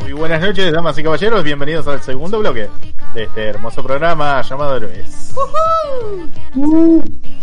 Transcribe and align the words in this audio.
Muy 0.00 0.12
buenas 0.12 0.40
noches, 0.40 0.72
damas 0.72 0.98
y 0.98 1.04
caballeros. 1.04 1.44
Bienvenidos 1.44 1.86
al 1.86 2.02
segundo 2.02 2.40
bloque 2.40 2.68
de 3.14 3.22
este 3.22 3.44
hermoso 3.44 3.80
programa 3.80 4.42
llamado 4.42 4.76
Héroes. 4.76 5.34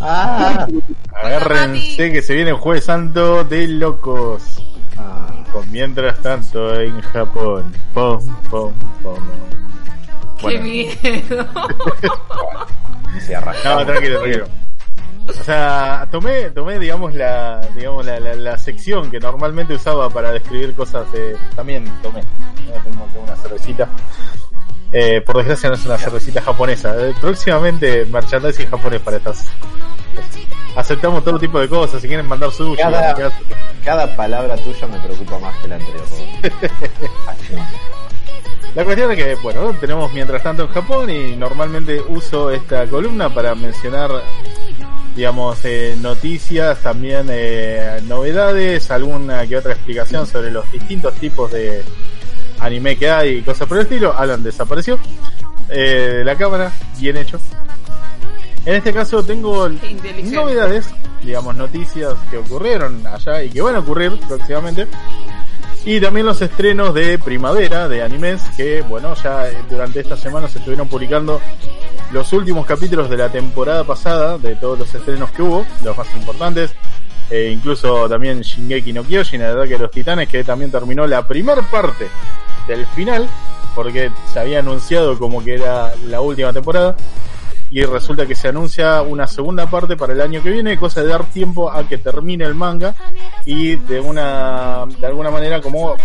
Ah, 0.02 0.68
Agárrense 1.14 2.12
que 2.12 2.22
se 2.22 2.34
viene 2.34 2.50
el 2.50 2.58
Jueves 2.58 2.84
Santo 2.84 3.46
de 3.46 3.70
locos. 3.70 4.62
Con 5.54 5.72
mientras 5.72 6.22
tanto 6.22 6.78
en 6.78 7.00
Japón. 7.00 7.72
Pom, 7.94 8.20
pom, 8.50 8.74
pom. 9.02 9.24
¡Qué 10.38 10.60
miedo! 10.60 10.98
se 13.22 13.34
no, 13.34 13.86
tranquilo, 13.86 14.20
tranquilo. 14.20 14.48
O 15.28 15.34
sea, 15.34 16.08
tomé, 16.12 16.50
tomé 16.52 16.78
digamos, 16.80 17.14
la, 17.16 17.60
digamos 17.76 18.06
la, 18.06 18.20
la, 18.20 18.36
la 18.36 18.58
sección 18.58 19.10
que 19.12 19.20
normalmente 19.20 19.74
usaba 19.74 20.10
para 20.10 20.32
describir 20.32 20.74
cosas 20.76 21.12
de... 21.12 21.36
También 21.56 21.86
tomé. 22.02 22.22
Tengo 22.84 23.06
tengo 23.14 23.24
una 23.26 23.36
cervecita. 23.36 23.88
Eh, 24.92 25.22
por 25.22 25.38
desgracia 25.38 25.70
no 25.70 25.76
es 25.76 25.86
una 25.86 25.98
cervecita 25.98 26.42
japonesa. 26.42 26.96
Eh, 26.98 27.14
próximamente 27.20 28.06
merchandising 28.06 28.70
japonés 28.70 29.02
para 29.02 29.18
estas. 29.18 29.46
Aceptamos 30.76 31.24
todo 31.24 31.40
tipo 31.40 31.60
de 31.60 31.68
cosas. 31.70 32.02
Si 32.02 32.08
quieren 32.08 32.28
mandar 32.28 32.52
sushi, 32.52 32.82
Cada- 32.82 33.14
bueno, 33.14 33.32
Cada 33.84 34.16
palabra 34.16 34.56
tuya 34.58 34.88
me 34.88 35.00
preocupa 35.00 35.40
más 35.40 35.58
que 35.58 35.68
la 35.68 35.76
anterior. 35.76 36.04
La 38.76 38.84
cuestión 38.84 39.10
es 39.12 39.18
que, 39.18 39.36
bueno, 39.36 39.74
tenemos 39.80 40.12
mientras 40.12 40.44
tanto 40.44 40.64
en 40.64 40.68
Japón 40.70 41.10
y 41.10 41.34
normalmente 41.38 42.02
uso 42.10 42.52
esta 42.52 42.86
columna 42.88 43.34
para 43.34 43.56
mencionar, 43.56 44.12
digamos, 45.16 45.64
eh, 45.64 45.96
noticias, 46.02 46.80
también 46.80 47.28
eh, 47.30 48.02
novedades, 48.06 48.92
alguna 48.92 49.48
que 49.48 49.58
otra 49.58 49.74
explicación 49.74 50.28
sobre 50.28 50.52
los 50.52 50.70
distintos 50.72 51.14
tipos 51.16 51.52
de 51.52 51.84
anime 52.60 52.98
que 52.98 53.10
hay 53.10 53.38
y 53.38 53.42
cosas 53.42 53.68
por 53.68 53.78
el 53.78 53.84
estilo. 53.84 54.18
Alan 54.18 54.44
desapareció 54.44 55.00
eh, 55.70 56.16
de 56.18 56.24
la 56.26 56.36
cámara, 56.36 56.72
bien 57.00 57.18
hecho. 57.18 57.40
En 58.66 58.76
este 58.76 58.92
caso 58.92 59.24
tengo 59.24 59.70
novedades, 59.70 60.90
digamos, 61.24 61.56
noticias 61.56 62.14
que 62.32 62.38
ocurrieron 62.38 63.06
allá 63.06 63.44
y 63.44 63.50
que 63.52 63.62
van 63.62 63.76
a 63.76 63.80
ocurrir 63.80 64.20
próximamente. 64.28 64.88
Y 65.86 66.02
también 66.02 66.26
los 66.26 66.42
estrenos 66.42 66.96
de 66.96 67.20
primavera 67.20 67.88
de 67.88 68.02
animes 68.02 68.42
que, 68.58 68.82
bueno, 68.82 69.14
ya 69.14 69.48
eh, 69.48 69.56
durante 69.70 70.00
esta 70.00 70.18
semana 70.18 70.48
se 70.48 70.58
estuvieron 70.58 70.88
publicando 70.88 71.40
los 72.12 72.32
últimos 72.34 72.66
capítulos 72.66 73.10
de 73.10 73.18
la 73.18 73.30
temporada 73.30 73.84
pasada, 73.84 74.38
de 74.38 74.56
todos 74.56 74.80
los 74.80 74.94
estrenos 74.94 75.32
que 75.32 75.42
hubo, 75.42 75.66
los 75.84 75.98
más 75.98 76.08
importantes. 76.16 76.74
Eh, 77.30 77.50
incluso 77.52 78.08
también 78.08 78.42
Shingeki 78.42 78.94
no 78.94 79.04
Kyojin, 79.04 79.42
el 79.42 79.58
ataque 79.58 79.74
de 79.74 79.80
los 79.80 79.92
titanes, 79.92 80.30
que 80.30 80.44
también 80.44 80.72
terminó 80.72 81.08
la 81.08 81.28
primera 81.28 81.62
parte 81.64 82.08
del 82.68 82.86
final, 82.88 83.28
porque 83.74 84.12
se 84.32 84.40
había 84.40 84.60
anunciado 84.60 85.18
como 85.18 85.44
que 85.44 85.56
era 85.56 85.94
la 86.06 86.22
última 86.22 86.54
temporada. 86.54 86.96
Y 87.72 87.84
resulta 87.84 88.28
que 88.28 88.36
se 88.36 88.50
anuncia 88.50 89.02
una 89.02 89.26
segunda 89.26 89.68
parte 89.68 89.98
para 89.98 90.14
el 90.14 90.22
año 90.22 90.42
que 90.42 90.52
viene, 90.52 90.78
cosa 90.78 91.02
de 91.02 91.08
dar 91.08 91.26
tiempo 91.26 91.72
a 91.72 91.88
que 91.88 91.98
termine 91.98 92.46
el 92.46 92.54
manga 92.54 92.94
y 93.44 93.76
de 93.76 94.00
una 94.00 94.86
de 95.00 95.08
alguna 95.08 95.32
manera 95.32 95.60
como 95.62 95.96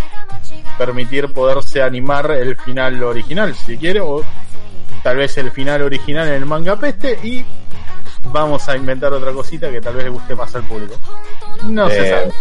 permitir 0.77 1.31
poderse 1.31 1.81
animar 1.81 2.31
el 2.31 2.57
final 2.57 3.01
original 3.03 3.53
si 3.55 3.77
quiere 3.77 4.01
o 4.01 4.23
tal 5.03 5.17
vez 5.17 5.37
el 5.37 5.51
final 5.51 5.81
original 5.81 6.27
en 6.27 6.33
el 6.35 6.45
manga 6.45 6.75
peste 6.77 7.17
y 7.23 7.45
vamos 8.25 8.69
a 8.69 8.75
inventar 8.77 9.11
otra 9.13 9.31
cosita 9.31 9.71
que 9.71 9.81
tal 9.81 9.95
vez 9.95 10.03
le 10.05 10.09
guste 10.11 10.35
más 10.35 10.53
al 10.55 10.63
público 10.63 10.95
no 11.65 11.89
se 11.89 11.99
Eh, 12.07 12.09
sabe 12.09 12.31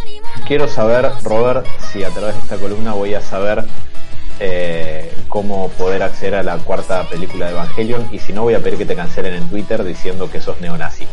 Quiero 0.47 0.69
saber, 0.69 1.10
Robert, 1.25 1.66
si 1.91 2.04
a 2.04 2.10
través 2.10 2.34
de 2.34 2.41
esta 2.43 2.56
columna 2.56 2.93
voy 2.93 3.15
a 3.15 3.20
saber 3.20 3.65
eh, 4.38 5.12
cómo 5.28 5.69
poder 5.70 6.03
acceder 6.03 6.34
a 6.37 6.43
la 6.43 6.56
cuarta 6.59 7.03
película 7.09 7.47
de 7.47 7.53
Evangelion 7.53 8.09
y 8.10 8.19
si 8.19 8.32
no 8.32 8.43
voy 8.43 8.54
a 8.54 8.60
pedir 8.60 8.78
que 8.78 8.87
te 8.87 8.97
cancelen 8.97 9.34
en 9.34 9.49
Twitter 9.49 9.84
diciendo 9.84 10.31
que 10.31 10.41
sos 10.41 10.60
neonazi. 10.60 11.06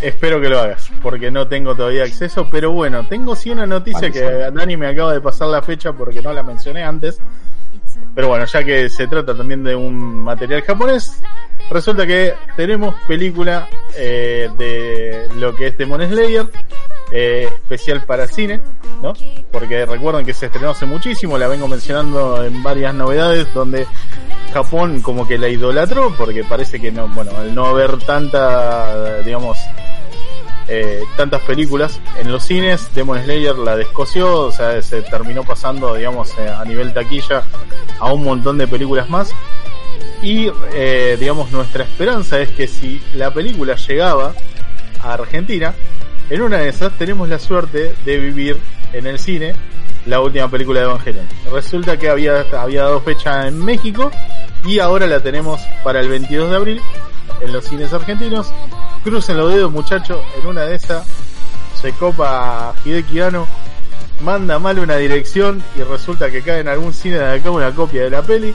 espero 0.00 0.40
que 0.40 0.48
lo 0.48 0.58
hagas 0.60 0.90
porque 1.02 1.30
no 1.30 1.46
tengo 1.48 1.74
todavía 1.74 2.04
acceso 2.04 2.48
pero 2.50 2.70
bueno 2.72 3.06
tengo 3.06 3.36
sí 3.36 3.50
una 3.50 3.66
noticia 3.66 4.10
que 4.10 4.22
Malísimo. 4.22 4.50
Dani 4.58 4.76
me 4.76 4.86
acaba 4.88 5.12
de 5.12 5.20
pasar 5.20 5.48
la 5.48 5.62
fecha 5.62 5.92
porque 5.92 6.20
no 6.22 6.32
la 6.32 6.42
mencioné 6.42 6.82
antes 6.84 7.18
Pero 8.14 8.28
bueno, 8.28 8.44
ya 8.44 8.62
que 8.62 8.88
se 8.88 9.06
trata 9.08 9.34
también 9.34 9.64
de 9.64 9.74
un 9.74 10.22
material 10.22 10.62
japonés, 10.62 11.20
resulta 11.70 12.06
que 12.06 12.34
tenemos 12.56 12.94
película 13.08 13.68
eh, 13.96 14.48
de 14.56 15.28
lo 15.36 15.54
que 15.54 15.68
es 15.68 15.78
Demon 15.78 16.06
Slayer, 16.08 16.46
eh, 17.10 17.48
especial 17.52 18.04
para 18.04 18.26
cine, 18.26 18.60
¿no? 19.02 19.12
Porque 19.50 19.84
recuerden 19.84 20.24
que 20.24 20.32
se 20.32 20.46
estrenó 20.46 20.70
hace 20.70 20.86
muchísimo, 20.86 21.36
la 21.38 21.48
vengo 21.48 21.66
mencionando 21.66 22.44
en 22.44 22.62
varias 22.62 22.94
novedades, 22.94 23.52
donde 23.52 23.86
Japón 24.52 25.02
como 25.02 25.26
que 25.26 25.36
la 25.36 25.48
idolatró, 25.48 26.14
porque 26.16 26.44
parece 26.44 26.80
que 26.80 26.92
no, 26.92 27.08
bueno, 27.08 27.32
al 27.36 27.52
no 27.52 27.66
haber 27.66 27.98
tanta, 27.98 29.22
digamos, 29.22 29.58
eh, 30.68 31.02
tantas 31.16 31.42
películas 31.42 32.00
en 32.18 32.32
los 32.32 32.44
cines, 32.44 32.88
Demon 32.94 33.22
Slayer 33.22 33.56
la 33.56 33.76
descoció, 33.76 34.40
o 34.40 34.52
sea, 34.52 34.80
se 34.80 35.02
terminó 35.02 35.44
pasando, 35.44 35.94
digamos, 35.94 36.30
eh, 36.38 36.48
a 36.48 36.64
nivel 36.64 36.92
taquilla 36.94 37.42
a 37.98 38.12
un 38.12 38.24
montón 38.24 38.58
de 38.58 38.66
películas 38.66 39.10
más. 39.10 39.32
Y, 40.22 40.50
eh, 40.72 41.16
digamos, 41.20 41.52
nuestra 41.52 41.84
esperanza 41.84 42.40
es 42.40 42.50
que 42.50 42.66
si 42.66 43.02
la 43.14 43.32
película 43.32 43.76
llegaba 43.76 44.32
a 45.02 45.12
Argentina, 45.12 45.74
en 46.30 46.40
una 46.40 46.58
de 46.58 46.68
esas 46.70 46.92
tenemos 46.96 47.28
la 47.28 47.38
suerte 47.38 47.94
de 48.04 48.18
vivir 48.18 48.56
en 48.94 49.06
el 49.06 49.18
cine 49.18 49.54
la 50.06 50.20
última 50.20 50.50
película 50.50 50.80
de 50.80 50.86
Evangelion. 50.86 51.26
Resulta 51.52 51.98
que 51.98 52.08
había, 52.08 52.46
había 52.58 52.84
dado 52.84 53.00
fecha 53.00 53.46
en 53.46 53.62
México 53.62 54.10
y 54.64 54.78
ahora 54.78 55.06
la 55.06 55.20
tenemos 55.20 55.60
para 55.82 56.00
el 56.00 56.08
22 56.08 56.50
de 56.50 56.56
abril 56.56 56.80
en 57.40 57.52
los 57.52 57.64
cines 57.64 57.92
argentinos. 57.92 58.52
Crucen 59.04 59.36
los 59.36 59.52
dedos, 59.52 59.70
muchachos, 59.70 60.18
en 60.40 60.46
una 60.46 60.62
de 60.62 60.76
esas 60.76 61.06
se 61.74 61.92
copa 61.92 62.74
Hideki 62.84 63.20
Anno, 63.20 63.46
manda 64.22 64.58
mal 64.58 64.78
una 64.78 64.96
dirección 64.96 65.62
y 65.76 65.82
resulta 65.82 66.30
que 66.30 66.40
cae 66.40 66.60
en 66.60 66.68
algún 66.68 66.94
cine 66.94 67.18
de 67.18 67.32
acá 67.38 67.50
una 67.50 67.70
copia 67.72 68.04
de 68.04 68.10
la 68.10 68.22
peli 68.22 68.54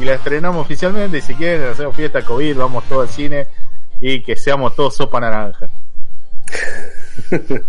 y 0.00 0.04
la 0.04 0.14
estrenamos 0.14 0.62
oficialmente 0.64 1.18
y 1.18 1.20
si 1.20 1.34
quieren 1.34 1.68
hacemos 1.68 1.94
fiesta 1.94 2.22
COVID, 2.22 2.56
vamos 2.56 2.84
todo 2.88 3.02
al 3.02 3.08
cine 3.10 3.46
y 4.00 4.22
que 4.22 4.36
seamos 4.36 4.74
todos 4.74 4.96
sopa 4.96 5.20
naranja. 5.20 5.68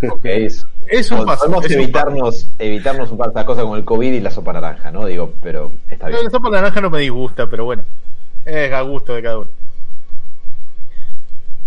Ok, 0.09 0.25
es- 0.25 0.65
Es 0.87 1.11
un 1.11 1.25
paso. 1.25 1.45
Podemos 1.45 1.65
es 1.65 1.75
un 1.75 1.81
evitarnos, 1.83 2.47
evitarnos 2.57 3.11
un 3.11 3.17
par 3.17 3.31
de 3.33 3.45
cosas 3.45 3.63
como 3.63 3.75
el 3.75 3.83
COVID 3.83 4.13
y 4.13 4.19
la 4.21 4.31
sopa 4.31 4.53
naranja, 4.53 4.89
¿no? 4.91 5.05
Digo, 5.05 5.33
pero 5.43 5.71
está 5.89 6.07
bien. 6.07 6.23
La 6.23 6.29
sopa 6.29 6.49
naranja 6.49 6.79
no 6.81 6.89
me 6.89 6.99
disgusta, 6.99 7.47
pero 7.47 7.65
bueno, 7.65 7.83
es 8.45 8.71
a 8.71 8.81
gusto 8.81 9.13
de 9.13 9.21
cada 9.21 9.39
uno. 9.39 9.49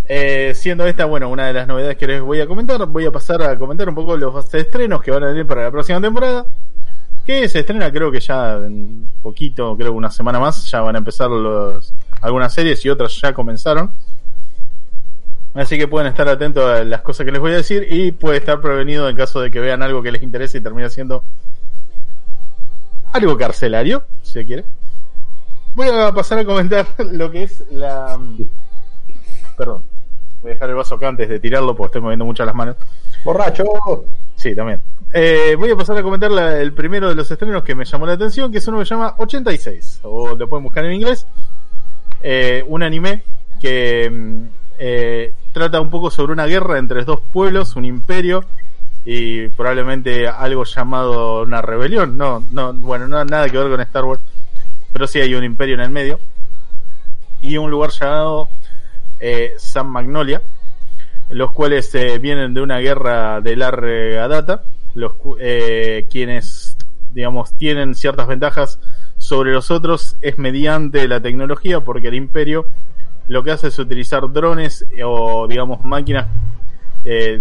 Eh, 0.07 0.53
siendo 0.55 0.87
esta, 0.87 1.07
bueno, 1.07 1.31
una 1.31 1.47
de 1.47 1.55
las 1.55 1.67
novedades 1.67 1.97
que 1.97 2.07
les 2.07 2.21
voy 2.21 2.41
a 2.41 2.47
comentar, 2.47 2.85
voy 2.87 3.07
a 3.07 3.11
pasar 3.11 3.43
a 3.43 3.59
comentar 3.59 3.89
un 3.89 3.95
poco 3.95 4.17
los 4.17 4.55
estrenos 4.55 5.01
que 5.03 5.11
van 5.11 5.25
a 5.25 5.29
venir 5.29 5.47
para 5.47 5.63
la 5.63 5.71
próxima 5.71 6.01
temporada. 6.01 6.47
Que 7.25 7.49
se 7.49 7.61
estrena 7.61 7.91
creo 7.91 8.13
que 8.13 8.21
ya 8.21 8.57
en 8.57 9.09
poquito, 9.23 9.75
creo 9.77 9.93
que 9.93 9.97
una 9.97 10.11
semana 10.11 10.39
más, 10.39 10.71
ya 10.71 10.83
van 10.83 10.97
a 10.97 10.99
empezar 10.99 11.31
los, 11.31 11.95
algunas 12.21 12.53
series 12.53 12.85
y 12.85 12.91
otras 12.91 13.19
ya 13.19 13.33
comenzaron. 13.33 13.93
Así 15.55 15.79
que 15.79 15.89
pueden 15.89 16.09
estar 16.09 16.29
atentos 16.29 16.69
a 16.69 16.85
las 16.85 17.01
cosas 17.01 17.25
que 17.25 17.33
les 17.33 17.41
voy 17.41 17.53
a 17.53 17.57
decir 17.57 17.87
y 17.89 18.13
puede 18.13 18.39
estar 18.39 18.61
prevenido 18.61 19.09
en 19.09 19.17
caso 19.17 19.41
de 19.41 19.51
que 19.51 19.61
vean 19.61 19.83
algo 19.83 20.03
que 20.03 20.13
les 20.13 20.23
interese 20.23 20.59
y 20.59 20.61
termine 20.61 20.91
siendo 20.91 21.25
algo 23.13 23.39
carcelario, 23.39 24.05
si 24.23 24.33
se 24.33 24.45
quiere. 24.45 24.65
Voy 25.77 25.89
a 25.89 26.13
pasar 26.13 26.41
a 26.41 26.45
comentar 26.45 26.87
lo 26.99 27.31
que 27.31 27.45
es 27.45 27.65
la... 27.71 28.19
Perdón, 29.57 29.85
voy 30.45 30.51
a 30.51 30.55
dejar 30.55 30.69
el 30.69 30.77
vaso 30.77 30.97
acá 30.97 31.09
antes 31.09 31.27
de 31.27 31.41
tirarlo 31.41 31.75
porque 31.75 31.87
estoy 31.87 32.03
moviendo 32.03 32.27
mucho 32.27 32.45
las 32.45 32.55
manos. 32.55 32.77
¡Borracho! 33.25 33.65
Sí, 34.37 34.55
también. 34.55 34.83
Eh, 35.15 35.57
voy 35.59 35.71
a 35.71 35.77
pasar 35.77 35.97
a 35.97 36.03
comentar 36.03 36.31
la- 36.31 36.61
el 36.61 36.75
primero 36.75 37.09
de 37.09 37.15
los 37.15 37.31
estrenos 37.31 37.63
que 37.65 37.75
me 37.75 37.87
llamó 37.87 38.05
la 38.05 38.13
atención, 38.13 38.53
que 38.53 38.59
es 38.59 38.69
uno 38.69 38.79
que 38.79 38.85
se 38.85 38.95
llama 38.95 39.15
86, 39.17 40.01
o 40.03 40.35
lo 40.37 40.47
pueden 40.49 40.65
buscar 40.65 40.85
en 40.85 40.93
inglés. 40.93 41.27
Eh, 42.23 42.63
un 42.69 42.83
anime 42.83 43.25
que 43.59 44.11
mm, 44.11 44.43
eh, 44.79 45.33
trata 45.53 45.81
un 45.81 45.89
poco 45.89 46.11
sobre 46.11 46.33
una 46.35 46.45
guerra 46.45 46.79
entre 46.79 47.05
dos 47.05 47.21
pueblos, 47.33 47.75
un 47.77 47.87
imperio 47.87 48.45
y 49.07 49.49
probablemente 49.49 50.29
algo 50.29 50.65
llamado 50.65 51.43
una 51.43 51.63
rebelión. 51.63 52.19
No, 52.19 52.43
no, 52.51 52.75
bueno, 52.75 53.09
no 53.09 53.25
nada 53.25 53.49
que 53.49 53.57
ver 53.57 53.71
con 53.71 53.81
Star 53.81 54.05
Wars, 54.05 54.21
pero 54.93 55.07
sí 55.07 55.21
hay 55.21 55.35
un 55.35 55.45
imperio 55.45 55.75
en 55.77 55.81
el 55.81 55.91
medio 55.91 56.19
y 57.41 57.57
un 57.57 57.71
lugar 57.71 57.91
llamado 57.91 58.49
eh, 59.21 59.53
San 59.57 59.89
Magnolia, 59.89 60.43
los 61.31 61.53
cuales 61.53 61.95
eh, 61.95 62.19
vienen 62.19 62.55
de 62.55 62.61
una 62.61 62.79
guerra 62.79 63.41
de 63.41 63.57
larga 63.57 64.29
data, 64.29 64.63
los 64.95 65.13
eh, 65.41 66.07
quienes 66.11 66.77
digamos 67.13 67.55
tienen 67.55 67.95
ciertas 67.95 68.27
ventajas 68.27 68.81
sobre 69.17 69.53
los 69.53 69.71
otros 69.71 70.17
es 70.21 70.39
mediante 70.39 71.07
la 71.07 71.21
tecnología 71.21 71.81
porque 71.81 72.09
el 72.09 72.15
imperio 72.15 72.67
lo 73.29 73.43
que 73.45 73.53
hace 73.53 73.69
es 73.69 73.79
utilizar 73.79 74.31
drones 74.33 74.85
o 75.05 75.47
digamos 75.47 75.85
máquinas 75.85 76.27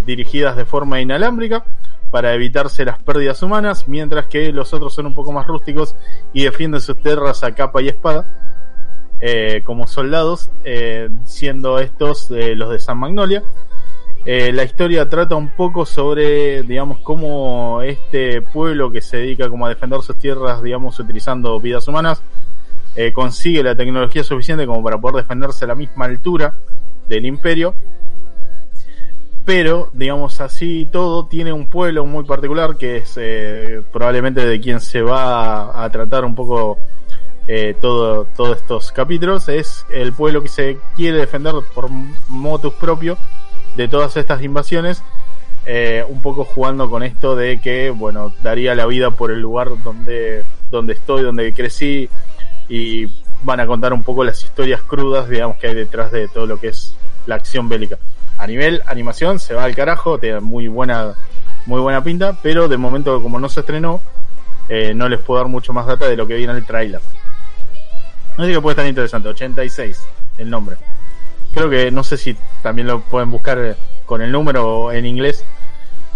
dirigidas 0.06 0.58
de 0.58 0.66
forma 0.66 1.00
inalámbrica 1.02 1.66
para 2.12 2.36
evitarse 2.36 2.86
las 2.86 3.02
pérdidas 3.02 3.42
humanas, 3.42 3.88
mientras 3.88 4.28
que 4.28 4.52
los 4.52 4.72
otros 4.72 4.94
son 4.94 5.08
un 5.08 5.16
poco 5.16 5.32
más 5.32 5.48
rústicos 5.48 5.96
y 6.32 6.44
defienden 6.44 6.80
sus 6.80 7.02
tierras 7.02 7.44
a 7.44 7.56
capa 7.56 7.82
y 7.82 7.88
espada 7.88 8.53
eh, 9.26 9.62
como 9.64 9.88
soldados, 9.88 10.52
eh, 10.66 11.10
siendo 11.24 11.80
estos 11.80 12.30
los 12.30 12.70
de 12.70 12.80
San 12.80 12.98
Magnolia. 12.98 13.42
la 14.26 14.64
historia 14.64 15.08
trata 15.08 15.36
un 15.36 15.50
poco 15.56 15.86
sobre, 15.86 16.64
digamos, 16.64 17.00
cómo 17.00 17.82
este 17.82 18.42
pueblo 18.42 18.92
que 18.92 19.00
se 19.00 19.18
dedica 19.18 19.48
como 19.50 19.66
a 19.66 19.70
defender 19.70 20.02
sus 20.02 20.20
tierras, 20.20 20.62
digamos, 20.62 21.00
utilizando 21.00 21.58
vidas 21.60 21.88
humanas, 21.88 22.22
consigue 23.14 23.64
la 23.64 23.76
tecnología 23.76 24.26
suficiente 24.26 24.66
como 24.66 24.84
para 24.84 24.98
poder 24.98 25.24
defenderse 25.24 25.64
a 25.64 25.70
la 25.70 25.76
misma 25.76 26.06
altura 26.06 26.54
del 27.08 27.26
imperio 27.26 27.74
pero 29.46 29.90
digamos 29.94 30.40
así 30.42 30.88
todo 30.92 31.26
tiene 31.26 31.52
un 31.52 31.68
pueblo 31.68 32.06
muy 32.06 32.24
particular 32.24 32.78
que 32.78 32.98
es 32.98 33.14
eh, 33.18 33.82
probablemente 33.92 34.46
de 34.46 34.60
quien 34.62 34.80
se 34.80 35.02
va 35.02 35.84
a, 35.84 35.90
tratar 35.90 36.24
un 36.24 36.34
poco 36.34 36.80
eh, 37.48 37.76
todo 37.80 38.26
todos 38.26 38.58
estos 38.58 38.92
capítulos 38.92 39.50
es 39.50 39.86
el 39.90 40.14
pueblo 40.14 40.42
que 40.42 40.48
se 40.48 40.78
quiere 40.96 41.18
defender 41.18 41.54
por 41.74 41.90
motus 42.30 42.74
propio 42.74 43.18
de 43.76 43.88
todas 43.88 44.16
estas 44.18 44.42
invasiones 44.44 45.04
eh, 45.66 46.06
un 46.08 46.22
poco 46.22 46.46
jugando 46.46 46.90
con 46.90 47.04
esto 47.04 47.36
de 47.36 47.60
que 47.60 47.90
bueno 47.90 48.34
daría 48.42 48.76
la 48.76 48.86
vida 48.86 49.12
por 49.12 49.32
el 49.32 49.40
lugar 49.40 49.70
donde 49.84 50.46
donde 50.72 50.94
estoy 50.94 51.24
donde 51.24 51.54
crecí 51.54 52.10
y 52.70 53.08
van 53.44 53.60
a 53.60 53.68
contar 53.68 53.92
un 53.92 54.04
poco 54.04 54.24
las 54.24 54.44
historias 54.44 54.82
crudas 54.82 55.28
digamos 55.28 55.58
que 55.58 55.68
hay 55.68 55.76
detrás 55.76 56.12
de 56.12 56.28
todo 56.30 56.46
lo 56.46 56.60
que 56.60 56.68
es 56.70 56.96
la 57.26 57.36
acción 57.36 57.70
bélica. 57.70 57.98
A 58.38 58.48
nivel 58.48 58.82
animación 58.86 59.40
se 59.40 59.54
va 59.54 59.64
al 59.64 59.76
carajo, 59.76 60.18
tiene 60.18 60.40
muy 60.40 60.68
buena, 60.68 61.14
muy 61.66 61.80
buena 61.82 62.04
pinta, 62.04 62.38
pero 62.42 62.68
de 62.68 62.78
momento 62.78 63.22
como 63.22 63.40
no 63.40 63.50
se 63.50 63.62
estrenó, 63.62 64.02
eh, 64.70 64.94
no 64.94 65.08
les 65.08 65.20
puedo 65.20 65.40
dar 65.40 65.50
mucho 65.50 65.74
más 65.74 65.86
data 65.86 66.08
de 66.08 66.16
lo 66.16 66.28
que 66.28 66.36
viene 66.36 66.52
en 66.52 66.58
el 66.58 66.66
trailer. 68.36 68.50
Así 68.50 68.58
que 68.58 68.62
puede 68.62 68.74
estar 68.74 68.88
interesante, 68.88 69.30
86 69.30 70.00
el 70.38 70.50
nombre. 70.50 70.78
Creo 71.54 71.70
que 71.70 71.92
no 71.92 72.04
sé 72.04 72.18
si 72.18 72.36
también 72.62 72.88
lo 72.88 73.02
pueden 73.02 73.30
buscar 73.30 73.58
eh, 73.60 73.76
con 74.06 74.22
el 74.22 74.32
número 74.32 74.92
en 74.92 75.06
inglés, 75.06 75.46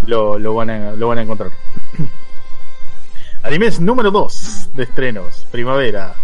lo, 0.05 0.39
lo, 0.39 0.55
van, 0.55 0.69
a, 0.69 0.91
lo 0.93 1.07
van 1.09 1.19
a 1.19 1.21
encontrar. 1.21 1.51
Animes 3.43 3.79
número 3.79 4.11
2 4.11 4.71
de 4.73 4.83
estrenos, 4.83 5.45
primavera, 5.51 6.15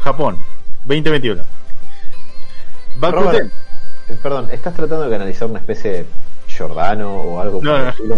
Japón, 0.00 0.38
2021. 0.84 1.42
Bakuten. 2.96 3.52
Eh, 4.08 4.16
perdón, 4.22 4.48
¿estás 4.50 4.74
tratando 4.74 5.04
de 5.04 5.10
canalizar 5.10 5.48
una 5.48 5.60
especie 5.60 5.90
de 5.92 6.06
Jordano 6.56 7.12
o 7.12 7.40
algo 7.40 7.60
no, 7.62 7.78
no. 7.78 8.16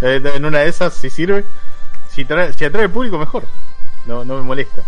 Eh, 0.00 0.22
en 0.34 0.44
una 0.44 0.60
de 0.60 0.68
esas, 0.68 0.94
si 0.94 1.10
sirve, 1.10 1.44
si, 2.10 2.24
trae, 2.24 2.52
si 2.52 2.64
atrae 2.64 2.88
público, 2.88 3.18
mejor. 3.18 3.44
No, 4.06 4.24
no 4.24 4.36
me 4.36 4.42
molesta. 4.42 4.82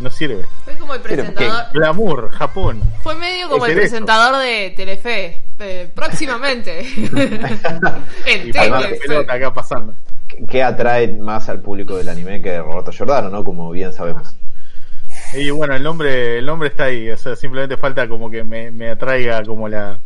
No 0.00 0.10
sirve. 0.10 0.44
Fue 0.64 0.76
como 0.76 0.94
el 0.94 1.00
presentador. 1.00 1.72
Glamour, 1.72 2.30
Japón. 2.30 2.82
Fue 3.02 3.14
medio 3.16 3.48
como 3.48 3.66
el 3.66 3.74
presentador 3.74 4.40
de 4.40 4.72
Telefe. 4.76 5.42
Eh, 5.58 5.90
próximamente. 5.92 6.80
en 8.26 8.52
Telefe. 8.52 9.26
acá 9.28 9.52
pasando. 9.52 9.94
¿Qué 10.48 10.62
atrae 10.62 11.08
más 11.08 11.48
al 11.48 11.60
público 11.60 11.96
del 11.96 12.08
anime 12.08 12.40
que 12.40 12.58
Roberto 12.58 12.92
Giordano, 12.92 13.28
no? 13.28 13.42
Como 13.44 13.70
bien 13.70 13.92
sabemos. 13.92 14.36
Y 15.34 15.50
bueno, 15.50 15.74
el 15.74 15.82
nombre, 15.82 16.38
el 16.38 16.46
nombre 16.46 16.68
está 16.68 16.84
ahí, 16.84 17.10
o 17.10 17.16
sea, 17.16 17.36
simplemente 17.36 17.76
falta 17.76 18.08
como 18.08 18.30
que 18.30 18.44
me, 18.44 18.90
atraiga 18.90 19.42
como 19.42 19.68
la, 19.68 19.98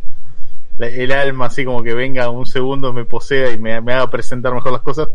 el 0.79 1.11
alma, 1.11 1.45
así 1.45 1.63
como 1.63 1.83
que 1.83 1.93
venga 1.93 2.29
un 2.29 2.45
segundo, 2.45 2.93
me 2.93 3.05
posea 3.05 3.51
y 3.51 3.57
me, 3.57 3.73
haga 3.73 4.09
presentar 4.09 4.53
mejor 4.53 4.73
las 4.73 4.81
cosas. 4.81 5.09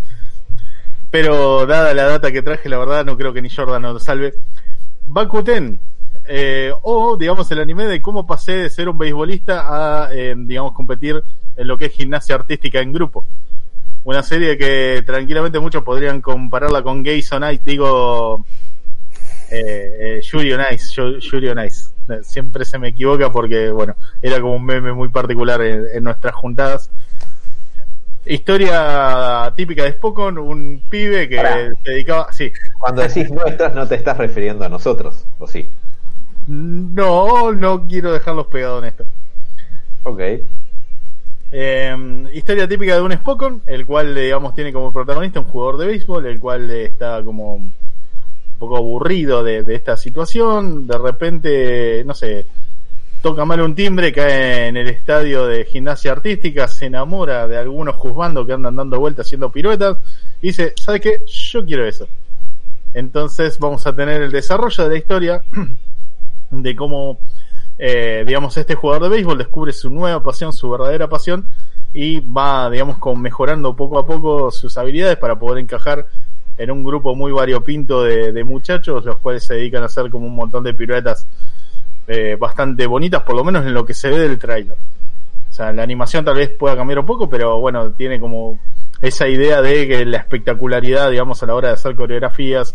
Pero 1.10 1.66
dada 1.66 1.94
la 1.94 2.04
data 2.04 2.30
que 2.30 2.42
traje, 2.42 2.68
la 2.68 2.78
verdad 2.78 3.04
no 3.04 3.16
creo 3.16 3.32
que 3.32 3.42
ni 3.42 3.50
Jordan 3.50 3.82
nos 3.82 4.02
salve. 4.02 4.34
Bakuten, 5.08 5.80
eh, 6.26 6.72
o 6.82 7.16
digamos 7.16 7.50
el 7.50 7.60
anime 7.60 7.86
de 7.86 8.02
cómo 8.02 8.26
pasé 8.26 8.52
de 8.52 8.70
ser 8.70 8.88
un 8.88 8.98
beisbolista 8.98 10.04
a, 10.04 10.12
eh, 10.12 10.34
digamos, 10.36 10.72
competir 10.72 11.22
en 11.56 11.66
lo 11.66 11.78
que 11.78 11.86
es 11.86 11.92
gimnasia 11.92 12.34
artística 12.34 12.80
en 12.80 12.92
grupo. 12.92 13.24
Una 14.04 14.22
serie 14.22 14.56
que 14.56 15.02
tranquilamente 15.04 15.58
muchos 15.58 15.82
podrían 15.82 16.20
compararla 16.20 16.82
con 16.82 17.02
Gays 17.02 17.32
on 17.32 17.40
Night, 17.40 17.62
digo, 17.64 18.44
eh, 19.50 20.18
eh, 20.18 20.20
Yuri 20.22 20.50
Yuri 21.20 21.52
Siempre 22.22 22.64
se 22.64 22.78
me 22.78 22.88
equivoca 22.88 23.30
porque, 23.32 23.70
bueno, 23.70 23.96
era 24.22 24.40
como 24.40 24.56
un 24.56 24.64
meme 24.64 24.92
muy 24.92 25.08
particular 25.08 25.60
en, 25.62 26.04
nuestras 26.04 26.34
juntadas. 26.34 26.90
Historia 28.28 29.52
típica 29.56 29.84
de 29.84 29.92
Spokon, 29.92 30.36
un 30.36 30.82
pibe 30.90 31.28
que 31.28 31.40
se 31.82 31.90
dedicaba. 31.90 32.30
Sí. 32.32 32.52
Cuando 32.78 33.02
decís 33.02 33.30
nuestras, 33.30 33.74
no 33.74 33.88
te 33.88 33.94
estás 33.94 34.18
refiriendo 34.18 34.64
a 34.64 34.68
nosotros, 34.68 35.24
¿o 35.38 35.46
sí? 35.46 35.70
No, 36.46 37.52
no 37.52 37.86
quiero 37.86 38.12
dejarlos 38.12 38.48
pegados 38.48 38.82
en 38.82 38.88
esto. 38.88 39.04
Ok. 40.02 40.20
Em, 41.50 42.28
historia 42.34 42.68
típica 42.68 42.94
de 42.94 43.00
un 43.00 43.12
Spokon, 43.12 43.62
el 43.64 43.86
cual, 43.86 44.14
digamos, 44.14 44.54
tiene 44.54 44.72
como 44.72 44.92
protagonista 44.92 45.40
un 45.40 45.46
jugador 45.46 45.78
de 45.78 45.86
béisbol, 45.86 46.26
el 46.26 46.38
cual 46.38 46.70
está 46.70 47.24
como 47.24 47.70
poco 48.58 48.76
aburrido 48.76 49.42
de, 49.42 49.64
esta 49.68 49.96
situación, 49.96 50.86
de 50.86 50.98
repente, 50.98 52.02
no 52.04 52.12
sé, 52.12 52.46
toca 53.22 53.44
mal 53.44 53.60
un 53.60 53.74
timbre, 53.74 54.12
cae 54.12 54.68
en 54.68 54.76
el 54.76 54.88
estadio 54.88 55.46
de 55.46 55.64
gimnasia 55.64 56.12
artística, 56.12 56.68
se 56.68 56.86
enamora 56.86 57.46
de 57.48 57.56
algunos 57.56 57.96
juzgando 57.96 58.46
que 58.46 58.52
andan 58.52 58.76
dando 58.76 58.98
vueltas 58.98 59.26
haciendo 59.26 59.50
piruetas, 59.50 59.98
y 60.40 60.48
dice, 60.48 60.72
¿sabes 60.76 61.00
qué? 61.00 61.22
Yo 61.26 61.64
quiero 61.64 61.86
eso. 61.86 62.08
Entonces 62.94 63.58
vamos 63.58 63.86
a 63.86 63.94
tener 63.94 64.22
el 64.22 64.30
desarrollo 64.30 64.84
de 64.84 64.90
la 64.90 64.96
historia 64.96 65.42
de 66.50 66.76
cómo, 66.76 67.18
eh, 67.78 68.24
digamos, 68.26 68.56
este 68.56 68.74
jugador 68.74 69.04
de 69.04 69.08
béisbol 69.10 69.38
descubre 69.38 69.72
su 69.72 69.90
nueva 69.90 70.22
pasión, 70.22 70.52
su 70.52 70.70
verdadera 70.70 71.08
pasión, 71.08 71.48
y 71.92 72.20
va, 72.20 72.70
digamos, 72.70 72.98
con 72.98 73.20
mejorando 73.20 73.74
poco 73.74 73.98
a 73.98 74.06
poco 74.06 74.50
sus 74.50 74.76
habilidades 74.78 75.16
para 75.16 75.38
poder 75.38 75.58
encajar 75.58 76.06
en 76.58 76.70
un 76.70 76.84
grupo 76.84 77.14
muy 77.14 77.32
variopinto 77.32 78.02
de, 78.02 78.44
muchachos, 78.44 79.04
los 79.04 79.18
cuales 79.20 79.44
se 79.44 79.54
dedican 79.54 79.82
a 79.84 79.86
hacer 79.86 80.10
como 80.10 80.26
un 80.26 80.34
montón 80.34 80.64
de 80.64 80.74
piruetas 80.74 81.26
eh, 82.08 82.36
bastante 82.38 82.86
bonitas, 82.86 83.22
por 83.22 83.36
lo 83.36 83.44
menos 83.44 83.64
en 83.66 83.74
lo 83.74 83.84
que 83.84 83.94
se 83.94 84.08
ve 84.08 84.18
del 84.18 84.38
trailer. 84.38 84.76
O 85.48 85.52
sea, 85.52 85.72
la 85.72 85.82
animación 85.82 86.24
tal 86.24 86.36
vez 86.36 86.50
pueda 86.50 86.76
cambiar 86.76 86.98
un 86.98 87.06
poco, 87.06 87.28
pero 87.28 87.60
bueno, 87.60 87.92
tiene 87.92 88.18
como 88.18 88.58
esa 89.00 89.28
idea 89.28 89.62
de 89.62 89.86
que 89.86 90.04
la 90.04 90.18
espectacularidad, 90.18 91.10
digamos, 91.10 91.42
a 91.42 91.46
la 91.46 91.54
hora 91.54 91.68
de 91.68 91.74
hacer 91.74 91.94
coreografías 91.94 92.74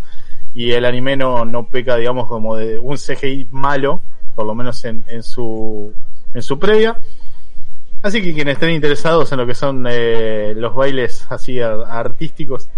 y 0.53 0.71
el 0.71 0.85
anime 0.85 1.17
no, 1.17 1.45
no 1.45 1.67
peca, 1.67 1.97
digamos, 1.97 2.27
como 2.27 2.55
de 2.55 2.79
un 2.79 2.97
CGI 2.97 3.47
malo, 3.51 4.01
por 4.35 4.45
lo 4.45 4.55
menos 4.55 4.83
en, 4.85 5.03
en 5.07 5.23
su 5.23 5.93
en 6.33 6.41
su 6.41 6.59
previa. 6.59 6.97
Así 8.01 8.21
que 8.21 8.33
quienes 8.33 8.55
estén 8.55 8.71
interesados 8.71 9.31
en 9.31 9.37
lo 9.37 9.47
que 9.47 9.55
son 9.55 9.85
eh, 9.89 10.53
los 10.57 10.75
bailes 10.75 11.25
así 11.29 11.59
artísticos, 11.61 12.69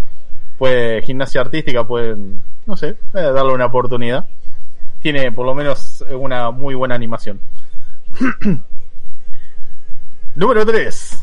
puede 0.56 1.02
gimnasia 1.02 1.40
artística 1.40 1.84
pueden, 1.84 2.42
no 2.64 2.76
sé, 2.76 2.90
eh, 2.90 2.96
darle 3.12 3.52
una 3.52 3.66
oportunidad. 3.66 4.28
Tiene 5.00 5.30
por 5.32 5.46
lo 5.46 5.54
menos 5.54 6.04
una 6.10 6.50
muy 6.50 6.74
buena 6.74 6.94
animación. 6.94 7.40
Número 10.34 10.66
3. 10.66 11.22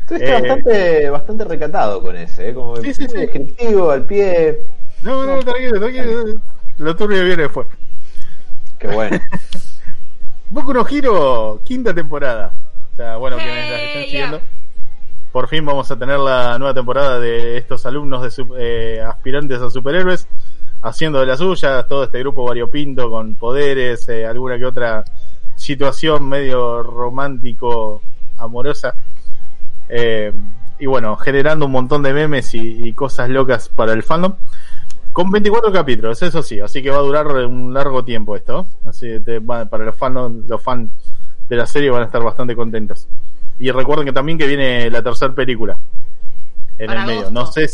Estuviste 0.00 0.28
eh, 0.28 0.32
bastante, 0.32 1.10
bastante 1.10 1.44
recatado 1.44 2.02
con 2.02 2.16
ese, 2.16 2.50
¿eh? 2.50 2.54
como 2.54 2.76
sí, 2.76 2.94
sí, 2.94 3.06
descriptivo, 3.06 3.90
al 3.90 4.04
pie. 4.04 4.66
No, 5.02 5.24
no, 5.24 5.40
tranquilo, 5.40 5.78
tranquilo. 5.78 6.40
Lo 6.78 6.96
turbio 6.96 7.24
viene 7.24 7.42
después. 7.42 7.66
Qué 8.78 8.88
bueno. 8.88 9.18
Boku 10.50 10.72
no 10.72 10.86
Hiro, 10.88 11.60
quinta 11.64 11.94
temporada. 11.94 12.52
O 12.92 12.96
sea, 12.96 13.16
bueno, 13.16 13.36
quienes 13.36 13.70
la 13.70 13.82
están 13.82 14.02
siguiendo 14.04 14.40
por 15.32 15.48
fin 15.48 15.64
vamos 15.64 15.90
a 15.90 15.96
tener 15.96 16.18
la 16.18 16.58
nueva 16.58 16.74
temporada 16.74 17.20
de 17.20 17.56
estos 17.56 17.86
alumnos 17.86 18.36
de 18.36 18.44
eh, 18.58 19.00
aspirantes 19.00 19.60
a 19.60 19.70
superhéroes 19.70 20.26
haciendo 20.82 21.20
de 21.20 21.26
las 21.26 21.38
suyas, 21.38 21.86
todo 21.86 22.04
este 22.04 22.18
grupo 22.20 22.44
variopinto 22.44 23.10
con 23.10 23.34
poderes, 23.34 24.08
eh, 24.08 24.26
alguna 24.26 24.58
que 24.58 24.66
otra 24.66 25.04
situación 25.56 26.28
medio 26.28 26.82
romántico, 26.82 28.02
amorosa, 28.38 28.94
eh, 29.88 30.32
y 30.78 30.86
bueno, 30.86 31.16
generando 31.16 31.66
un 31.66 31.72
montón 31.72 32.02
de 32.02 32.14
memes 32.14 32.54
y, 32.54 32.88
y 32.88 32.92
cosas 32.94 33.28
locas 33.28 33.68
para 33.68 33.92
el 33.92 34.02
fandom. 34.02 34.34
Con 35.12 35.30
24 35.30 35.72
capítulos, 35.72 36.22
eso 36.22 36.42
sí, 36.42 36.60
así 36.60 36.82
que 36.82 36.90
va 36.90 36.98
a 36.98 37.02
durar 37.02 37.26
un 37.26 37.74
largo 37.74 38.04
tiempo 38.04 38.36
esto. 38.36 38.66
Así 38.84 39.06
que 39.24 39.40
para 39.40 39.84
los 39.84 39.96
fans 39.96 40.46
los 40.46 40.62
fans 40.62 40.90
de 41.48 41.56
la 41.56 41.66
serie 41.66 41.90
van 41.90 42.02
a 42.02 42.06
estar 42.06 42.22
bastante 42.22 42.54
contentos. 42.54 43.08
Y 43.58 43.70
recuerden 43.72 44.06
que 44.06 44.12
también 44.12 44.38
que 44.38 44.46
viene 44.46 44.88
la 44.88 45.02
tercera 45.02 45.34
película 45.34 45.76
en 46.78 46.86
Para 46.86 47.00
el 47.00 47.06
medio. 47.06 47.20
agosto. 47.26 47.40
No 47.40 47.46
sé, 47.46 47.68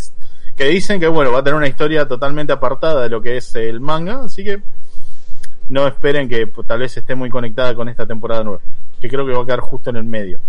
que 0.56 0.64
dicen 0.64 0.98
que 0.98 1.06
bueno, 1.06 1.32
va 1.32 1.40
a 1.40 1.44
tener 1.44 1.56
una 1.56 1.68
historia 1.68 2.08
totalmente 2.08 2.52
apartada 2.52 3.02
de 3.02 3.10
lo 3.10 3.20
que 3.20 3.36
es 3.36 3.54
el 3.56 3.80
manga, 3.80 4.25
así 4.25 4.42
que 4.42 4.62
no 5.68 5.86
esperen 5.86 6.28
que 6.28 6.46
pues, 6.46 6.66
tal 6.66 6.78
vez 6.78 6.96
esté 6.96 7.14
muy 7.14 7.28
conectada 7.28 7.75
con 7.75 7.88
esta 7.88 8.06
temporada 8.06 8.42
nueva, 8.42 8.60
que 9.00 9.08
creo 9.08 9.26
que 9.26 9.32
va 9.32 9.42
a 9.42 9.44
quedar 9.44 9.60
justo 9.60 9.90
en 9.90 9.96
el 9.96 10.04
medio. 10.04 10.40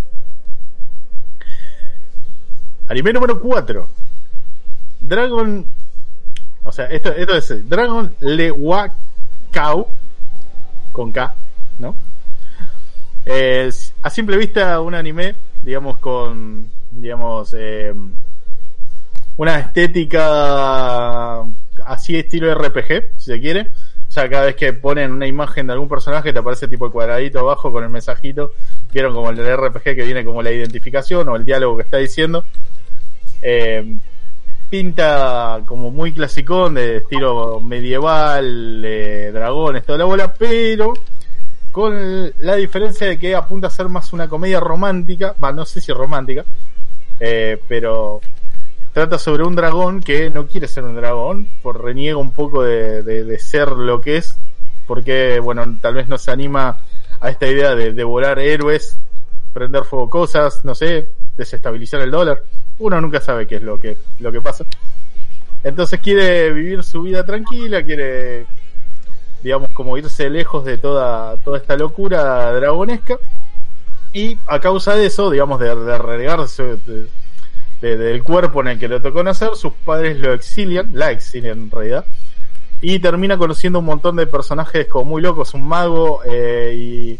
Anime 2.87 3.11
número 3.11 3.39
4. 3.39 3.89
Dragon. 5.01 5.65
O 6.63 6.71
sea, 6.71 6.85
esto, 6.85 7.11
esto 7.11 7.35
es 7.35 7.69
Dragon 7.69 8.13
Le 8.21 8.49
Wakao. 8.51 9.89
Con 10.93 11.11
K, 11.11 11.35
¿no? 11.79 11.95
Es, 13.25 13.93
a 14.01 14.09
simple 14.09 14.37
vista, 14.37 14.79
un 14.79 14.95
anime, 14.95 15.35
digamos, 15.63 15.97
con. 15.99 16.69
Digamos. 16.91 17.53
eh, 17.57 17.93
una 19.37 19.59
estética 19.59 21.41
así 21.85 22.17
estilo 22.17 22.53
RPG, 22.53 23.11
si 23.17 23.31
se 23.31 23.39
quiere. 23.39 23.71
O 24.07 24.11
sea, 24.11 24.29
cada 24.29 24.45
vez 24.45 24.55
que 24.55 24.73
ponen 24.73 25.11
una 25.11 25.27
imagen 25.27 25.67
de 25.67 25.73
algún 25.73 25.89
personaje 25.89 26.33
te 26.33 26.39
aparece 26.39 26.67
tipo 26.67 26.85
el 26.85 26.91
cuadradito 26.91 27.39
abajo 27.39 27.71
con 27.71 27.83
el 27.83 27.89
mensajito. 27.89 28.51
Vieron 28.91 29.13
como 29.13 29.29
el 29.29 29.35
del 29.35 29.57
RPG 29.57 29.83
que 29.83 30.03
viene 30.03 30.23
como 30.25 30.41
la 30.41 30.51
identificación 30.51 31.27
o 31.29 31.35
el 31.35 31.45
diálogo 31.45 31.77
que 31.77 31.83
está 31.83 31.97
diciendo. 31.97 32.43
Eh, 33.41 33.97
pinta 34.69 35.61
como 35.65 35.91
muy 35.91 36.11
clasicón 36.11 36.73
de 36.73 36.97
estilo 36.97 37.59
medieval, 37.61 38.81
eh, 38.83 39.31
dragones, 39.33 39.85
toda 39.85 39.99
la 39.99 40.05
bola, 40.05 40.33
pero 40.33 40.93
con 41.71 42.33
la 42.39 42.55
diferencia 42.55 43.07
de 43.07 43.19
que 43.19 43.35
apunta 43.35 43.67
a 43.67 43.69
ser 43.69 43.87
más 43.87 44.11
una 44.11 44.27
comedia 44.27 44.59
romántica, 44.59 45.35
va, 45.41 45.51
no 45.51 45.63
sé 45.65 45.79
si 45.79 45.91
romántica, 45.93 46.43
eh, 47.19 47.61
pero 47.67 48.19
trata 48.97 49.19
sobre 49.19 49.43
un 49.43 49.55
dragón 49.55 50.01
que 50.01 50.31
no 50.31 50.47
quiere 50.47 50.67
ser 50.67 50.83
un 50.83 50.95
dragón, 50.95 51.47
por 51.61 51.83
reniega 51.83 52.17
un 52.17 52.31
poco 52.31 52.63
de, 52.63 53.37
ser 53.37 53.69
lo 53.73 54.01
que 54.01 54.17
es, 54.17 54.39
porque, 54.87 55.39
bueno, 55.39 55.77
tal 55.79 55.93
vez 55.93 56.07
no 56.07 56.17
se 56.17 56.31
anima 56.31 56.79
a 57.21 57.29
esta 57.29 57.45
idea 57.45 57.75
de 57.75 57.93
devorar 57.93 58.39
héroes, 58.39 58.97
prender 59.53 59.83
fuego 59.83 60.09
cosas, 60.09 60.65
no 60.65 60.73
sé, 60.73 61.09
desestabilizar 61.37 62.01
el 62.01 62.09
dólar. 62.09 62.41
Uno 62.79 62.99
nunca 62.99 63.21
sabe 63.21 63.45
qué 63.45 63.57
es 63.57 63.61
lo 63.61 63.79
que, 63.79 63.97
lo 64.17 64.31
que 64.31 64.41
pasa. 64.41 64.65
Entonces 65.63 65.99
quiere 65.99 66.51
vivir 66.51 66.81
su 66.81 67.03
vida 67.03 67.23
tranquila, 67.23 67.83
quiere, 67.83 68.47
digamos, 69.43 69.73
como 69.73 69.95
irse 69.99 70.27
lejos 70.27 70.65
de 70.65 70.79
toda, 70.79 71.37
toda 71.43 71.59
esta 71.59 71.77
locura 71.77 72.51
dragonesca. 72.51 73.19
Y 74.11 74.39
a 74.47 74.59
causa 74.59 74.95
de 74.95 75.05
eso, 75.05 75.29
digamos, 75.29 75.59
de, 75.59 75.67
de- 75.75 77.07
de- 77.81 77.97
del 77.97 78.23
cuerpo 78.23 78.61
en 78.61 78.69
el 78.69 78.79
que 78.79 78.87
le 78.87 78.99
tocó 78.99 79.23
nacer, 79.23 79.49
sus 79.55 79.73
padres 79.73 80.17
lo 80.19 80.33
exilian, 80.33 80.89
la 80.93 81.11
exilian 81.11 81.59
en 81.59 81.71
realidad, 81.71 82.05
y 82.81 82.99
termina 82.99 83.37
conociendo 83.37 83.79
un 83.79 83.85
montón 83.85 84.15
de 84.15 84.27
personajes 84.27 84.87
como 84.87 85.05
muy 85.11 85.21
locos, 85.21 85.53
un 85.53 85.67
mago 85.67 86.21
eh, 86.25 86.73
y 86.75 87.19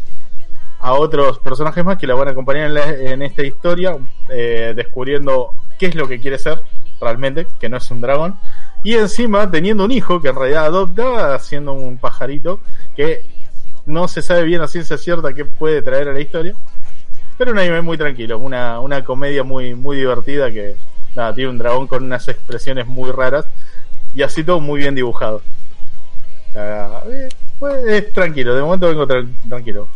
a 0.80 0.92
otros 0.94 1.40
personajes 1.40 1.84
más 1.84 1.98
que 1.98 2.06
la 2.06 2.14
van 2.14 2.28
a 2.28 2.30
acompañar 2.30 2.66
en, 2.66 2.74
la- 2.74 3.26
esta 3.26 3.42
historia, 3.42 3.96
eh, 4.28 4.72
descubriendo 4.76 5.52
qué 5.78 5.86
es 5.86 5.94
lo 5.94 6.06
que 6.06 6.20
quiere 6.20 6.38
ser 6.38 6.60
realmente, 7.00 7.46
que 7.60 7.68
no 7.68 7.76
es 7.76 7.90
un 7.90 8.00
dragón, 8.00 8.36
y 8.84 8.94
encima 8.94 9.50
teniendo 9.50 9.84
un 9.84 9.90
hijo 9.92 10.20
que 10.20 10.28
en 10.28 10.36
realidad 10.36 10.66
adopta, 10.66 11.38
siendo 11.40 11.72
un 11.72 11.98
pajarito, 11.98 12.60
que 12.96 13.24
no 13.86 14.06
se 14.06 14.22
sabe 14.22 14.42
bien 14.44 14.60
a 14.60 14.68
ciencia 14.68 14.98
cierta 14.98 15.32
qué 15.32 15.44
puede 15.44 15.82
traer 15.82 16.08
a 16.08 16.12
la 16.12 16.20
historia, 16.20 16.54
pero 17.38 17.52
un 17.52 17.58
anime 17.58 17.80
muy 17.82 17.96
tranquilo, 17.96 18.38
una, 18.38 18.80
una 18.80 19.02
comedia 19.04 19.44
muy, 19.44 19.74
muy 19.74 19.96
divertida 19.96 20.50
que 20.50 20.76
nada, 21.14 21.32
tiene 21.34 21.50
un 21.50 21.58
dragón 21.58 21.86
con 21.86 22.02
unas 22.04 22.26
expresiones 22.28 22.86
muy 22.86 23.10
raras 23.12 23.46
y 24.14 24.22
así 24.22 24.42
todo 24.44 24.60
muy 24.60 24.80
bien 24.80 24.94
dibujado. 24.94 25.40
Eh, 26.54 27.28
pues, 27.58 27.84
es 27.86 28.12
tranquilo, 28.12 28.54
de 28.54 28.62
momento 28.62 28.88
vengo 28.88 29.06
tra- 29.06 29.26
tranquilo. 29.48 29.88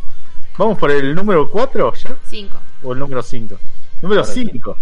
Vamos 0.57 0.79
por 0.79 0.91
el 0.91 1.15
número 1.15 1.49
4 1.51 1.95
ya, 1.95 2.17
Cinco. 2.29 2.59
o 2.83 2.93
el 2.93 2.99
número 2.99 3.23
5. 3.23 3.59
Número 4.03 4.23
Correcto. 4.23 4.51
5. 4.53 4.77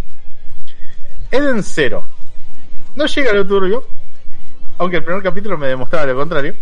Eden 1.31 1.62
Zero. 1.62 2.05
No 2.97 3.07
llega 3.07 3.31
a 3.31 3.35
lo 3.35 3.47
turbio, 3.47 3.85
aunque 4.79 4.97
el 4.97 5.05
primer 5.05 5.23
capítulo 5.23 5.57
me 5.57 5.69
demostraba 5.69 6.07
lo 6.07 6.17
contrario. 6.17 6.55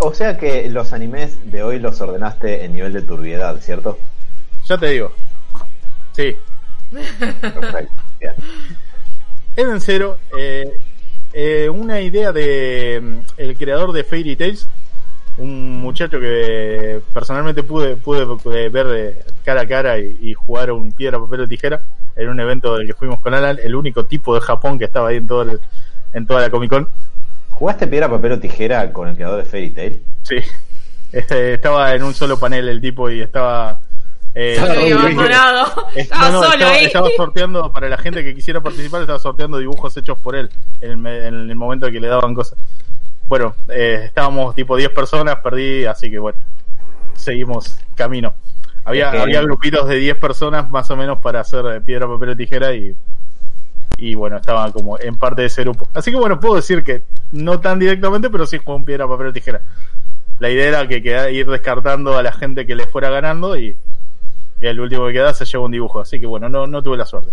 O 0.00 0.12
sea 0.12 0.36
que 0.36 0.68
los 0.68 0.92
animes 0.92 1.50
de 1.52 1.62
hoy 1.62 1.78
los 1.78 2.00
ordenaste 2.00 2.64
en 2.64 2.72
nivel 2.74 2.92
de 2.92 3.02
turbiedad, 3.02 3.56
¿cierto? 3.60 3.98
Ya 4.66 4.76
te 4.78 4.86
digo. 4.88 5.12
Sí, 6.16 6.34
Perfecto. 7.40 7.92
Bien. 8.20 8.32
Eden 9.56 9.80
Zero, 9.80 10.18
eh, 10.38 10.78
eh, 11.32 11.68
una 11.68 12.00
idea 12.00 12.32
de 12.32 13.00
mm, 13.02 13.18
el 13.38 13.56
creador 13.56 13.92
de 13.92 14.04
Fairy 14.04 14.36
Tales, 14.36 14.66
un 15.38 15.76
muchacho 15.80 16.18
que 16.18 17.00
personalmente 17.12 17.62
pude, 17.62 17.96
pude, 17.96 18.24
pude 18.38 18.68
ver 18.70 18.86
de 18.86 19.24
cara 19.44 19.62
a 19.62 19.66
cara 19.66 19.98
y, 19.98 20.16
y 20.20 20.34
jugar 20.34 20.72
un 20.72 20.92
piedra, 20.92 21.18
papel 21.18 21.40
o 21.42 21.46
tijera 21.48 21.82
en 22.16 22.28
un 22.28 22.40
evento 22.40 22.76
del 22.76 22.86
que 22.86 22.94
fuimos 22.94 23.20
con 23.20 23.34
Alan, 23.34 23.58
el 23.62 23.74
único 23.74 24.06
tipo 24.06 24.34
de 24.34 24.40
Japón 24.40 24.78
que 24.78 24.86
estaba 24.86 25.08
ahí 25.10 25.16
en 25.16 25.26
todo 25.26 25.42
el- 25.42 25.60
en 26.14 26.26
toda 26.26 26.40
la 26.40 26.48
Comic 26.50 26.70
Con. 26.70 26.88
¿Jugaste 27.50 27.86
piedra, 27.86 28.08
papel 28.08 28.32
o 28.32 28.38
tijera 28.38 28.90
con 28.92 29.08
el 29.08 29.14
creador 29.16 29.42
de 29.42 29.44
Fairy 29.50 29.70
Tail? 29.70 30.02
Sí, 30.22 30.36
Este, 31.12 31.54
estaba 31.54 31.94
en 31.94 32.02
un 32.02 32.12
solo 32.14 32.38
panel 32.38 32.68
el 32.68 32.80
tipo 32.80 33.08
y 33.10 33.20
estaba... 33.22 33.80
eh, 34.38 34.56
Estaba 35.96 36.28
no, 36.30 36.32
no, 36.32 36.42
solo 36.42 36.54
estaba, 36.54 36.72
ahí. 36.72 36.84
estaba 36.84 37.08
sorteando, 37.16 37.72
para 37.72 37.88
la 37.88 37.96
gente 37.96 38.22
que 38.22 38.34
quisiera 38.34 38.60
participar, 38.60 39.00
estaba 39.00 39.18
sorteando 39.18 39.56
dibujos 39.58 39.96
hechos 39.96 40.18
por 40.18 40.36
él 40.36 40.50
en 40.80 41.06
en 41.06 41.50
el 41.50 41.56
momento 41.56 41.86
en 41.86 41.92
que 41.94 42.00
le 42.00 42.08
daban 42.08 42.34
cosas. 42.34 42.58
Bueno, 43.28 43.54
eh, 43.68 44.02
estábamos 44.04 44.54
tipo 44.54 44.76
10 44.76 44.90
personas, 44.90 45.36
perdí, 45.42 45.84
así 45.86 46.10
que 46.10 46.18
bueno, 46.18 46.38
seguimos 47.14 47.78
camino. 47.94 48.34
Había, 48.84 49.10
que- 49.10 49.18
había 49.18 49.40
grupitos 49.40 49.88
de 49.88 49.96
10 49.96 50.16
personas 50.16 50.70
más 50.70 50.88
o 50.90 50.96
menos 50.96 51.18
para 51.20 51.40
hacer 51.40 51.64
eh, 51.66 51.80
piedra, 51.80 52.06
papel 52.06 52.28
o 52.30 52.36
tijera 52.36 52.72
y, 52.74 52.94
y 53.96 54.14
bueno, 54.14 54.36
estaba 54.36 54.70
como 54.70 54.98
en 55.00 55.16
parte 55.16 55.40
de 55.42 55.46
ese 55.48 55.62
grupo. 55.62 55.88
Así 55.94 56.10
que 56.12 56.16
bueno, 56.18 56.38
puedo 56.38 56.54
decir 56.56 56.84
que 56.84 57.02
no 57.32 57.58
tan 57.58 57.78
directamente, 57.80 58.30
pero 58.30 58.46
sí 58.46 58.60
un 58.66 58.84
piedra, 58.84 59.08
papel 59.08 59.28
o 59.28 59.32
tijera. 59.32 59.62
La 60.38 60.50
idea 60.50 60.68
era 60.68 60.86
que 60.86 61.02
queda- 61.02 61.30
ir 61.30 61.48
descartando 61.50 62.16
a 62.16 62.22
la 62.22 62.30
gente 62.32 62.64
que 62.66 62.76
le 62.76 62.86
fuera 62.86 63.08
ganando 63.10 63.56
y, 63.56 63.76
y 64.60 64.66
el 64.66 64.80
último 64.80 65.06
que 65.06 65.14
queda 65.14 65.34
se 65.34 65.44
lleva 65.44 65.64
un 65.64 65.72
dibujo. 65.72 66.00
Así 66.00 66.20
que 66.20 66.26
bueno, 66.26 66.48
no, 66.48 66.66
no 66.66 66.82
tuve 66.82 66.96
la 66.96 67.06
suerte. 67.06 67.32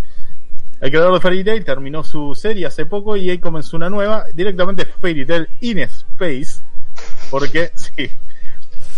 El 0.80 0.90
creador 0.90 1.14
de 1.14 1.20
Fairy 1.20 1.44
Tail 1.44 1.64
terminó 1.64 2.04
su 2.04 2.34
serie 2.34 2.66
hace 2.66 2.84
poco 2.84 3.16
y 3.16 3.30
ahí 3.30 3.38
comenzó 3.38 3.76
una 3.76 3.88
nueva, 3.88 4.26
directamente 4.34 4.84
Fairy 4.84 5.24
Tail 5.24 5.48
in 5.60 5.78
Space, 5.78 6.62
porque 7.30 7.70
sí, 7.74 8.10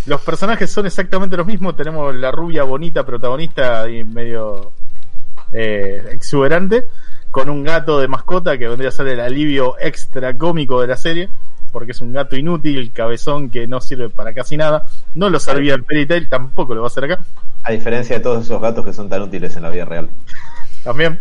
los 0.06 0.20
personajes 0.22 0.70
son 0.70 0.86
exactamente 0.86 1.36
los 1.36 1.46
mismos. 1.46 1.76
Tenemos 1.76 2.14
la 2.14 2.30
rubia 2.30 2.64
bonita 2.64 3.04
protagonista 3.04 3.88
y 3.88 4.04
medio 4.04 4.72
eh, 5.52 6.02
exuberante, 6.12 6.86
con 7.30 7.50
un 7.50 7.62
gato 7.62 8.00
de 8.00 8.08
mascota 8.08 8.56
que 8.56 8.68
vendría 8.68 8.88
a 8.88 8.92
ser 8.92 9.08
el 9.08 9.20
alivio 9.20 9.76
extra 9.78 10.36
cómico 10.36 10.80
de 10.80 10.86
la 10.86 10.96
serie, 10.96 11.28
porque 11.76 11.92
es 11.92 12.00
un 12.00 12.10
gato 12.10 12.36
inútil, 12.36 12.90
cabezón 12.90 13.50
que 13.50 13.66
no 13.66 13.82
sirve 13.82 14.08
para 14.08 14.32
casi 14.32 14.56
nada. 14.56 14.86
No 15.14 15.28
lo 15.28 15.38
servía 15.38 15.74
en 15.74 15.84
Fairy 15.84 16.06
Tail, 16.06 16.26
tampoco 16.26 16.74
lo 16.74 16.80
va 16.80 16.86
a 16.86 16.88
hacer 16.88 17.04
acá. 17.04 17.22
A 17.64 17.70
diferencia 17.70 18.16
de 18.16 18.22
todos 18.22 18.46
esos 18.46 18.62
gatos 18.62 18.82
que 18.82 18.94
son 18.94 19.10
tan 19.10 19.20
útiles 19.20 19.54
en 19.56 19.62
la 19.62 19.68
vida 19.68 19.84
real. 19.84 20.08
también. 20.82 21.20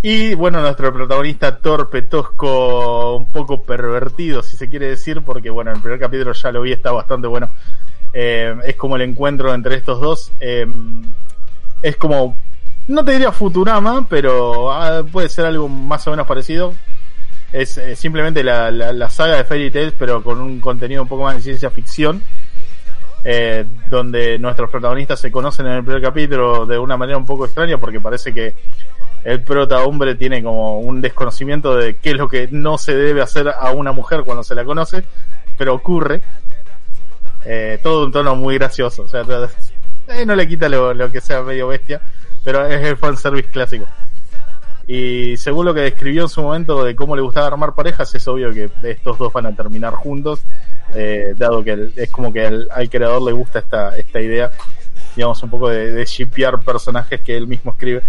Y 0.00 0.32
bueno, 0.32 0.62
nuestro 0.62 0.90
protagonista 0.94 1.58
torpe, 1.58 2.00
tosco, 2.00 3.16
un 3.16 3.26
poco 3.26 3.62
pervertido, 3.62 4.42
si 4.42 4.56
se 4.56 4.66
quiere 4.70 4.88
decir, 4.88 5.20
porque 5.20 5.50
bueno, 5.50 5.72
el 5.72 5.82
primer 5.82 6.00
capítulo 6.00 6.32
ya 6.32 6.52
lo 6.52 6.62
vi, 6.62 6.72
está 6.72 6.90
bastante 6.92 7.26
bueno. 7.26 7.50
Eh, 8.14 8.56
es 8.64 8.76
como 8.76 8.96
el 8.96 9.02
encuentro 9.02 9.52
entre 9.52 9.74
estos 9.74 10.00
dos. 10.00 10.32
eh, 10.40 10.66
es 11.82 11.96
como, 11.98 12.34
no 12.88 13.04
te 13.04 13.12
diría 13.12 13.30
Futurama, 13.30 14.06
pero 14.08 14.72
ah, 14.72 15.02
puede 15.12 15.28
ser 15.28 15.44
algo 15.44 15.68
más 15.68 16.06
o 16.06 16.12
menos 16.12 16.26
parecido. 16.26 16.72
Es 17.52 17.80
simplemente 17.96 18.44
la, 18.44 18.70
la, 18.70 19.08
saga 19.08 19.36
de 19.36 19.44
Fairy 19.44 19.70
Tail, 19.70 19.94
pero 19.98 20.22
con 20.22 20.40
un 20.40 20.60
contenido 20.60 21.02
un 21.02 21.08
poco 21.08 21.24
más 21.24 21.36
de 21.36 21.42
ciencia 21.42 21.70
ficción. 21.70 22.22
eh, 23.22 23.66
donde 23.90 24.38
nuestros 24.38 24.70
protagonistas 24.70 25.20
se 25.20 25.30
conocen 25.30 25.66
en 25.66 25.72
el 25.72 25.84
primer 25.84 26.00
capítulo 26.02 26.64
de 26.64 26.78
una 26.78 26.96
manera 26.96 27.18
un 27.18 27.26
poco 27.26 27.44
extraña, 27.44 27.78
porque 27.78 28.00
parece 28.00 28.32
que 28.32 28.54
el 29.24 29.42
prota 29.42 29.82
hombre 29.84 30.14
tiene 30.14 30.42
como 30.42 30.78
un 30.78 31.00
desconocimiento 31.00 31.76
de 31.76 31.96
qué 31.96 32.10
es 32.10 32.16
lo 32.16 32.28
que 32.28 32.48
no 32.50 32.78
se 32.78 32.94
debe 32.94 33.20
hacer 33.20 33.48
a 33.48 33.70
una 33.72 33.92
mujer 33.92 34.22
cuando 34.24 34.42
se 34.42 34.54
la 34.54 34.64
conoce, 34.64 35.04
pero 35.58 35.74
ocurre. 35.74 36.22
Eh, 37.44 37.78
todo 37.82 38.04
un 38.04 38.12
tono 38.12 38.36
muy 38.36 38.56
gracioso, 38.58 39.04
o 39.04 39.08
sea, 39.08 39.22
eh, 40.08 40.26
no 40.26 40.34
le 40.34 40.46
quita 40.46 40.68
lo, 40.68 40.92
lo 40.92 41.10
que 41.10 41.22
sea 41.22 41.42
medio 41.42 41.68
bestia, 41.68 42.00
pero 42.44 42.66
es 42.66 42.82
el 42.84 42.96
fanservice 42.96 43.48
clásico. 43.48 43.86
Y 44.86 45.36
según 45.36 45.66
lo 45.66 45.74
que 45.74 45.80
describió 45.80 46.22
en 46.22 46.28
su 46.28 46.42
momento 46.42 46.84
de 46.84 46.96
cómo 46.96 47.14
le 47.14 47.22
gustaba 47.22 47.46
armar 47.46 47.74
parejas, 47.74 48.12
es 48.14 48.26
obvio 48.26 48.52
que 48.52 48.70
estos 48.82 49.18
dos 49.18 49.32
van 49.32 49.46
a 49.46 49.54
terminar 49.54 49.94
juntos, 49.94 50.40
eh, 50.94 51.34
dado 51.36 51.62
que 51.62 51.92
es 51.96 52.10
como 52.10 52.32
que 52.32 52.44
al, 52.46 52.90
creador 52.90 53.22
le 53.22 53.32
gusta 53.32 53.60
esta, 53.60 53.96
esta 53.96 54.20
idea, 54.20 54.50
digamos, 55.14 55.42
un 55.42 55.50
poco 55.50 55.68
de, 55.68 55.92
de 55.92 56.58
personajes 56.64 57.20
que 57.20 57.36
él 57.36 57.46
mismo 57.46 57.72
escribe. 57.72 58.02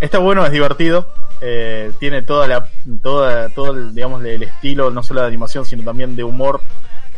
Está 0.00 0.18
bueno, 0.18 0.44
es 0.44 0.52
divertido, 0.52 1.08
eh, 1.40 1.92
tiene 1.98 2.22
toda 2.22 2.46
la, 2.46 2.68
toda, 3.02 3.48
todo 3.48 3.72
el, 3.72 3.94
digamos, 3.94 4.22
estilo, 4.24 4.90
no 4.90 5.02
solo 5.02 5.22
de 5.22 5.26
animación, 5.26 5.64
sino 5.64 5.82
también 5.84 6.16
de 6.16 6.24
humor 6.24 6.60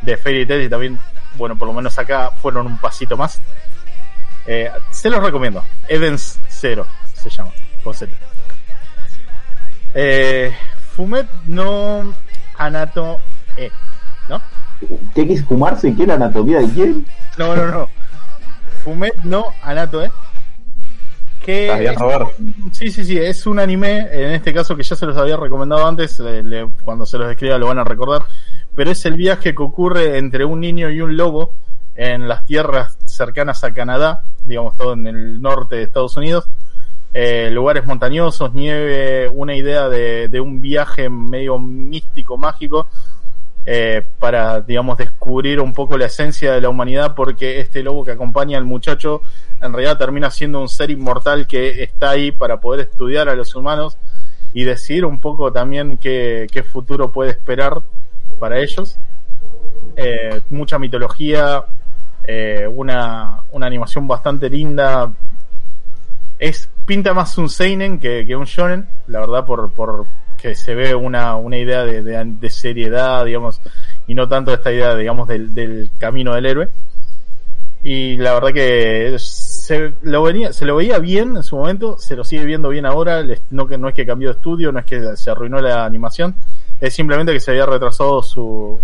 de 0.03 0.17
Fairy 0.17 0.47
Tail 0.47 0.63
y 0.63 0.69
también, 0.69 0.99
bueno, 1.37 1.59
por 1.59 1.69
lo 1.69 1.75
menos 1.75 1.99
acá 1.99 2.31
fueron 2.31 2.67
un 2.67 2.79
pasito 2.79 3.17
más. 3.17 3.41
Eh, 4.47 4.71
se 4.91 5.11
los 5.11 5.23
recomiendo. 5.23 5.63
Evans 5.89 6.39
Zero 6.49 6.87
se 7.21 7.31
llama. 7.31 7.51
Eh, 9.95 10.55
Fumet 10.95 11.27
no 11.47 12.15
Anato 12.57 13.21
E, 13.57 13.71
¿no? 14.29 14.41
¿Qué 15.15 15.27
quieres 15.27 15.45
fumarse? 15.45 15.95
¿Qué 15.95 16.07
la 16.07 16.15
anatomía 16.15 16.61
de 16.61 16.69
quién? 16.69 17.07
No, 17.37 17.57
no, 17.57 17.67
no. 17.67 17.89
Fumet 18.85 19.17
no 19.25 19.47
Anato 19.63 20.03
E. 20.03 20.11
Que 21.45 21.95
sí, 22.73 22.91
sí, 22.91 23.03
sí, 23.03 23.17
es 23.17 23.47
un 23.47 23.59
anime, 23.59 24.09
en 24.13 24.33
este 24.33 24.53
caso 24.53 24.77
que 24.77 24.83
ya 24.83 24.95
se 24.95 25.07
los 25.07 25.17
había 25.17 25.39
recomendado 25.39 25.87
antes, 25.87 26.23
cuando 26.85 27.07
se 27.07 27.17
los 27.17 27.29
describa 27.29 27.57
lo 27.57 27.69
van 27.69 27.79
a 27.79 27.85
recordar, 27.85 28.25
pero 28.75 28.91
es 28.91 29.03
el 29.07 29.15
viaje 29.15 29.55
que 29.55 29.63
ocurre 29.63 30.19
entre 30.19 30.45
un 30.45 30.61
niño 30.61 30.91
y 30.91 31.01
un 31.01 31.17
lobo 31.17 31.55
en 31.95 32.29
las 32.29 32.45
tierras 32.45 32.99
cercanas 33.07 33.65
a 33.65 33.73
Canadá, 33.73 34.23
digamos 34.45 34.77
todo 34.77 34.93
en 34.93 35.07
el 35.07 35.41
norte 35.41 35.77
de 35.77 35.85
Estados 35.85 36.15
Unidos, 36.19 36.47
eh, 37.13 37.51
lugares 37.51 37.87
montañosos, 37.87 38.55
nieve, 38.55 39.29
una 39.29 39.55
idea 39.55 39.89
de, 39.89 40.29
de, 40.29 40.41
un 40.41 40.61
viaje 40.61 41.09
medio 41.09 41.59
místico, 41.59 42.37
mágico, 42.37 42.87
eh, 43.67 44.03
para, 44.19 44.61
digamos, 44.61 44.97
descubrir 44.97 45.61
un 45.61 45.75
poco 45.75 45.99
la 45.99 46.07
esencia 46.07 46.53
de 46.53 46.61
la 46.61 46.69
humanidad, 46.69 47.15
porque 47.15 47.61
este 47.61 47.83
lobo 47.83 48.05
que 48.05 48.13
acompaña 48.13 48.57
al 48.57 48.65
muchacho 48.65 49.23
en 49.61 49.73
realidad 49.73 49.99
termina 49.99 50.31
siendo 50.31 50.61
un 50.61 50.69
ser 50.69 50.91
inmortal 50.91 51.47
que 51.47 51.83
está 51.83 52.11
ahí 52.11 52.33
para 52.33 52.61
poder 52.61 52.89
estudiar 52.89 53.29
a 53.29 53.35
los 53.35 53.55
humanos 53.55 53.99
y 54.55 54.65
decidir 54.65 55.05
un 55.05 55.21
poco 55.21 55.53
también 55.53 55.99
qué, 55.99 56.47
qué 56.51 56.63
futuro 56.63 57.13
puede 57.13 57.31
esperar 57.31 57.75
para 58.39 58.59
ellos. 58.59 58.99
Eh, 59.97 60.41
mucha 60.51 60.79
mitología, 60.79 61.65
eh, 62.27 62.67
una, 62.73 63.43
una 63.53 63.67
animación 63.67 64.09
bastante 64.09 64.49
linda. 64.49 65.13
Es 66.41 66.69
pinta 66.87 67.15
más 67.15 67.39
un 67.39 67.49
seinen 67.49 68.01
que, 68.01 68.27
que 68.27 68.35
un 68.35 68.47
shonen, 68.47 68.89
la 69.07 69.21
verdad, 69.21 69.47
por, 69.47 69.71
por 69.73 70.07
que 70.41 70.55
se 70.55 70.75
ve 70.75 70.95
una, 70.95 71.37
una 71.37 71.59
idea 71.59 71.85
de, 71.85 72.03
de, 72.03 72.51
seriedad, 72.51 73.25
digamos, 73.25 73.61
y 74.07 74.15
no 74.15 74.27
tanto 74.27 74.53
esta 74.53 74.73
idea, 74.73 74.97
digamos, 74.97 75.29
del, 75.29 75.55
del 75.55 75.91
camino 75.99 76.35
del 76.35 76.47
héroe. 76.47 76.71
Y 77.83 78.17
la 78.17 78.35
verdad 78.35 78.53
que 78.53 79.17
se 79.19 79.93
lo, 80.03 80.23
venía, 80.23 80.53
se 80.53 80.65
lo 80.65 80.77
veía 80.77 80.99
bien 80.99 81.37
en 81.37 81.43
su 81.43 81.57
momento, 81.57 81.99
se 81.99 82.17
lo 82.17 82.25
sigue 82.25 82.45
viendo 82.45 82.71
bien 82.71 82.87
ahora, 82.87 83.23
no, 83.51 83.65
no 83.65 83.89
es 83.89 83.95
que 83.95 84.07
cambió 84.07 84.31
de 84.31 84.37
estudio, 84.37 84.73
no 84.73 84.81
es 84.81 84.85
que 84.85 85.17
se 85.17 85.31
arruinó 85.31 85.61
la 85.61 85.85
animación, 85.85 86.35
es 86.81 86.93
simplemente 86.95 87.33
que 87.33 87.41
se 87.41 87.53
había 87.53 87.67
retrasado 87.67 88.23
su, 88.23 88.81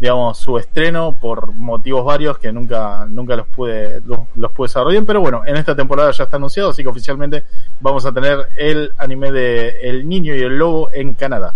digamos, 0.00 0.38
su 0.38 0.56
estreno 0.56 1.18
por 1.20 1.52
motivos 1.52 2.04
varios 2.06 2.38
que 2.38 2.50
nunca, 2.50 3.06
nunca 3.06 3.36
los 3.36 3.46
pude, 3.48 4.00
los, 4.34 4.52
pude 4.52 4.68
saber 4.68 4.92
bien, 4.92 5.04
pero 5.04 5.20
bueno, 5.20 5.42
en 5.44 5.56
esta 5.56 5.76
temporada 5.76 6.10
ya 6.10 6.24
está 6.24 6.38
anunciado, 6.38 6.70
así 6.70 6.82
que 6.82 6.88
oficialmente 6.88 7.44
vamos 7.80 8.06
a 8.06 8.12
tener 8.12 8.48
el 8.56 8.92
anime 8.96 9.30
de 9.30 9.68
El 9.82 10.08
Niño 10.08 10.34
y 10.34 10.40
el 10.40 10.56
Lobo 10.56 10.90
en 10.90 11.12
Canadá. 11.12 11.52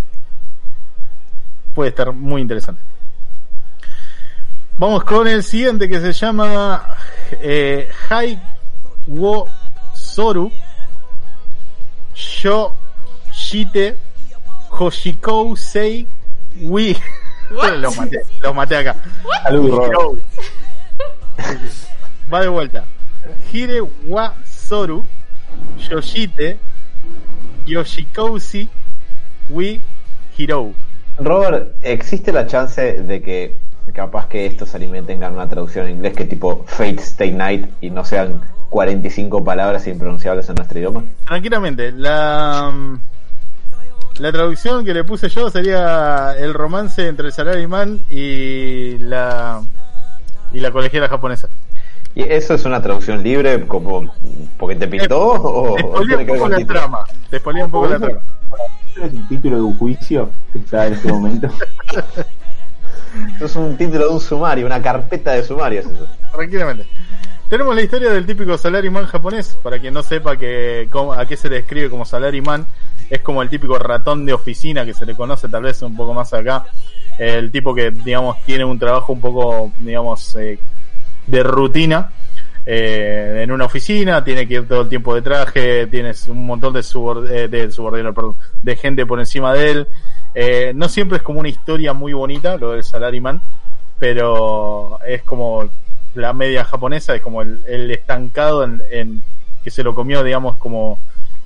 Puede 1.74 1.88
estar 1.88 2.12
muy 2.12 2.42
interesante. 2.42 2.82
Vamos 4.76 5.04
con 5.04 5.26
el 5.26 5.42
siguiente 5.42 5.88
que 5.88 6.00
se 6.00 6.12
llama 6.12 6.84
eh, 7.30 7.88
Hai 8.10 8.38
wo 9.06 9.48
Soru 9.94 10.50
Sho 12.14 12.74
Shite 13.32 13.96
Hoshikou 14.70 15.56
Sei. 15.56 16.06
Los 17.50 17.96
maté, 17.96 18.20
los 18.42 18.54
maté 18.54 18.76
acá. 18.76 18.96
Va 22.32 22.40
de 22.40 22.48
vuelta. 22.48 22.84
Hire 23.52 23.80
wa 24.06 24.34
Soru 24.44 25.04
Yoshite 25.78 26.58
Yoshikousi 27.66 28.68
Wi 29.50 29.80
Hiro. 30.36 30.72
Robert, 31.18 31.74
¿existe 31.82 32.32
la 32.32 32.46
chance 32.46 33.02
de 33.02 33.22
que 33.22 33.60
capaz 33.92 34.26
que 34.28 34.46
estos 34.46 34.74
animes 34.74 35.06
tengan 35.06 35.34
una 35.34 35.48
traducción 35.48 35.86
en 35.86 35.96
inglés 35.96 36.14
que 36.14 36.24
tipo 36.24 36.64
Fate 36.66 37.00
Stay 37.00 37.30
Night 37.30 37.68
y 37.80 37.90
no 37.90 38.04
sean 38.04 38.40
45 38.70 39.44
palabras 39.44 39.86
impronunciables 39.86 40.48
en 40.48 40.56
nuestro 40.56 40.78
idioma? 40.78 41.04
Tranquilamente, 41.26 41.92
la, 41.92 42.72
la 44.18 44.32
traducción 44.32 44.84
que 44.84 44.94
le 44.94 45.04
puse 45.04 45.28
yo 45.28 45.50
sería 45.50 46.34
el 46.38 46.54
romance 46.54 47.06
entre 47.06 47.26
el 47.26 47.32
Salaryman 47.32 48.00
y 48.10 48.98
la 48.98 49.62
y 50.52 50.60
la 50.60 50.70
colegiala 50.70 51.08
japonesa. 51.08 51.48
¿Y 52.14 52.22
eso 52.22 52.54
es 52.54 52.64
una 52.64 52.80
traducción 52.80 53.22
libre 53.24 53.66
como 53.66 54.14
porque 54.56 54.76
te 54.76 54.86
pintó 54.86 55.20
o, 55.20 55.76
te 56.06 56.16
un 56.16 56.26
poco 56.26 56.48
la 56.48 56.64
trama? 56.64 56.98
Te 57.28 57.42
un 57.44 57.70
poco 57.70 57.88
la 57.88 57.98
trama. 57.98 58.20
¿Es 58.94 59.12
un 59.12 59.28
título 59.28 59.56
de 59.56 59.62
un 59.62 59.76
juicio 59.76 60.30
que 60.52 60.60
está 60.60 60.86
en 60.86 60.94
este 60.94 61.12
momento? 61.12 61.48
Eso 63.36 63.44
es 63.46 63.56
un 63.56 63.76
título 63.76 64.06
de 64.06 64.14
un 64.14 64.20
sumario, 64.20 64.64
una 64.64 64.80
carpeta 64.80 65.32
de 65.32 65.42
sumarios. 65.42 65.86
Eso. 65.86 66.06
Tranquilamente. 66.32 66.86
Tenemos 67.48 67.74
la 67.74 67.82
historia 67.82 68.10
del 68.10 68.24
típico 68.24 68.56
salaryman 68.56 69.06
japonés, 69.06 69.58
para 69.62 69.78
quien 69.78 69.92
no 69.92 70.02
sepa 70.02 70.36
que, 70.36 70.88
a 71.16 71.26
qué 71.26 71.36
se 71.36 71.48
le 71.48 71.56
describe 71.56 71.90
como 71.90 72.04
salaryman, 72.04 72.66
es 73.10 73.20
como 73.20 73.42
el 73.42 73.48
típico 73.48 73.78
ratón 73.78 74.24
de 74.26 74.32
oficina 74.32 74.84
que 74.84 74.94
se 74.94 75.06
le 75.06 75.14
conoce 75.14 75.48
tal 75.48 75.62
vez 75.62 75.82
un 75.82 75.96
poco 75.96 76.14
más 76.14 76.32
acá, 76.32 76.64
el 77.18 77.50
tipo 77.50 77.74
que 77.74 77.90
digamos 77.90 78.42
tiene 78.44 78.64
un 78.64 78.78
trabajo 78.78 79.12
un 79.12 79.20
poco 79.20 79.72
digamos 79.78 80.36
eh, 80.36 80.58
de 81.26 81.42
rutina 81.42 82.10
eh, 82.66 83.40
en 83.42 83.52
una 83.52 83.66
oficina, 83.66 84.24
tiene 84.24 84.48
que 84.48 84.54
ir 84.54 84.68
todo 84.68 84.82
el 84.82 84.88
tiempo 84.88 85.14
de 85.14 85.20
traje, 85.20 85.86
tienes 85.88 86.28
un 86.28 86.46
montón 86.46 86.72
de, 86.72 86.82
subord 86.82 87.30
eh, 87.30 87.48
de 87.48 87.68
perdón, 88.14 88.36
de 88.62 88.76
gente 88.76 89.04
por 89.04 89.18
encima 89.18 89.52
de 89.52 89.70
él, 89.70 89.88
eh, 90.34 90.72
no 90.74 90.88
siempre 90.88 91.18
es 91.18 91.22
como 91.22 91.40
una 91.40 91.50
historia 91.50 91.92
muy 91.92 92.14
bonita, 92.14 92.56
lo 92.56 92.72
del 92.72 92.82
Salaryman, 92.82 93.42
pero 93.98 94.98
es 95.06 95.22
como 95.24 95.68
la 96.14 96.32
media 96.32 96.64
japonesa, 96.64 97.14
es 97.14 97.20
como 97.20 97.42
el, 97.42 97.90
estancado 97.90 98.64
en, 98.64 99.22
que 99.62 99.70
se 99.70 99.82
lo 99.82 99.94
comió, 99.94 100.22
digamos, 100.22 100.56
como 100.56 100.98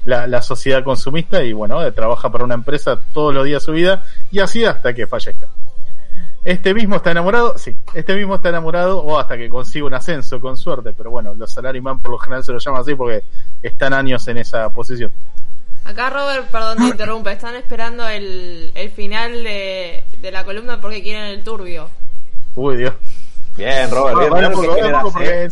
la, 0.09 0.42
sociedad 0.42 0.83
consumista 0.83 1.42
y 1.42 1.53
bueno, 1.53 1.83
eh, 1.85 1.92
trabaja 1.92 2.31
para 2.31 2.44
una 2.44 2.55
empresa 2.55 2.99
todos 3.12 3.35
los 3.35 3.44
días 3.44 3.62
de 3.62 3.66
su 3.66 3.73
vida 3.73 4.05
y 4.31 4.40
así 4.40 4.64
hasta 4.64 4.94
que 4.94 5.07
fallezca. 5.07 5.47
Este 6.44 6.73
mismo 6.73 6.97
está 6.97 7.11
enamorado, 7.11 7.59
sí, 7.59 7.77
este 7.92 8.16
mismo 8.16 8.37
está 8.37 8.49
enamorado 8.49 9.01
o 9.03 9.18
hasta 9.18 9.37
que 9.37 9.49
consiga 9.49 9.85
un 9.87 9.94
ascenso 9.94 10.40
con 10.40 10.57
suerte, 10.57 10.94
pero 10.97 11.11
bueno, 11.11 11.35
los 11.35 11.53
Salaryman 11.53 12.01
por 12.01 12.12
lo 12.12 12.18
general 12.18 12.42
se 12.42 12.53
lo 12.53 12.59
llaman 12.59 12.81
así 12.81 12.94
porque 12.94 13.23
están 13.62 13.92
años 13.92 14.27
en 14.29 14.38
esa 14.38 14.71
posición. 14.71 15.12
Acá 15.85 16.11
Robert, 16.11 16.49
perdón 16.51 16.79
te 16.79 16.85
interrumpe, 16.85 17.33
están 17.33 17.57
esperando 17.57 18.09
el, 18.09 18.73
el 18.75 18.90
final 18.90 19.42
de, 19.42 20.05
de 20.23 20.31
la 20.31 20.44
columna 20.44 20.81
porque 20.81 21.03
quieren 21.03 21.25
el 21.25 21.42
turbio. 21.42 21.90
Uy, 22.55 22.77
Dios. 22.77 22.94
Bien, 23.57 23.90
Robert, 23.90 24.33
bien, 24.33 24.92
porque 25.03 25.49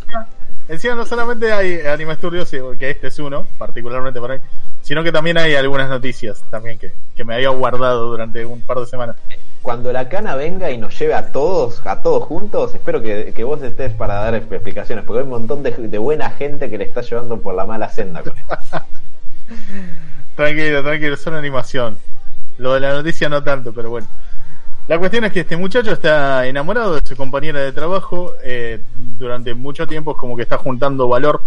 encima, 0.68 0.94
no 0.94 1.06
solamente 1.06 1.52
hay 1.52 1.80
animes 1.86 2.18
turbios, 2.18 2.50
que 2.50 2.90
este 2.90 3.08
es 3.08 3.18
uno, 3.18 3.46
particularmente 3.58 4.20
para 4.20 4.34
mí, 4.34 4.40
sino 4.82 5.02
que 5.02 5.12
también 5.12 5.38
hay 5.38 5.54
algunas 5.54 5.88
noticias 5.88 6.42
también 6.50 6.78
que, 6.78 6.92
que 7.14 7.24
me 7.24 7.34
había 7.34 7.48
guardado 7.50 8.06
durante 8.08 8.44
un 8.46 8.60
par 8.60 8.78
de 8.78 8.86
semanas. 8.86 9.16
Cuando 9.62 9.92
la 9.92 10.08
cana 10.08 10.36
venga 10.36 10.70
y 10.70 10.78
nos 10.78 10.98
lleve 10.98 11.14
a 11.14 11.32
todos, 11.32 11.84
a 11.84 12.02
todos 12.02 12.24
juntos, 12.24 12.74
espero 12.74 13.02
que, 13.02 13.32
que 13.34 13.44
vos 13.44 13.62
estés 13.62 13.92
para 13.92 14.14
dar 14.14 14.34
explicaciones, 14.34 15.04
porque 15.04 15.20
hay 15.20 15.24
un 15.24 15.30
montón 15.30 15.62
de, 15.62 15.72
de 15.72 15.98
buena 15.98 16.30
gente 16.30 16.70
que 16.70 16.78
le 16.78 16.84
está 16.84 17.00
llevando 17.00 17.40
por 17.40 17.54
la 17.54 17.66
mala 17.66 17.88
senda. 17.88 18.22
Tranquilo, 20.36 20.82
tranquilo, 20.82 21.14
es 21.14 21.26
una 21.26 21.38
animación. 21.38 21.96
Lo 22.58 22.74
de 22.74 22.80
la 22.80 22.92
noticia 22.92 23.28
no 23.28 23.42
tanto, 23.42 23.72
pero 23.72 23.88
bueno. 23.88 24.06
La 24.88 24.98
cuestión 25.00 25.24
es 25.24 25.32
que 25.32 25.40
este 25.40 25.56
muchacho 25.56 25.90
está 25.90 26.46
enamorado 26.46 26.94
de 26.94 27.06
su 27.06 27.16
compañera 27.16 27.60
de 27.60 27.72
trabajo. 27.72 28.34
Eh, 28.44 28.80
durante 29.18 29.52
mucho 29.52 29.86
tiempo 29.86 30.12
es 30.12 30.16
como 30.16 30.36
que 30.36 30.42
está 30.42 30.58
juntando 30.58 31.08
valor 31.08 31.42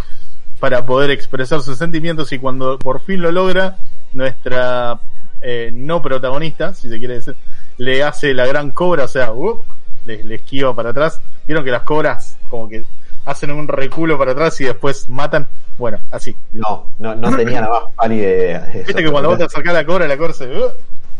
para 0.59 0.85
poder 0.85 1.11
expresar 1.11 1.61
sus 1.61 1.77
sentimientos 1.77 2.33
y 2.33 2.39
cuando 2.39 2.77
por 2.77 2.99
fin 2.99 3.21
lo 3.21 3.31
logra, 3.31 3.77
nuestra 4.11 4.99
eh, 5.41 5.69
no 5.73 6.01
protagonista, 6.01 6.73
si 6.73 6.89
se 6.89 6.99
quiere 6.99 7.15
decir, 7.15 7.35
le 7.77 8.03
hace 8.03 8.33
la 8.33 8.45
gran 8.45 8.71
cobra, 8.71 9.05
o 9.05 9.07
sea, 9.07 9.31
uh, 9.31 9.61
le, 10.03 10.21
le, 10.23 10.35
esquiva 10.35 10.75
para 10.75 10.89
atrás. 10.89 11.21
Vieron 11.47 11.63
que 11.63 11.71
las 11.71 11.83
cobras 11.83 12.37
como 12.49 12.67
que 12.67 12.83
hacen 13.23 13.51
un 13.51 13.69
reculo 13.69 14.17
para 14.17 14.33
atrás 14.33 14.59
y 14.59 14.65
después 14.65 15.09
matan. 15.09 15.47
Bueno, 15.77 15.99
así. 16.11 16.35
No, 16.51 16.87
no, 16.99 17.15
no 17.15 17.37
tenía 17.37 17.61
la 17.61 17.69
más 17.69 17.83
pálida 17.95 18.27
idea. 18.27 18.71
Viste 18.73 19.01
que 19.01 19.09
cuando 19.09 19.29
vos 19.29 19.37
te 19.37 19.45
acercás 19.45 19.73
a 19.73 19.77
la 19.77 19.85
cobra, 19.85 20.07
la 20.07 20.17
cobra 20.17 20.33
se 20.33 20.45
uh, 20.45 20.71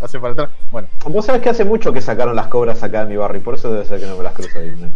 hace 0.02 0.20
para 0.20 0.34
atrás. 0.34 0.50
Bueno, 0.72 0.88
Vos 1.06 1.26
sabés 1.26 1.42
que 1.42 1.50
hace 1.50 1.66
mucho 1.66 1.92
que 1.94 2.02
sacaron 2.02 2.36
las 2.36 2.48
cobras 2.48 2.82
acá 2.84 3.02
en 3.02 3.10
mi 3.10 3.18
barrio, 3.18 3.42
y 3.42 3.44
por 3.44 3.56
eso 3.56 3.72
debe 3.72 3.86
ser 3.86 4.00
que 4.00 4.06
no 4.08 4.18
me 4.18 4.24
las 4.24 4.34
cruzo 4.34 4.60
ahí. 4.60 4.72
¿no? 4.80 4.88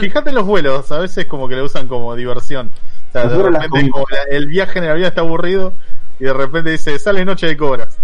fíjate 0.00 0.32
los 0.32 0.44
vuelos, 0.44 0.90
a 0.92 0.98
veces 0.98 1.26
como 1.26 1.48
que 1.48 1.54
le 1.56 1.62
usan 1.62 1.86
como 1.88 2.14
diversión. 2.16 2.70
O 3.08 3.12
sea, 3.12 3.26
de 3.26 3.42
repente 3.42 3.90
como 3.90 4.06
la- 4.10 4.36
el 4.36 4.46
viaje 4.46 4.78
en 4.78 4.84
el 4.84 4.90
avión 4.90 5.08
está 5.08 5.20
aburrido 5.22 5.72
y 6.18 6.24
de 6.24 6.32
repente 6.32 6.70
dice, 6.70 6.98
sale 6.98 7.24
noche 7.24 7.46
de 7.46 7.56
cobras. 7.56 7.96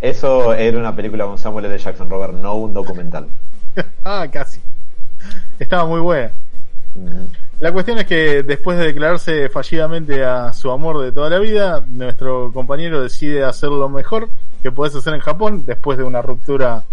Eso 0.00 0.54
era 0.54 0.78
una 0.78 0.94
película 0.94 1.24
con 1.24 1.38
Samuel 1.38 1.66
L. 1.66 1.78
Jackson, 1.78 2.08
Robert, 2.08 2.32
no 2.34 2.54
un 2.54 2.72
documental. 2.74 3.26
ah, 4.04 4.26
casi. 4.32 4.60
Estaba 5.58 5.84
muy 5.86 6.00
buena. 6.00 6.30
Ujú. 6.94 7.28
La 7.60 7.72
cuestión 7.72 7.98
es 7.98 8.06
que 8.06 8.44
después 8.44 8.78
de 8.78 8.86
declararse 8.86 9.48
fallidamente 9.48 10.24
a 10.24 10.52
su 10.52 10.70
amor 10.70 11.02
de 11.02 11.10
toda 11.10 11.28
la 11.28 11.40
vida, 11.40 11.84
nuestro 11.88 12.52
compañero 12.52 13.02
decide 13.02 13.42
hacer 13.44 13.70
lo 13.70 13.88
mejor 13.88 14.28
que 14.62 14.70
puedes 14.70 14.94
hacer 14.94 15.14
en 15.14 15.20
Japón 15.20 15.64
después 15.66 15.98
de 15.98 16.04
una 16.04 16.22
ruptura 16.22 16.84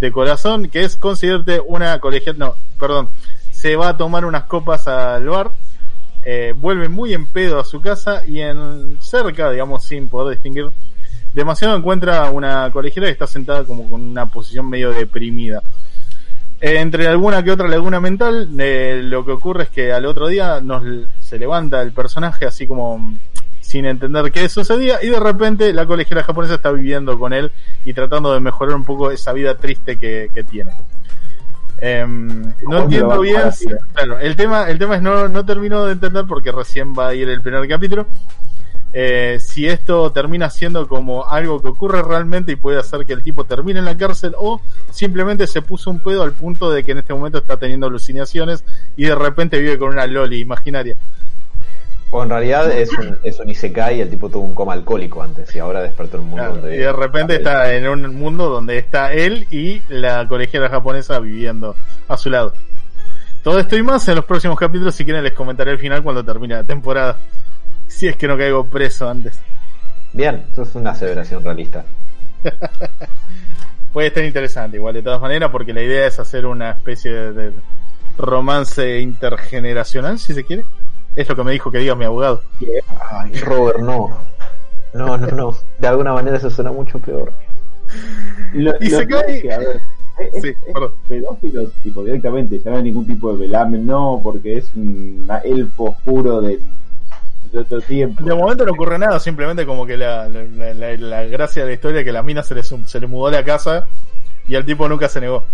de 0.00 0.12
corazón, 0.12 0.68
que 0.68 0.84
es 0.84 0.96
conseguirte 0.96 1.58
una 1.58 2.00
colegial, 2.00 2.38
no, 2.38 2.54
perdón, 2.78 3.08
se 3.50 3.76
va 3.76 3.88
a 3.88 3.96
tomar 3.96 4.26
unas 4.26 4.44
copas 4.44 4.86
al 4.88 5.26
bar, 5.26 5.52
eh, 6.24 6.52
vuelve 6.54 6.90
muy 6.90 7.14
en 7.14 7.24
pedo 7.24 7.58
a 7.58 7.64
su 7.64 7.80
casa 7.80 8.26
y 8.26 8.40
en 8.40 8.98
cerca, 9.00 9.50
digamos, 9.50 9.84
sin 9.84 10.08
poder 10.08 10.36
distinguir 10.36 10.66
demasiado, 11.32 11.76
encuentra 11.76 12.30
una 12.30 12.70
colegiala 12.70 13.06
que 13.06 13.12
está 13.12 13.26
sentada 13.26 13.64
como 13.64 13.88
con 13.88 14.02
una 14.02 14.26
posición 14.26 14.68
medio 14.68 14.92
deprimida. 14.92 15.62
Entre 16.60 17.06
alguna 17.08 17.42
que 17.42 17.50
otra 17.50 17.68
laguna 17.68 18.00
mental, 18.00 18.48
eh, 18.58 19.00
lo 19.02 19.24
que 19.24 19.32
ocurre 19.32 19.64
es 19.64 19.68
que 19.70 19.92
al 19.92 20.06
otro 20.06 20.28
día 20.28 20.60
nos 20.60 20.82
se 21.20 21.38
levanta 21.38 21.82
el 21.82 21.92
personaje 21.92 22.46
así 22.46 22.66
como 22.66 22.98
mm, 22.98 23.18
sin 23.60 23.86
entender 23.86 24.30
qué 24.30 24.48
sucedía 24.48 25.02
y 25.02 25.08
de 25.08 25.20
repente 25.20 25.72
la 25.72 25.86
colegiala 25.86 26.22
japonesa 26.22 26.54
está 26.54 26.70
viviendo 26.70 27.18
con 27.18 27.32
él 27.32 27.50
y 27.84 27.92
tratando 27.92 28.32
de 28.32 28.40
mejorar 28.40 28.76
un 28.76 28.84
poco 28.84 29.10
esa 29.10 29.32
vida 29.32 29.56
triste 29.56 29.96
que, 29.96 30.30
que 30.32 30.44
tiene. 30.44 30.70
Em, 31.78 32.42
no 32.42 32.54
¿Cómo 32.62 32.72
lo 32.72 32.82
entiendo 32.84 33.20
bien, 33.20 33.42
claro, 33.92 34.18
el 34.18 34.36
tema, 34.36 34.70
el 34.70 34.78
tema 34.78 34.96
es 34.96 35.02
no, 35.02 35.28
no 35.28 35.44
termino 35.44 35.84
de 35.84 35.92
entender 35.92 36.24
porque 36.26 36.52
recién 36.52 36.94
va 36.94 37.08
a 37.08 37.14
ir 37.14 37.28
el 37.28 37.42
primer 37.42 37.68
capítulo. 37.68 38.06
Eh, 38.96 39.38
si 39.40 39.66
esto 39.66 40.12
termina 40.12 40.48
siendo 40.50 40.86
como 40.86 41.28
algo 41.28 41.60
que 41.60 41.66
ocurre 41.66 42.00
realmente 42.00 42.52
y 42.52 42.56
puede 42.56 42.78
hacer 42.78 43.04
que 43.04 43.12
el 43.12 43.24
tipo 43.24 43.42
termine 43.42 43.80
en 43.80 43.86
la 43.86 43.96
cárcel 43.96 44.34
o 44.38 44.60
simplemente 44.92 45.48
se 45.48 45.62
puso 45.62 45.90
un 45.90 45.98
pedo 45.98 46.22
al 46.22 46.32
punto 46.32 46.70
de 46.70 46.84
que 46.84 46.92
en 46.92 46.98
este 46.98 47.12
momento 47.12 47.38
está 47.38 47.56
teniendo 47.56 47.88
alucinaciones 47.88 48.64
y 48.96 49.06
de 49.06 49.16
repente 49.16 49.58
vive 49.58 49.78
con 49.78 49.88
una 49.88 50.06
loli 50.06 50.38
imaginaria. 50.38 50.96
O 52.10 52.22
en 52.22 52.30
realidad 52.30 52.70
es 52.70 52.92
un, 52.92 53.18
es 53.24 53.40
un 53.40 53.48
Isekai 53.48 53.98
y 53.98 54.00
el 54.02 54.08
tipo 54.08 54.30
tuvo 54.30 54.44
un 54.44 54.54
coma 54.54 54.74
alcohólico 54.74 55.20
antes 55.20 55.52
y 55.56 55.58
ahora 55.58 55.82
despertó 55.82 56.18
en 56.18 56.22
un 56.22 56.28
mundo 56.28 56.44
Claro, 56.44 56.60
donde 56.60 56.76
y 56.76 56.78
de 56.78 56.92
repente 56.92 57.34
está 57.34 57.74
en 57.74 57.88
un 57.88 58.14
mundo 58.14 58.48
donde 58.48 58.78
está 58.78 59.12
él 59.12 59.48
y 59.50 59.82
la 59.88 60.28
colegiala 60.28 60.68
japonesa 60.68 61.18
viviendo 61.18 61.74
a 62.06 62.16
su 62.16 62.30
lado. 62.30 62.52
Todo 63.42 63.58
esto 63.58 63.76
y 63.76 63.82
más 63.82 64.06
en 64.06 64.14
los 64.14 64.24
próximos 64.24 64.56
capítulos. 64.56 64.94
Si 64.94 65.04
quieren, 65.04 65.24
les 65.24 65.32
comentaré 65.32 65.72
el 65.72 65.78
final 65.78 66.04
cuando 66.04 66.24
termine 66.24 66.54
la 66.54 66.62
temporada. 66.64 67.18
Si 67.88 68.08
es 68.08 68.16
que 68.16 68.26
no 68.26 68.36
caigo 68.36 68.66
preso 68.66 69.08
antes. 69.08 69.38
Bien, 70.12 70.44
eso 70.52 70.62
es 70.62 70.74
una 70.74 70.90
aseveración 70.92 71.42
realista. 71.44 71.84
Puede 73.92 74.08
estar 74.08 74.24
interesante, 74.24 74.76
igual 74.76 74.94
de 74.94 75.02
todas 75.02 75.20
maneras, 75.20 75.50
porque 75.50 75.72
la 75.72 75.82
idea 75.82 76.06
es 76.06 76.18
hacer 76.18 76.46
una 76.46 76.70
especie 76.72 77.12
de, 77.12 77.32
de 77.32 77.52
romance 78.18 78.98
intergeneracional, 79.00 80.18
si 80.18 80.34
se 80.34 80.44
quiere. 80.44 80.64
Es 81.14 81.28
lo 81.28 81.36
que 81.36 81.44
me 81.44 81.52
dijo 81.52 81.70
que 81.70 81.78
diga 81.78 81.94
mi 81.94 82.04
abogado. 82.04 82.42
Ay, 83.10 83.32
Robert, 83.40 83.78
no. 83.78 84.10
No, 84.94 85.16
no, 85.16 85.26
no. 85.28 85.56
De 85.78 85.86
alguna 85.86 86.12
manera 86.12 86.36
eso 86.38 86.50
suena 86.50 86.72
mucho 86.72 86.98
peor. 86.98 87.32
Lo, 88.52 88.72
Y 88.80 88.88
lo 88.88 88.98
se 88.98 89.06
cae- 89.06 89.42
que, 89.42 89.52
a 89.52 89.58
ver, 89.58 89.80
es, 90.32 90.42
Sí, 90.42 90.48
es 90.48 90.72
perdón. 90.72 90.92
pedófilo, 91.08 91.68
tipo, 91.84 92.02
directamente, 92.04 92.60
ya 92.60 92.70
no 92.72 92.76
hay 92.78 92.82
ningún 92.84 93.06
tipo 93.06 93.32
de 93.32 93.38
velamen, 93.38 93.86
no, 93.86 94.20
porque 94.22 94.58
es 94.58 94.70
un 94.74 95.28
elfo 95.44 95.90
oscuro 95.90 96.40
de, 96.40 96.60
de 97.54 97.60
otro 97.60 97.80
tiempo. 97.80 98.22
De 98.24 98.34
momento 98.34 98.64
no 98.66 98.72
ocurre 98.72 98.98
nada, 98.98 99.18
simplemente 99.20 99.64
como 99.66 99.86
que 99.86 99.96
la, 99.96 100.28
la, 100.28 100.74
la- 100.74 100.96
la 100.96 101.22
gracia 101.24 101.62
de 101.62 101.68
la 101.68 101.74
historia 101.74 102.00
es 102.00 102.04
que 102.04 102.12
la 102.12 102.22
mina 102.22 102.42
se 102.42 102.54
le, 102.54 102.62
se 102.62 103.00
le 103.00 103.06
mudó 103.06 103.28
a 103.28 103.30
la 103.32 103.44
casa 103.44 103.86
y 104.46 104.54
el 104.54 104.64
tipo 104.64 104.88
nunca 104.88 105.08
se 105.08 105.20
negó. 105.20 105.44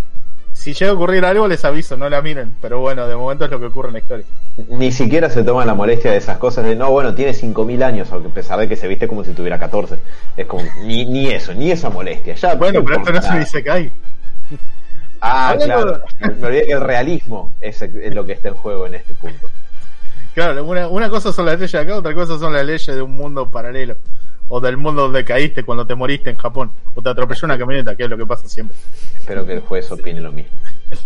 Si 0.52 0.74
llega 0.74 0.90
a 0.90 0.94
ocurrir 0.94 1.24
algo, 1.24 1.46
les 1.48 1.64
aviso, 1.64 1.96
no 1.96 2.08
la 2.10 2.20
miren. 2.20 2.54
Pero 2.60 2.80
bueno, 2.80 3.06
de 3.06 3.14
momento 3.16 3.44
es 3.44 3.50
lo 3.50 3.60
que 3.60 3.66
ocurre 3.66 3.88
en 3.88 3.92
la 3.94 3.98
historia. 4.00 4.26
Ni 4.68 4.90
siquiera 4.92 5.30
se 5.30 5.42
toman 5.44 5.66
la 5.66 5.74
molestia 5.74 6.10
de 6.10 6.18
esas 6.18 6.38
cosas 6.38 6.64
de, 6.64 6.74
no, 6.76 6.90
bueno, 6.90 7.14
tiene 7.14 7.32
5.000 7.32 7.82
años, 7.82 8.08
aunque 8.12 8.28
a 8.28 8.34
pesar 8.34 8.58
de 8.58 8.68
que 8.68 8.76
se 8.76 8.88
viste 8.88 9.06
como 9.08 9.24
si 9.24 9.32
tuviera 9.32 9.58
14. 9.58 9.96
Es 10.36 10.46
como, 10.46 10.64
ni, 10.84 11.06
ni 11.06 11.28
eso, 11.28 11.54
ni 11.54 11.70
esa 11.70 11.88
molestia. 11.88 12.34
Ya, 12.34 12.54
Bueno, 12.56 12.80
no 12.80 12.84
pero 12.84 12.98
esto 12.98 13.12
no 13.12 13.22
se 13.22 13.38
dice 13.38 13.62
que 13.62 13.70
hay. 13.70 13.92
Ah, 15.20 15.54
claro. 15.62 16.00
Me, 16.18 16.46
olvidé 16.46 16.66
que 16.66 16.72
el 16.72 16.80
realismo 16.80 17.52
es 17.60 17.82
lo 18.14 18.24
que 18.24 18.32
está 18.32 18.48
en 18.48 18.54
juego 18.54 18.86
en 18.86 18.94
este 18.94 19.14
punto. 19.14 19.48
Claro, 20.40 20.64
una, 20.64 20.88
una 20.88 21.10
cosa 21.10 21.34
son 21.34 21.44
las 21.44 21.56
leyes 21.56 21.70
de 21.70 21.78
acá, 21.80 21.98
otra 21.98 22.14
cosa 22.14 22.38
son 22.38 22.54
las 22.54 22.64
leyes 22.64 22.86
de 22.86 23.02
un 23.02 23.10
mundo 23.10 23.50
paralelo. 23.50 23.98
O 24.48 24.58
del 24.58 24.78
mundo 24.78 25.02
donde 25.02 25.22
caíste 25.22 25.64
cuando 25.64 25.86
te 25.86 25.94
moriste 25.94 26.30
en 26.30 26.36
Japón. 26.36 26.72
O 26.94 27.02
te 27.02 27.10
atropelló 27.10 27.44
una 27.44 27.58
camioneta, 27.58 27.94
que 27.94 28.04
es 28.04 28.08
lo 28.08 28.16
que 28.16 28.24
pasa 28.24 28.48
siempre. 28.48 28.74
Espero 29.18 29.44
que 29.44 29.52
el 29.52 29.60
juez 29.60 29.92
opine 29.92 30.22
lo 30.22 30.32
mismo. 30.32 30.52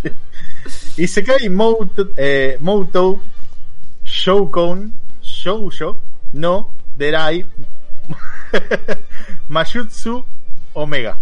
Y 0.97 1.09
se 1.09 1.25
cae 1.25 1.51
Moto, 1.51 2.11
eh, 2.17 2.59
Moto 2.61 3.21
Shoukon 4.05 4.95
Shoujo 5.21 5.99
no 6.33 6.71
Derai 6.97 7.45
Mayutsu 9.49 10.25
Omega. 10.75 11.19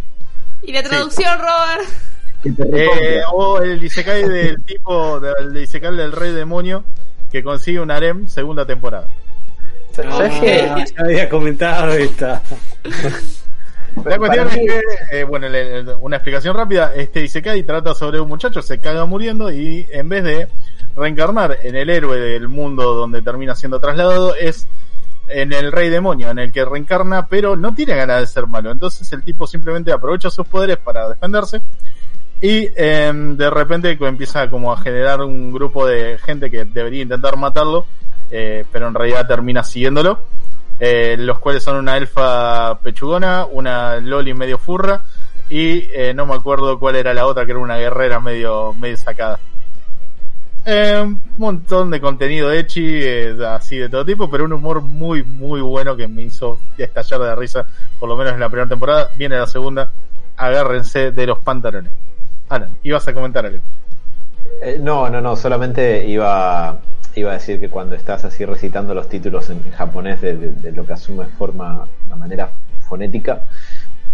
Y 0.62 0.72
la 0.72 0.82
traducción, 0.82 1.38
Robert. 1.38 1.88
Eh, 2.44 3.22
o 3.32 3.58
el 3.62 3.82
Isekai 3.82 4.28
del 4.28 4.62
tipo, 4.64 5.18
del 5.18 5.56
Isekai 5.56 5.96
del 5.96 6.12
rey 6.12 6.32
demonio 6.32 6.84
que 7.32 7.42
consigue 7.42 7.80
un 7.80 7.90
harem 7.90 8.28
segunda 8.28 8.64
temporada. 8.66 9.08
¿Sabes 9.92 10.32
qué? 10.40 10.68
Ah, 10.70 10.84
ya 10.96 11.02
había 11.04 11.28
comentado 11.28 11.92
esta. 11.92 12.42
La 14.04 14.16
cuestión 14.18 14.48
es 14.48 14.54
que, 14.54 14.80
eh, 15.20 15.24
bueno, 15.24 15.48
le- 15.48 15.82
le- 15.82 15.94
una 15.96 16.16
explicación 16.16 16.56
rápida, 16.56 16.92
este 16.94 17.22
Isekai 17.24 17.62
trata 17.62 17.94
sobre 17.94 18.20
un 18.20 18.28
muchacho, 18.28 18.62
se 18.62 18.78
caga 18.78 19.04
muriendo 19.04 19.52
y 19.52 19.86
en 19.90 20.08
vez 20.08 20.24
de 20.24 20.48
reencarnar 20.96 21.58
en 21.62 21.76
el 21.76 21.90
héroe 21.90 22.18
del 22.18 22.48
mundo 22.48 22.94
donde 22.94 23.20
termina 23.22 23.54
siendo 23.54 23.80
trasladado, 23.80 24.34
es 24.34 24.66
en 25.28 25.52
el 25.52 25.72
rey 25.72 25.88
demonio, 25.90 26.30
en 26.30 26.38
el 26.38 26.52
que 26.52 26.64
reencarna, 26.64 27.26
pero 27.26 27.54
no 27.56 27.74
tiene 27.74 27.94
ganas 27.94 28.20
de 28.20 28.26
ser 28.26 28.46
malo. 28.46 28.70
Entonces 28.70 29.10
el 29.12 29.22
tipo 29.22 29.46
simplemente 29.46 29.92
aprovecha 29.92 30.30
sus 30.30 30.46
poderes 30.46 30.78
para 30.78 31.08
defenderse 31.08 31.60
y 32.42 32.68
em, 32.76 33.36
de 33.36 33.48
repente 33.50 33.96
empieza 34.00 34.50
como 34.50 34.72
a 34.72 34.76
generar 34.76 35.20
un 35.22 35.52
grupo 35.52 35.86
de 35.86 36.18
gente 36.18 36.50
que 36.50 36.64
debería 36.64 37.02
intentar 37.02 37.36
matarlo, 37.36 37.86
eh, 38.30 38.64
pero 38.72 38.88
en 38.88 38.94
realidad 38.94 39.26
termina 39.26 39.62
siguiéndolo. 39.62 40.18
eh, 40.80 41.16
los 41.18 41.38
cuales 41.38 41.62
son 41.62 41.76
una 41.76 41.96
elfa 41.96 42.78
pechugona, 42.80 43.46
una 43.46 43.98
loli 44.00 44.34
medio 44.34 44.58
furra 44.58 45.02
y 45.48 45.84
eh, 45.92 46.12
no 46.14 46.26
me 46.26 46.34
acuerdo 46.34 46.78
cuál 46.78 46.96
era 46.96 47.14
la 47.14 47.26
otra 47.26 47.44
que 47.44 47.52
era 47.52 47.60
una 47.60 47.76
guerrera 47.78 48.18
medio 48.20 48.72
medio 48.74 48.96
sacada. 48.96 49.38
Eh, 50.64 51.00
un 51.04 51.20
montón 51.38 51.90
de 51.90 52.00
contenido 52.00 52.52
echi, 52.52 52.84
eh, 53.02 53.36
así 53.48 53.76
de 53.78 53.88
todo 53.88 54.04
tipo, 54.04 54.30
pero 54.30 54.44
un 54.44 54.52
humor 54.52 54.80
muy 54.80 55.22
muy 55.24 55.60
bueno 55.60 55.96
que 55.96 56.08
me 56.08 56.22
hizo 56.22 56.58
estallar 56.78 57.20
de 57.20 57.34
risa, 57.36 57.66
por 58.00 58.08
lo 58.08 58.16
menos 58.16 58.32
en 58.34 58.40
la 58.40 58.48
primera 58.48 58.68
temporada. 58.68 59.10
Viene 59.16 59.36
la 59.38 59.46
segunda, 59.46 59.92
agárrense 60.36 61.12
de 61.12 61.26
los 61.26 61.38
pantalones. 61.40 61.92
Alan, 62.52 62.70
ibas 62.82 63.06
a 63.08 63.14
comentar 63.14 63.46
algo. 63.46 63.62
Eh, 64.62 64.78
no, 64.80 65.08
no, 65.10 65.20
no, 65.20 65.34
solamente 65.36 66.06
iba, 66.06 66.80
iba 67.14 67.30
a 67.30 67.34
decir 67.34 67.58
que 67.58 67.68
cuando 67.68 67.94
estás 67.96 68.24
así 68.24 68.44
recitando 68.44 68.94
los 68.94 69.08
títulos 69.08 69.50
en 69.50 69.62
japonés 69.72 70.20
de, 70.20 70.36
de- 70.36 70.52
de 70.52 70.72
lo 70.72 70.84
que 70.86 70.92
asume 70.92 71.26
forma, 71.38 71.84
una 72.06 72.16
manera 72.16 72.50
fonética, 72.88 73.42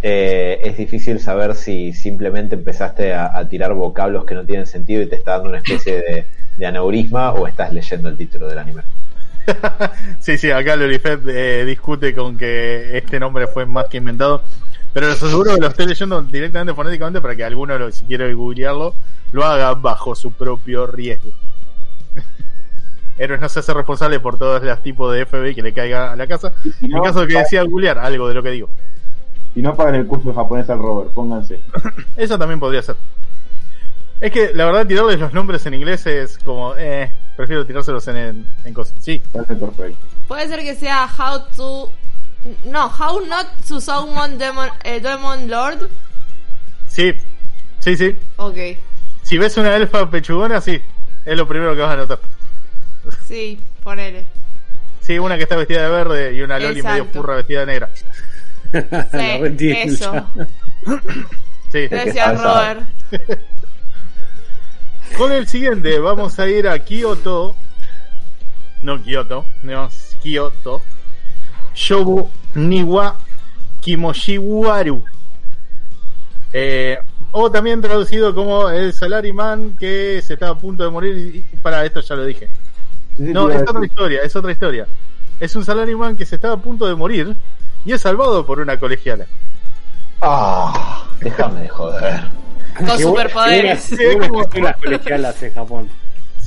eh, 0.02 0.60
es 0.62 0.76
difícil 0.76 1.18
saber 1.20 1.54
si 1.56 1.92
simplemente 1.92 2.54
empezaste 2.54 3.12
a, 3.12 3.36
a 3.36 3.48
tirar 3.48 3.74
vocablos 3.74 4.24
que 4.24 4.34
no 4.34 4.44
tienen 4.44 4.66
sentido 4.66 5.02
y 5.02 5.06
te 5.08 5.16
está 5.16 5.32
dando 5.32 5.48
una 5.48 5.58
especie 5.58 5.96
de, 5.96 6.26
de 6.56 6.66
aneurisma 6.66 7.32
o 7.32 7.48
estás 7.48 7.72
leyendo 7.72 8.08
el 8.08 8.16
título 8.16 8.46
del 8.48 8.58
anime. 8.58 8.82
Sí, 10.20 10.36
sí, 10.36 10.50
acá 10.50 10.76
Lorifet 10.76 11.20
eh, 11.26 11.64
discute 11.64 12.14
con 12.14 12.36
que 12.36 12.98
este 12.98 13.18
nombre 13.18 13.46
fue 13.46 13.64
más 13.66 13.86
que 13.86 13.96
inventado. 13.96 14.42
Pero 14.92 15.08
les 15.08 15.22
aseguro 15.22 15.54
que 15.54 15.60
lo 15.60 15.66
estoy 15.68 15.86
leyendo 15.86 16.22
directamente 16.22 16.74
fonéticamente 16.74 17.20
para 17.20 17.36
que 17.36 17.44
alguno, 17.44 17.78
lo- 17.78 17.92
si 17.92 18.04
quiere 18.06 18.32
googlearlo, 18.34 18.94
lo 19.32 19.44
haga 19.44 19.74
bajo 19.74 20.14
su 20.14 20.32
propio 20.32 20.86
riesgo. 20.86 21.30
Héroes 23.18 23.40
no 23.40 23.48
se 23.48 23.58
hace 23.60 23.74
responsable 23.74 24.20
por 24.20 24.38
todos 24.38 24.62
los 24.62 24.82
tipos 24.82 25.12
de 25.12 25.26
FBI 25.26 25.54
que 25.54 25.62
le 25.62 25.72
caiga 25.72 26.12
a 26.12 26.16
la 26.16 26.26
casa. 26.26 26.52
Si 26.62 26.86
En 26.86 26.92
no, 26.92 27.02
caso 27.02 27.20
de 27.20 27.26
que 27.28 27.38
decida 27.38 27.62
googlear 27.64 27.98
algo 27.98 28.28
de 28.28 28.34
lo 28.34 28.42
que 28.42 28.50
digo. 28.50 28.68
si 29.54 29.60
no 29.62 29.74
pagan 29.74 29.96
el 29.96 30.06
curso 30.06 30.28
de 30.28 30.34
japonés 30.34 30.70
al 30.70 30.78
Robert, 30.78 31.10
pónganse. 31.12 31.60
Eso 32.16 32.38
también 32.38 32.60
podría 32.60 32.80
ser. 32.82 32.96
Es 34.20 34.32
que 34.32 34.52
la 34.54 34.64
verdad 34.66 34.86
tirarles 34.86 35.18
los 35.20 35.32
nombres 35.32 35.64
en 35.66 35.74
inglés 35.74 36.04
es 36.06 36.38
como, 36.38 36.74
eh, 36.76 37.12
prefiero 37.36 37.64
tirárselos 37.66 38.06
en, 38.08 38.16
en, 38.16 38.46
en 38.64 38.74
cosas. 38.74 38.94
Sí, 39.00 39.20
perfecto. 39.32 39.96
Puede 40.26 40.48
ser 40.48 40.60
que 40.60 40.74
sea 40.74 41.06
How 41.06 41.40
to. 41.56 41.92
No, 42.64 42.88
How 42.88 43.20
Not 43.26 43.46
to 43.66 43.80
Summon 43.80 44.38
Demon, 44.38 44.70
eh, 44.84 45.00
Demon 45.00 45.48
Lord. 45.48 45.88
sí, 46.86 47.12
sí, 47.80 47.96
sí. 47.96 48.16
Ok, 48.36 48.56
Si 49.22 49.36
ves 49.38 49.56
una 49.56 49.74
elfa 49.76 50.08
pechugona, 50.10 50.60
sí, 50.60 50.80
es 51.24 51.36
lo 51.36 51.46
primero 51.46 51.74
que 51.74 51.82
vas 51.82 51.92
a 51.92 51.96
notar. 51.96 52.18
sí, 53.26 53.60
ponele. 53.82 54.24
Sí, 55.00 55.18
una 55.18 55.36
que 55.36 55.44
está 55.44 55.56
vestida 55.56 55.82
de 55.84 55.88
verde 55.88 56.34
y 56.34 56.42
una 56.42 56.58
loli 56.58 56.82
medio 56.82 57.06
furra 57.06 57.36
vestida 57.36 57.60
de 57.60 57.66
negra. 57.66 57.90
Sí, 59.58 59.70
eso. 59.70 60.12
Sí. 61.72 61.86
Salsa. 61.88 62.32
Robert. 62.34 62.88
Con 65.16 65.32
el 65.32 65.46
siguiente 65.48 65.98
vamos 65.98 66.38
a 66.38 66.48
ir 66.48 66.68
a 66.68 66.78
Kyoto. 66.78 67.56
No 68.82 69.02
Kyoto, 69.02 69.46
no 69.62 69.88
Kyoto. 70.22 70.82
Shobu 71.78 72.28
Niwa 72.56 73.16
Kimoshiwaru. 73.80 75.04
Eh, 76.52 76.98
o 77.30 77.50
también 77.50 77.80
traducido 77.80 78.34
como 78.34 78.68
el 78.68 78.92
salaryman 78.92 79.76
que 79.78 80.20
se 80.22 80.34
está 80.34 80.48
a 80.48 80.58
punto 80.58 80.82
de 80.82 80.90
morir. 80.90 81.44
Y, 81.52 81.56
para 81.58 81.84
esto 81.84 82.00
ya 82.00 82.16
lo 82.16 82.24
dije. 82.24 82.48
No, 83.18 83.48
es 83.50 83.62
otra 83.62 83.86
historia, 83.86 84.20
es 84.22 84.34
otra 84.34 84.50
historia. 84.50 84.86
Es 85.38 85.54
un 85.54 85.64
salaryman 85.64 86.16
que 86.16 86.26
se 86.26 86.34
estaba 86.34 86.54
a 86.54 86.58
punto 86.58 86.86
de 86.86 86.96
morir 86.96 87.36
y 87.84 87.92
es 87.92 88.00
salvado 88.00 88.44
por 88.44 88.58
una 88.58 88.76
colegiala. 88.76 89.26
Ah, 90.20 91.06
déjame 91.20 91.62
de 91.62 91.68
joder. 91.68 92.20
Con 92.76 92.98
superpoderes. 92.98 93.92
las 94.60 94.76
colegialas 94.78 95.42
en 95.44 95.54
Japón. 95.54 95.88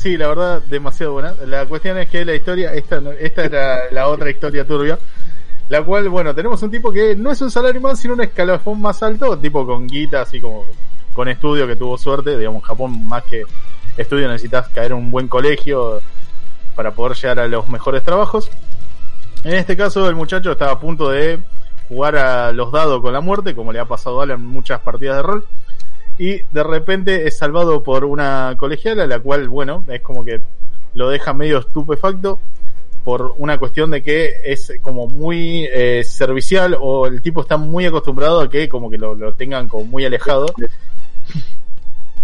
Sí, 0.01 0.17
la 0.17 0.29
verdad, 0.29 0.63
demasiado 0.63 1.13
buena. 1.13 1.35
La 1.45 1.67
cuestión 1.67 1.95
es 1.99 2.09
que 2.09 2.25
la 2.25 2.33
historia, 2.33 2.73
esta, 2.73 2.99
esta 3.19 3.45
era 3.45 3.91
la 3.91 4.07
otra 4.07 4.31
historia 4.31 4.65
turbia, 4.65 4.97
la 5.69 5.83
cual, 5.83 6.09
bueno, 6.09 6.33
tenemos 6.33 6.59
un 6.63 6.71
tipo 6.71 6.91
que 6.91 7.15
no 7.15 7.29
es 7.29 7.39
un 7.39 7.51
salaryman, 7.51 7.95
sino 7.95 8.15
un 8.15 8.21
escalafón 8.21 8.81
más 8.81 9.03
alto, 9.03 9.37
tipo 9.37 9.63
con 9.63 9.85
guita, 9.85 10.21
así 10.21 10.41
como 10.41 10.65
con 11.13 11.27
estudio, 11.27 11.67
que 11.67 11.75
tuvo 11.75 11.99
suerte, 11.99 12.35
digamos, 12.35 12.63
en 12.63 12.67
Japón 12.67 13.07
más 13.07 13.25
que 13.25 13.43
estudio 13.95 14.27
necesitas 14.27 14.69
caer 14.69 14.93
en 14.93 14.97
un 14.97 15.11
buen 15.11 15.27
colegio 15.27 16.01
para 16.75 16.95
poder 16.95 17.15
llegar 17.15 17.37
a 17.37 17.47
los 17.47 17.69
mejores 17.69 18.01
trabajos. 18.01 18.49
En 19.43 19.53
este 19.53 19.77
caso, 19.77 20.09
el 20.09 20.15
muchacho 20.15 20.53
estaba 20.53 20.71
a 20.71 20.79
punto 20.79 21.11
de 21.11 21.37
jugar 21.89 22.15
a 22.15 22.51
los 22.53 22.71
dados 22.71 23.01
con 23.03 23.13
la 23.13 23.21
muerte, 23.21 23.53
como 23.53 23.71
le 23.71 23.79
ha 23.79 23.85
pasado 23.85 24.19
a 24.19 24.23
Alan 24.23 24.39
en 24.39 24.47
muchas 24.47 24.79
partidas 24.79 25.17
de 25.17 25.21
rol 25.21 25.45
y 26.17 26.41
de 26.51 26.63
repente 26.63 27.27
es 27.27 27.37
salvado 27.37 27.83
por 27.83 28.05
una 28.05 28.55
colegiala, 28.57 29.07
la 29.07 29.19
cual, 29.19 29.49
bueno, 29.49 29.83
es 29.87 30.01
como 30.01 30.23
que 30.23 30.41
lo 30.93 31.09
deja 31.09 31.33
medio 31.33 31.59
estupefacto 31.59 32.39
por 33.03 33.33
una 33.37 33.57
cuestión 33.57 33.91
de 33.91 34.03
que 34.03 34.33
es 34.43 34.73
como 34.81 35.07
muy 35.07 35.67
eh, 35.71 36.03
servicial 36.03 36.77
o 36.79 37.07
el 37.07 37.21
tipo 37.21 37.41
está 37.41 37.57
muy 37.57 37.85
acostumbrado 37.85 38.41
a 38.41 38.49
que 38.49 38.69
como 38.69 38.89
que 38.89 38.97
lo, 38.97 39.15
lo 39.15 39.33
tengan 39.33 39.67
como 39.67 39.85
muy 39.85 40.05
alejado. 40.05 40.47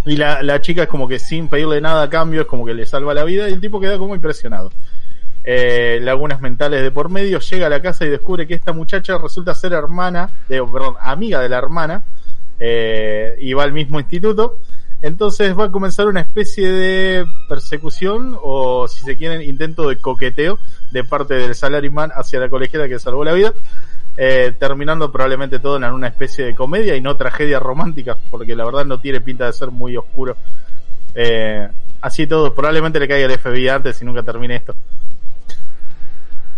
Y 0.06 0.16
la, 0.16 0.42
la 0.42 0.62
chica 0.62 0.84
es 0.84 0.88
como 0.88 1.08
que 1.08 1.20
sin 1.20 1.50
pedirle 1.50 1.82
nada 1.82 2.04
a 2.04 2.10
cambio, 2.10 2.42
es 2.42 2.48
como 2.48 2.66
que 2.66 2.74
le 2.74 2.86
salva 2.86 3.14
la 3.14 3.24
vida 3.24 3.50
y 3.50 3.54
el 3.54 3.60
tipo 3.60 3.80
queda 3.80 3.98
como 3.98 4.16
impresionado. 4.16 4.72
Eh, 5.44 6.00
lagunas 6.02 6.42
mentales 6.42 6.82
de 6.82 6.92
por 6.92 7.10
medio, 7.10 7.40
llega 7.40 7.68
a 7.68 7.70
la 7.70 7.82
casa 7.82 8.06
y 8.06 8.10
descubre 8.10 8.46
que 8.46 8.54
esta 8.54 8.74
muchacha 8.74 9.18
resulta 9.18 9.56
ser 9.56 9.74
hermana, 9.74 10.30
de, 10.50 10.62
perdón, 10.62 10.96
amiga 11.00 11.40
de 11.40 11.50
la 11.50 11.58
hermana, 11.58 12.04
eh, 12.60 13.36
y 13.40 13.54
va 13.54 13.64
al 13.64 13.74
mismo 13.74 14.00
instituto. 14.00 14.60
Entonces 15.02 15.58
va 15.58 15.66
a 15.66 15.72
comenzar 15.72 16.08
una 16.08 16.22
especie 16.22 16.72
de 16.72 17.26
persecución 17.48 18.38
o, 18.42 18.88
si 18.88 19.06
se 19.06 19.16
quieren, 19.16 19.44
intento 19.44 19.88
de 19.90 19.98
coqueteo 19.98 20.58
de 20.92 21.04
parte 21.04 21.36
del 21.36 21.54
salaryman 21.54 22.12
hacia 22.16 22.40
la 22.40 22.50
colegiala 22.50 22.88
que 22.88 22.98
salvó 22.98 23.24
la 23.24 23.34
vida, 23.34 23.54
eh, 24.18 24.54
terminando 24.58 25.12
probablemente 25.12 25.60
todo 25.60 25.78
en 25.78 25.84
una 25.84 26.08
especie 26.08 26.46
de 26.46 26.56
comedia 26.56 26.96
y 26.96 27.02
no 27.02 27.16
tragedia 27.16 27.60
romántica, 27.60 28.18
porque 28.32 28.56
la 28.56 28.66
verdad 28.66 28.86
no 28.86 29.00
tiene 29.00 29.22
pinta 29.22 29.46
de 29.46 29.54
ser 29.54 29.70
muy 29.70 29.96
oscuro. 29.96 30.36
Eh, 31.14 31.68
así 32.02 32.26
todo, 32.26 32.56
probablemente 32.56 33.00
le 33.00 33.08
caiga 33.08 33.32
el 33.32 33.38
FBI 33.40 33.70
antes 33.70 34.02
y 34.02 34.06
nunca 34.06 34.24
termine 34.24 34.56
esto. 34.56 34.74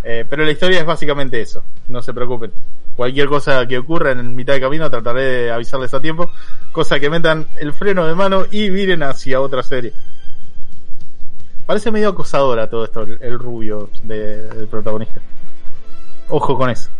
Eh, 0.02 0.24
pero 0.28 0.44
la 0.44 0.50
historia 0.50 0.80
es 0.80 0.86
básicamente 0.86 1.40
eso, 1.40 1.62
no 1.88 2.00
se 2.02 2.14
preocupen. 2.14 2.52
Cualquier 2.96 3.28
cosa 3.28 3.66
que 3.66 3.78
ocurra 3.78 4.12
en 4.12 4.34
mitad 4.34 4.54
de 4.54 4.60
camino 4.60 4.90
trataré 4.90 5.22
de 5.22 5.50
avisarles 5.52 5.92
a 5.94 6.00
tiempo, 6.00 6.30
cosa 6.72 6.98
que 6.98 7.10
metan 7.10 7.46
el 7.58 7.72
freno 7.72 8.06
de 8.06 8.14
mano 8.14 8.44
y 8.50 8.70
viren 8.70 9.02
hacia 9.02 9.40
otra 9.40 9.62
serie. 9.62 9.92
Parece 11.66 11.90
medio 11.90 12.08
acosadora 12.08 12.68
todo 12.68 12.84
esto, 12.84 13.02
el, 13.02 13.38
rubio 13.38 13.90
de- 14.02 14.42
del 14.48 14.66
protagonista. 14.68 15.20
Ojo 16.28 16.56
con 16.56 16.70
eso. 16.70 16.90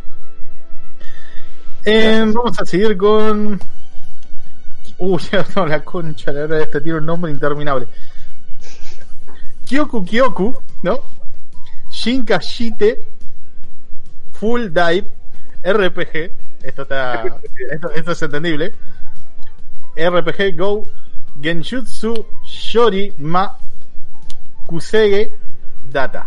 Eh, 1.85 2.23
vamos 2.27 2.61
a 2.61 2.65
seguir 2.65 2.97
con... 2.97 3.59
Uy, 4.99 5.23
no, 5.57 5.67
la 5.67 5.83
concha, 5.83 6.31
la 6.33 6.41
verdad, 6.43 6.61
este 6.61 6.81
tiene 6.83 6.99
un 6.99 7.07
nombre 7.07 7.33
interminable. 7.33 7.87
Kyoku 9.67 10.05
Kyoku, 10.05 10.55
¿no? 10.83 10.99
Shinkashite 12.01 12.99
Full 14.33 14.69
Dive 14.73 15.07
RPG. 15.63 16.33
Esto 16.63 16.83
está. 16.83 17.25
Esto, 17.71 17.91
esto 17.91 18.13
es 18.13 18.23
entendible. 18.23 18.73
RPG 19.97 20.57
Go 20.57 20.83
Genjutsu 21.43 22.27
Shori 22.45 23.13
Ma 23.19 23.57
Kusege 24.67 25.33
Data. 25.91 26.27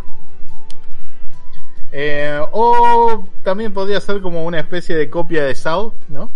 Eh, 1.92 2.40
o 2.52 3.28
también 3.44 3.74
podría 3.74 4.00
ser 4.00 4.22
como 4.22 4.46
una 4.46 4.60
especie 4.60 4.96
de 4.96 5.10
copia 5.10 5.44
de 5.44 5.56
Sao, 5.56 5.96
¿no? 6.08 6.30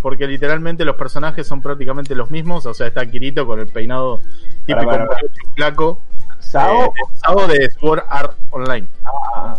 Porque 0.00 0.26
literalmente 0.26 0.84
los 0.84 0.96
personajes 0.96 1.46
son 1.46 1.62
prácticamente 1.62 2.16
los 2.16 2.32
mismos. 2.32 2.66
O 2.66 2.74
sea, 2.74 2.88
está 2.88 3.06
Kirito 3.06 3.46
con 3.46 3.60
el 3.60 3.68
peinado 3.68 4.20
típico 4.66 4.86
Para, 4.86 5.08
flaco. 5.54 6.00
Sao. 6.42 6.86
Eh, 6.86 6.90
Sao 7.24 7.46
de 7.46 7.70
Sword 7.70 8.02
Art 8.08 8.36
Online. 8.50 8.86
Ah, 9.04 9.54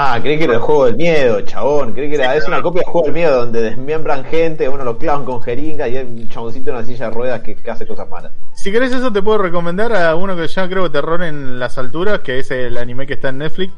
Ah, 0.00 0.20
creí 0.22 0.38
que 0.38 0.44
era 0.44 0.54
el 0.54 0.60
juego 0.60 0.84
del 0.84 0.94
miedo, 0.94 1.40
chabón. 1.40 1.92
Creí 1.92 2.08
que 2.08 2.14
era, 2.14 2.36
es 2.36 2.46
una 2.46 2.62
copia 2.62 2.82
del 2.82 2.88
juego 2.88 3.06
del 3.06 3.14
miedo 3.14 3.36
donde 3.40 3.62
desmiembran 3.62 4.24
gente, 4.26 4.68
uno 4.68 4.84
lo 4.84 4.96
clavan 4.96 5.24
con 5.24 5.42
jeringa 5.42 5.88
y 5.88 5.96
hay 5.96 6.04
un 6.04 6.28
chaboncito 6.28 6.70
en 6.70 6.76
una 6.76 6.86
silla 6.86 7.06
de 7.08 7.14
ruedas 7.16 7.40
que, 7.40 7.56
que 7.56 7.68
hace 7.68 7.84
cosas 7.84 8.08
malas. 8.08 8.30
Si 8.54 8.70
querés 8.70 8.92
eso 8.92 9.12
te 9.12 9.20
puedo 9.22 9.38
recomendar 9.38 9.92
a 9.96 10.14
uno 10.14 10.36
que 10.36 10.46
ya 10.46 10.68
creo 10.68 10.84
que 10.84 10.90
terror 10.90 11.24
en 11.24 11.58
las 11.58 11.78
alturas, 11.78 12.20
que 12.20 12.38
es 12.38 12.48
el 12.52 12.78
anime 12.78 13.08
que 13.08 13.14
está 13.14 13.30
en 13.30 13.38
Netflix, 13.38 13.72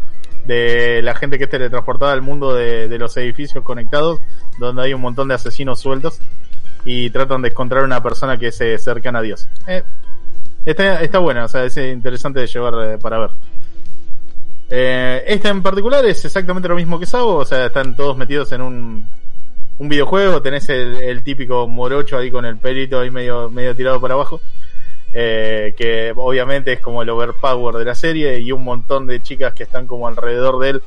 de 0.45 1.01
la 1.03 1.15
gente 1.15 1.39
que 1.39 1.45
es 1.45 1.51
teletransportada 1.51 2.13
al 2.13 2.21
mundo 2.21 2.55
de, 2.55 2.87
de 2.89 2.99
los 2.99 3.17
edificios 3.17 3.65
conectados, 3.65 4.21
donde 4.59 4.83
hay 4.83 4.93
un 4.93 5.01
montón 5.01 5.29
de 5.29 5.35
asesinos 5.37 5.81
sueltos 5.81 6.21
y 6.85 7.09
tratan 7.09 7.41
de 7.41 7.49
encontrar 7.49 7.83
una 7.83 8.03
persona 8.03 8.37
que 8.37 8.53
se 8.53 8.77
cercana 8.77 9.21
a 9.21 9.23
Dios. 9.23 9.49
Eh, 9.67 9.85
está, 10.65 11.03
está 11.03 11.19
buena, 11.19 11.45
o 11.45 11.49
sea, 11.49 11.65
es 11.65 11.77
interesante 11.77 12.41
de 12.41 12.47
llevar 12.47 12.75
eh, 12.93 12.99
para 12.99 13.19
ver. 13.19 13.31
Eh, 14.73 15.25
esta 15.27 15.49
en 15.49 15.63
particular 15.63 16.05
es 16.07 16.25
exactamente 16.25 16.69
lo 16.69 16.77
mismo 16.77 16.99
que 16.99 17.07
Sabo, 17.07 17.37
o 17.37 17.45
sea, 17.45 17.67
están 17.67 17.97
todos 17.97 18.17
metidos 18.17 18.53
en 18.53 18.63
un, 18.63 19.09
un 19.81 19.89
videojuego, 19.89 20.43
tenés 20.43 20.69
el, 20.69 21.23
típico 21.25 21.67
morocho 21.67 22.19
ahí 22.19 22.31
con 22.31 22.45
el 22.45 22.59
pelito 22.59 23.01
ahí 23.01 23.11
medio, 23.11 23.51
medio 23.51 23.75
tirado 23.75 24.01
para 24.01 24.15
abajo, 24.15 24.41
eh, 25.13 25.75
que 25.77 26.13
obviamente 26.15 26.75
es 26.75 26.81
como 26.81 27.03
el 27.03 27.09
overpower 27.09 27.77
de 27.77 27.85
la 27.85 27.95
serie 27.97 28.39
y 28.39 28.53
un 28.53 28.63
montón 28.63 29.07
de 29.09 29.21
chicas 29.23 29.55
que 29.55 29.65
están 29.65 29.87
como 29.89 30.07
alrededor 30.07 30.61
de 30.61 30.71
él. 30.71 30.83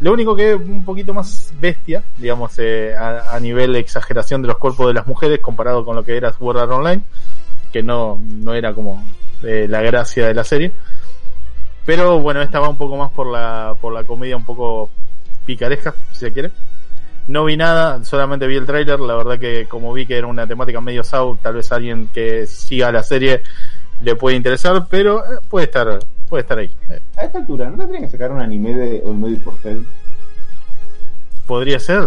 Lo 0.00 0.12
único 0.12 0.36
que 0.36 0.52
es 0.52 0.56
un 0.56 0.84
poquito 0.84 1.12
más 1.12 1.52
bestia, 1.60 2.02
digamos, 2.16 2.58
eh, 2.58 2.94
a, 2.96 3.34
a 3.34 3.40
nivel 3.40 3.72
de 3.72 3.80
exageración 3.80 4.40
de 4.40 4.48
los 4.48 4.58
cuerpos 4.58 4.86
de 4.86 4.94
las 4.94 5.06
mujeres 5.06 5.40
comparado 5.40 5.84
con 5.84 5.96
lo 5.96 6.04
que 6.04 6.16
era 6.16 6.32
Sword 6.32 6.58
Art 6.58 6.70
Online, 6.70 7.02
que 7.76 7.82
no, 7.82 8.18
no 8.22 8.54
era 8.54 8.72
como 8.72 9.04
eh, 9.42 9.66
la 9.68 9.82
gracia 9.82 10.26
de 10.26 10.32
la 10.32 10.44
serie. 10.44 10.72
Pero 11.84 12.18
bueno, 12.20 12.40
esta 12.40 12.58
va 12.58 12.70
un 12.70 12.78
poco 12.78 12.96
más 12.96 13.10
por 13.12 13.26
la, 13.30 13.76
por 13.78 13.92
la 13.92 14.04
comedia 14.04 14.34
un 14.34 14.46
poco 14.46 14.88
picaresca, 15.44 15.94
si 16.12 16.20
se 16.20 16.32
quiere. 16.32 16.52
No 17.28 17.44
vi 17.44 17.58
nada, 17.58 18.02
solamente 18.02 18.46
vi 18.46 18.56
el 18.56 18.64
tráiler, 18.64 18.98
la 18.98 19.14
verdad 19.14 19.38
que 19.38 19.66
como 19.66 19.92
vi 19.92 20.06
que 20.06 20.16
era 20.16 20.26
una 20.26 20.46
temática 20.46 20.80
medio 20.80 21.04
Saw, 21.04 21.36
tal 21.36 21.54
vez 21.54 21.70
alguien 21.70 22.08
que 22.14 22.46
siga 22.46 22.90
la 22.90 23.02
serie 23.02 23.42
le 24.00 24.16
puede 24.16 24.36
interesar, 24.36 24.86
pero 24.88 25.18
eh, 25.18 25.38
puede 25.50 25.66
estar, 25.66 25.98
puede 26.30 26.42
estar 26.42 26.58
ahí. 26.58 26.70
A 27.16 27.24
esta 27.24 27.38
altura, 27.38 27.68
¿no 27.68 27.76
tendrían 27.76 28.04
que 28.04 28.10
sacar 28.10 28.32
un 28.32 28.40
anime 28.40 28.72
de 28.72 29.02
Olmedo 29.04 29.32
y 29.32 29.36
Porcel? 29.36 29.86
podría 31.46 31.78
ser. 31.78 32.04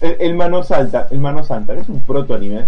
El, 0.00 0.16
el 0.20 0.34
Mano 0.34 0.62
Salta, 0.62 1.08
el 1.10 1.18
Mano 1.18 1.42
Santa, 1.42 1.74
es 1.74 1.88
un 1.88 2.00
proto 2.00 2.34
anime. 2.34 2.66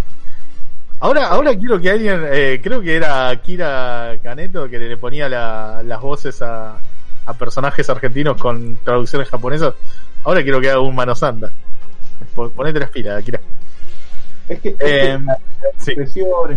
Ahora, 0.98 1.28
ahora 1.28 1.54
quiero 1.54 1.78
que 1.78 1.90
alguien, 1.90 2.22
eh, 2.30 2.60
creo 2.62 2.80
que 2.80 2.96
era 2.96 3.34
Kira 3.42 4.16
Caneto 4.22 4.68
que 4.68 4.78
le 4.78 4.96
ponía 4.96 5.28
la- 5.28 5.82
las 5.84 6.00
voces 6.00 6.40
a, 6.40 6.76
a 7.26 7.34
personajes 7.34 7.88
argentinos 7.90 8.40
con 8.40 8.76
traducciones 8.82 9.28
japonesas. 9.28 9.74
Ahora 10.24 10.42
quiero 10.42 10.60
que 10.60 10.70
haga 10.70 10.80
un 10.80 10.94
Mano 10.94 11.14
Santa. 11.14 11.50
Po- 12.34 12.50
Ponete 12.50 12.80
las 12.80 12.90
pilas, 12.90 13.22
Kira. 13.22 13.40
Es 14.48 14.60
que 14.60 14.74
Eh, 14.78 15.18
las 15.26 15.38
sí. 15.78 15.94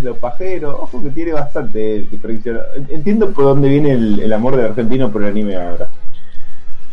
los 0.02 0.17
pajeros, 0.19 0.75
ojo 0.80 1.04
que 1.04 1.10
tiene 1.10 1.34
bastante 1.34 2.08
diferencia. 2.10 2.62
Entiendo 2.88 3.32
por 3.32 3.43
dónde 3.45 3.67
viene 3.67 3.91
el, 3.93 4.19
el 4.21 4.32
amor 4.34 4.56
del 4.56 4.67
argentino 4.67 5.12
por 5.12 5.23
el 5.23 5.30
anime 5.30 5.58
ahora. 5.58 5.89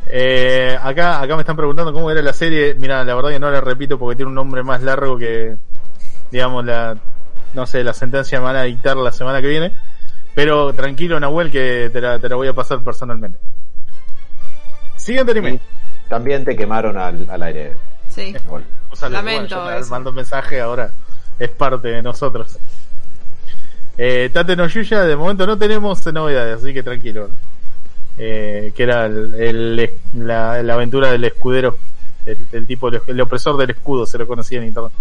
Eh, 0.08 0.76
acá, 0.82 1.20
acá 1.20 1.34
me 1.36 1.42
están 1.42 1.56
preguntando 1.56 1.92
cómo 1.92 2.10
era 2.10 2.22
la 2.22 2.32
serie. 2.32 2.74
Mira, 2.74 3.04
la 3.04 3.14
verdad 3.14 3.30
que 3.30 3.38
no 3.38 3.50
la 3.50 3.60
repito 3.60 3.98
porque 3.98 4.16
tiene 4.16 4.30
un 4.30 4.34
nombre 4.34 4.62
más 4.62 4.82
largo 4.82 5.18
que, 5.18 5.56
digamos, 6.30 6.64
la, 6.64 6.96
no 7.54 7.66
sé, 7.66 7.82
la 7.84 7.92
sentencia 7.94 8.38
me 8.38 8.44
van 8.46 8.56
a 8.56 8.62
dictar 8.62 8.96
la 8.96 9.12
semana 9.12 9.40
que 9.40 9.48
viene. 9.48 9.72
Pero 10.34 10.74
tranquilo, 10.74 11.18
Nahuel, 11.18 11.50
que 11.50 11.88
te 11.92 12.00
la, 12.00 12.18
te 12.18 12.28
la 12.28 12.36
voy 12.36 12.48
a 12.48 12.52
pasar 12.52 12.80
personalmente. 12.82 13.38
Siguiente 14.96 15.32
anime. 15.32 15.60
También 16.08 16.44
te 16.44 16.54
quemaron 16.56 16.96
al, 16.98 17.26
al 17.30 17.42
aire. 17.42 17.72
Sí. 18.10 18.34
Bueno, 18.46 18.66
Lamento 19.10 19.62
bueno, 19.62 19.78
eso. 19.78 19.90
mando 19.90 20.10
un 20.10 20.16
mensaje 20.16 20.60
ahora. 20.60 20.90
Es 21.38 21.50
parte 21.50 21.88
de 21.88 22.02
nosotros. 22.02 22.58
Eh, 23.98 24.30
Tate 24.32 24.56
no 24.56 24.66
Yuya, 24.66 25.02
de 25.02 25.16
momento 25.16 25.46
no 25.46 25.56
tenemos 25.58 26.04
novedades, 26.12 26.62
así 26.62 26.72
que 26.74 26.82
tranquilo. 26.82 27.30
Eh, 28.18 28.72
que 28.74 28.82
era 28.82 29.06
el, 29.06 29.34
el- 29.34 29.90
la, 30.14 30.62
la 30.62 30.74
aventura 30.74 31.10
del 31.10 31.24
escudero, 31.24 31.78
el, 32.24 32.38
el 32.52 32.66
tipo, 32.66 32.88
el, 32.88 33.00
el 33.06 33.20
opresor 33.20 33.56
del 33.58 33.70
escudo, 33.70 34.06
se 34.06 34.16
lo 34.18 34.26
conocía 34.26 34.58
en 34.58 34.68
internet. 34.68 34.92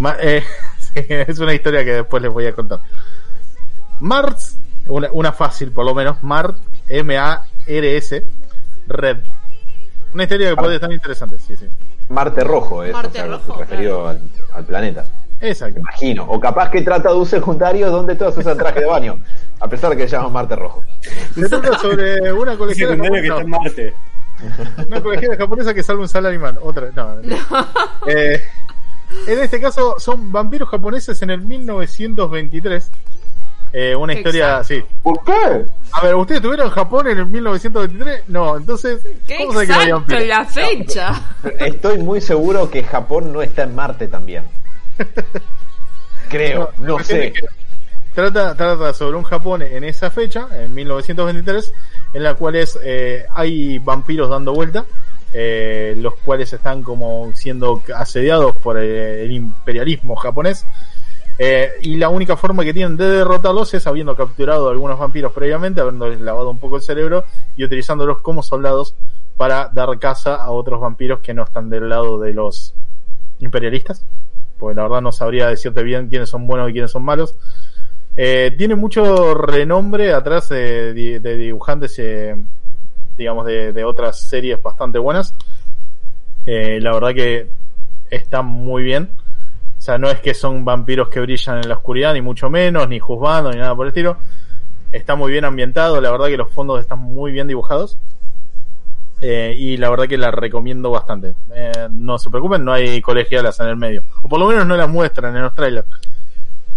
Ma- 0.00 0.16
eh, 0.20 0.42
es 1.28 1.38
una 1.38 1.54
historia 1.54 1.84
que 1.84 1.92
después 1.92 2.22
les 2.22 2.32
voy 2.32 2.46
a 2.46 2.52
contar. 2.52 2.80
Mars, 4.00 4.56
una, 4.86 5.08
una 5.12 5.32
fácil 5.32 5.72
por 5.72 5.84
lo 5.84 5.94
menos, 5.94 6.22
Mart, 6.22 6.56
M-A-R-S, 6.88 8.24
Red. 8.86 9.18
Una 10.12 10.22
historia 10.22 10.50
que 10.50 10.56
puede 10.56 10.74
estar 10.76 10.92
interesante, 10.92 11.38
sí, 11.38 11.56
sí. 11.56 11.66
Marte 12.08 12.44
Rojo 12.44 12.84
es 12.84 12.92
Marte 12.92 13.20
o 13.20 13.22
sea, 13.22 13.26
Rojo, 13.26 13.56
referido 13.58 14.02
claro. 14.02 14.08
al, 14.18 14.20
al 14.52 14.64
planeta. 14.64 15.04
Exacto. 15.40 15.80
Imagino. 15.80 16.24
O 16.24 16.38
capaz 16.38 16.70
que 16.70 16.82
trata 16.82 17.10
de 17.10 17.16
un 17.16 17.26
secundario 17.26 17.90
donde 17.90 18.14
todos 18.14 18.36
usan 18.38 18.56
traje 18.56 18.80
de 18.80 18.86
baño. 18.86 19.18
A 19.60 19.68
pesar 19.68 19.90
de 19.90 19.96
que 19.96 20.08
se 20.08 20.16
llama 20.16 20.28
Marte 20.28 20.56
Rojo. 20.56 20.84
Se 21.34 21.48
trata 21.48 21.78
sobre 21.78 22.32
una 22.32 22.52
Un 22.52 22.58
colegiala 22.58 22.94
secundario 22.94 23.22
que 23.22 23.28
está 23.28 23.40
en 23.40 23.50
japonesa, 23.50 23.58
Marte. 23.58 23.94
una 24.86 25.00
colegiala 25.02 25.36
japonesa 25.36 25.74
que 25.74 25.82
salva 25.82 26.02
un 26.02 26.08
salaryman. 26.08 26.58
Otra, 26.62 26.90
no. 26.94 27.16
no. 27.16 27.36
Eh, 28.06 28.42
en 29.26 29.38
este 29.40 29.60
caso 29.60 29.96
son 29.98 30.30
vampiros 30.32 30.68
japoneses 30.68 31.20
en 31.22 31.30
el 31.30 31.40
1923. 31.40 32.90
Eh, 33.76 33.96
una 33.96 34.14
historia 34.14 34.58
así. 34.58 34.84
¿Por 35.02 35.24
qué? 35.24 35.66
A 35.92 36.02
ver, 36.02 36.14
¿ustedes 36.14 36.38
estuvieron 36.38 36.66
en 36.66 36.72
Japón 36.72 37.08
en 37.08 37.18
el 37.18 37.26
1923? 37.26 38.28
No, 38.28 38.56
entonces, 38.56 39.00
Qué 39.26 39.36
¿cómo 39.38 39.50
que 39.50 39.54
no 39.54 39.62
exacto 39.62 39.94
vampiros? 39.96 40.26
la 40.26 40.44
fecha. 40.44 41.22
Estoy 41.58 41.98
muy 41.98 42.20
seguro 42.20 42.70
que 42.70 42.84
Japón 42.84 43.32
no 43.32 43.42
está 43.42 43.64
en 43.64 43.74
Marte 43.74 44.06
también. 44.06 44.44
Creo, 46.28 46.70
no 46.78 46.94
cuestión 46.94 47.20
sé. 47.20 47.32
que 47.32 47.40
Trata, 48.14 48.54
trata 48.54 48.92
sobre 48.92 49.16
un 49.16 49.24
Japón 49.24 49.62
en 49.62 49.82
esa 49.82 50.08
fecha, 50.08 50.46
en 50.52 50.72
1923, 50.72 51.74
en 52.12 52.22
la 52.22 52.34
cual 52.34 52.54
es, 52.54 52.78
eh, 52.80 53.24
hay 53.34 53.78
vampiros 53.80 54.30
dando 54.30 54.54
vuelta, 54.54 54.84
eh, 55.34 55.94
los 55.98 56.14
cuales 56.14 56.52
están 56.52 56.82
como 56.82 57.32
siendo 57.34 57.82
asediados 57.94 58.56
por 58.56 58.78
eh, 58.78 59.24
el 59.24 59.32
imperialismo 59.32 60.16
japonés. 60.16 60.64
Eh, 61.36 61.72
y 61.82 61.96
la 61.96 62.08
única 62.10 62.36
forma 62.36 62.62
que 62.62 62.72
tienen 62.72 62.96
de 62.96 63.08
derrotarlos 63.08 63.74
es 63.74 63.86
habiendo 63.88 64.14
capturado 64.14 64.70
algunos 64.70 64.98
vampiros 64.98 65.32
previamente, 65.32 65.80
habiéndoles 65.80 66.20
lavado 66.20 66.48
un 66.48 66.58
poco 66.58 66.76
el 66.76 66.82
cerebro 66.82 67.24
y 67.56 67.64
utilizándolos 67.64 68.22
como 68.22 68.42
soldados 68.44 68.94
para 69.36 69.68
dar 69.68 69.98
caza 69.98 70.36
a 70.36 70.52
otros 70.52 70.80
vampiros 70.80 71.18
que 71.18 71.34
no 71.34 71.42
están 71.42 71.68
del 71.68 71.88
lado 71.88 72.20
de 72.20 72.32
los 72.32 72.72
imperialistas. 73.40 74.04
Porque 74.58 74.76
la 74.76 74.82
verdad 74.84 75.00
no 75.02 75.10
sabría 75.10 75.48
decirte 75.48 75.82
bien 75.82 76.08
quiénes 76.08 76.28
son 76.28 76.46
buenos 76.46 76.70
y 76.70 76.72
quiénes 76.72 76.92
son 76.92 77.04
malos. 77.04 77.34
Eh, 78.16 78.54
tiene 78.56 78.76
mucho 78.76 79.34
renombre 79.34 80.12
atrás 80.12 80.48
de- 80.50 81.18
de 81.18 81.36
dibujantes, 81.36 81.98
eh, 81.98 82.36
digamos, 83.16 83.46
de, 83.46 83.72
de 83.72 83.84
otras 83.84 84.20
series 84.20 84.62
bastante 84.62 84.98
buenas. 84.98 85.34
Eh, 86.46 86.78
la 86.80 86.92
verdad 86.92 87.14
que 87.14 87.48
está 88.10 88.42
muy 88.42 88.82
bien. 88.82 89.10
O 89.78 89.80
sea, 89.80 89.98
no 89.98 90.08
es 90.08 90.20
que 90.20 90.34
son 90.34 90.64
vampiros 90.64 91.08
que 91.08 91.20
brillan 91.20 91.58
en 91.58 91.68
la 91.68 91.74
oscuridad, 91.74 92.14
ni 92.14 92.22
mucho 92.22 92.48
menos, 92.48 92.88
ni 92.88 92.98
juzgando, 92.98 93.50
ni 93.50 93.58
nada 93.58 93.74
por 93.74 93.86
el 93.86 93.88
estilo. 93.88 94.16
Está 94.92 95.14
muy 95.16 95.32
bien 95.32 95.44
ambientado, 95.44 96.00
la 96.00 96.10
verdad 96.10 96.26
que 96.26 96.36
los 96.36 96.50
fondos 96.52 96.80
están 96.80 97.00
muy 97.00 97.32
bien 97.32 97.48
dibujados. 97.48 97.98
Eh, 99.20 99.54
y 99.56 99.76
la 99.78 99.88
verdad 99.90 100.06
que 100.06 100.18
la 100.18 100.30
recomiendo 100.30 100.90
bastante. 100.90 101.34
Eh, 101.54 101.72
no 101.90 102.18
se 102.18 102.30
preocupen, 102.30 102.64
no 102.64 102.72
hay 102.72 103.00
colegialas 103.00 103.58
en 103.60 103.68
el 103.68 103.76
medio. 103.76 104.04
O 104.22 104.28
por 104.28 104.38
lo 104.38 104.46
menos 104.46 104.66
no 104.66 104.76
las 104.76 104.88
muestran 104.88 105.34
en 105.36 105.42
los 105.42 105.54
trailers. 105.54 105.86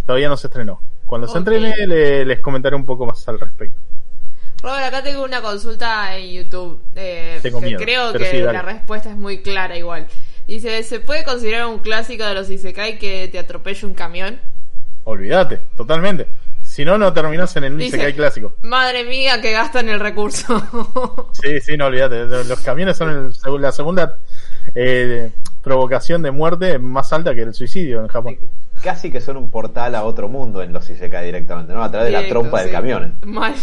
Todavía 0.06 0.30
no 0.30 0.38
se 0.38 0.48
estrenó. 0.48 0.80
Cuando 1.06 1.28
se 1.28 1.38
entrene 1.38 1.88
le- 1.88 2.26
les 2.26 2.40
comentaré 2.40 2.76
un 2.76 2.86
poco 2.86 3.06
más 3.06 3.28
al 3.28 3.40
respecto. 3.40 3.80
Robert, 4.62 4.86
acá 4.86 5.04
tengo 5.04 5.24
una 5.24 5.42
consulta 5.42 6.16
en 6.18 6.32
YouTube. 6.32 6.82
eh, 6.96 7.40
Tengo 7.42 7.60
que 7.60 7.68
miedo, 7.68 7.80
creo 7.80 8.14
que 8.14 8.26
sí, 8.26 8.38
la 8.42 8.62
respuesta 8.62 9.10
es 9.12 9.16
muy 9.18 9.42
clara 9.42 9.78
igual. 9.78 10.08
Dice, 10.48 10.82
¿se 10.84 11.00
puede 11.00 11.24
considerar 11.24 11.68
un 11.68 11.80
clásico 11.80 12.26
de 12.26 12.34
los 12.34 12.50
Isekai 12.50 12.98
que 12.98 13.28
te 13.28 13.38
atropelle 13.40 13.86
un 13.86 13.94
camión? 13.94 14.40
Olvídate, 15.04 15.62
totalmente. 15.76 16.28
Si 16.64 16.84
no, 16.84 16.98
no 16.98 17.14
terminás 17.14 17.56
en 17.56 17.66
el 17.66 17.78
Dice, 17.78 17.98
Isekai 17.98 18.14
clásico. 18.14 18.56
Madre 18.64 19.04
mía, 19.06 19.40
que 19.42 19.52
gastan 19.52 19.90
el 19.90 20.00
recurso. 20.00 21.28
Sí, 21.34 21.60
sí, 21.62 21.78
no 21.78 21.86
olvídate. 21.86 22.26
Los 22.46 22.60
camiones 22.62 22.98
son 22.98 23.32
el- 23.46 23.62
la 23.62 23.72
segunda 23.72 24.18
eh, 24.74 25.30
provocación 25.64 26.22
de 26.24 26.32
muerte 26.32 26.80
más 26.80 27.14
alta 27.14 27.36
que 27.36 27.42
el 27.42 27.54
suicidio 27.54 28.02
en 28.02 28.08
Japón. 28.08 28.38
Casi 28.82 29.12
que 29.12 29.22
son 29.22 29.38
un 29.38 29.50
portal 29.50 29.96
a 29.96 30.04
otro 30.04 30.30
mundo 30.30 30.62
en 30.62 30.72
los 30.72 30.90
ISEK 30.90 31.22
directamente, 31.22 31.74
¿no? 31.74 31.84
A 31.84 31.92
través 31.92 32.12
de 32.12 32.22
la 32.22 32.28
trompa 32.28 32.60
sí. 32.60 32.66
del 32.66 32.74
camión. 32.74 33.18
Mal. 33.24 33.56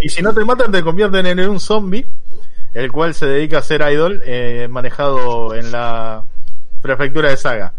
Y 0.00 0.08
si 0.08 0.22
no 0.22 0.32
te 0.32 0.44
matan, 0.44 0.70
te 0.70 0.82
convierten 0.82 1.26
en 1.26 1.40
un 1.40 1.60
zombie, 1.60 2.06
el 2.74 2.92
cual 2.92 3.14
se 3.14 3.26
dedica 3.26 3.58
a 3.58 3.62
ser 3.62 3.82
idol, 3.92 4.22
eh, 4.24 4.68
manejado 4.70 5.54
en 5.54 5.72
la 5.72 6.22
prefectura 6.80 7.30
de 7.30 7.36
Saga. 7.36 7.74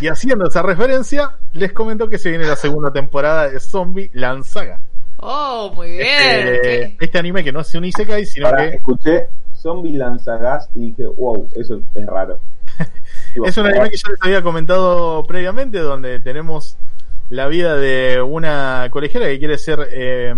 Y 0.00 0.08
haciendo 0.08 0.46
esa 0.46 0.62
referencia, 0.62 1.32
les 1.52 1.72
comento 1.72 2.08
que 2.08 2.18
se 2.18 2.30
viene 2.30 2.46
la 2.46 2.56
segunda 2.56 2.92
temporada 2.92 3.48
de 3.48 3.58
Zombie 3.58 4.10
Land 4.12 4.44
Saga. 4.44 4.80
Oh, 5.18 5.72
muy 5.74 5.90
bien. 5.92 6.48
Este, 6.48 6.96
este 7.00 7.18
anime 7.18 7.42
que 7.42 7.52
no 7.52 7.60
es 7.60 7.74
un 7.74 7.84
Isekai, 7.84 8.24
sino 8.24 8.46
Ahora, 8.46 8.70
que 8.70 8.76
escuché 8.76 9.28
Zombie 9.58 9.94
Lanzagas 9.94 10.68
y 10.74 10.90
dije, 10.90 11.06
wow, 11.06 11.48
eso 11.56 11.80
es 11.94 12.06
raro. 12.06 12.38
Es 13.46 13.56
un 13.56 13.66
anime 13.66 13.90
que 13.90 13.96
ya 13.96 14.08
les 14.10 14.22
había 14.22 14.42
comentado 14.42 15.22
previamente, 15.24 15.78
donde 15.78 16.20
tenemos 16.20 16.76
la 17.30 17.46
vida 17.46 17.76
de 17.76 18.20
una 18.22 18.88
colegiala 18.90 19.26
que 19.26 19.38
quiere 19.38 19.58
ser 19.58 19.86
eh, 19.90 20.34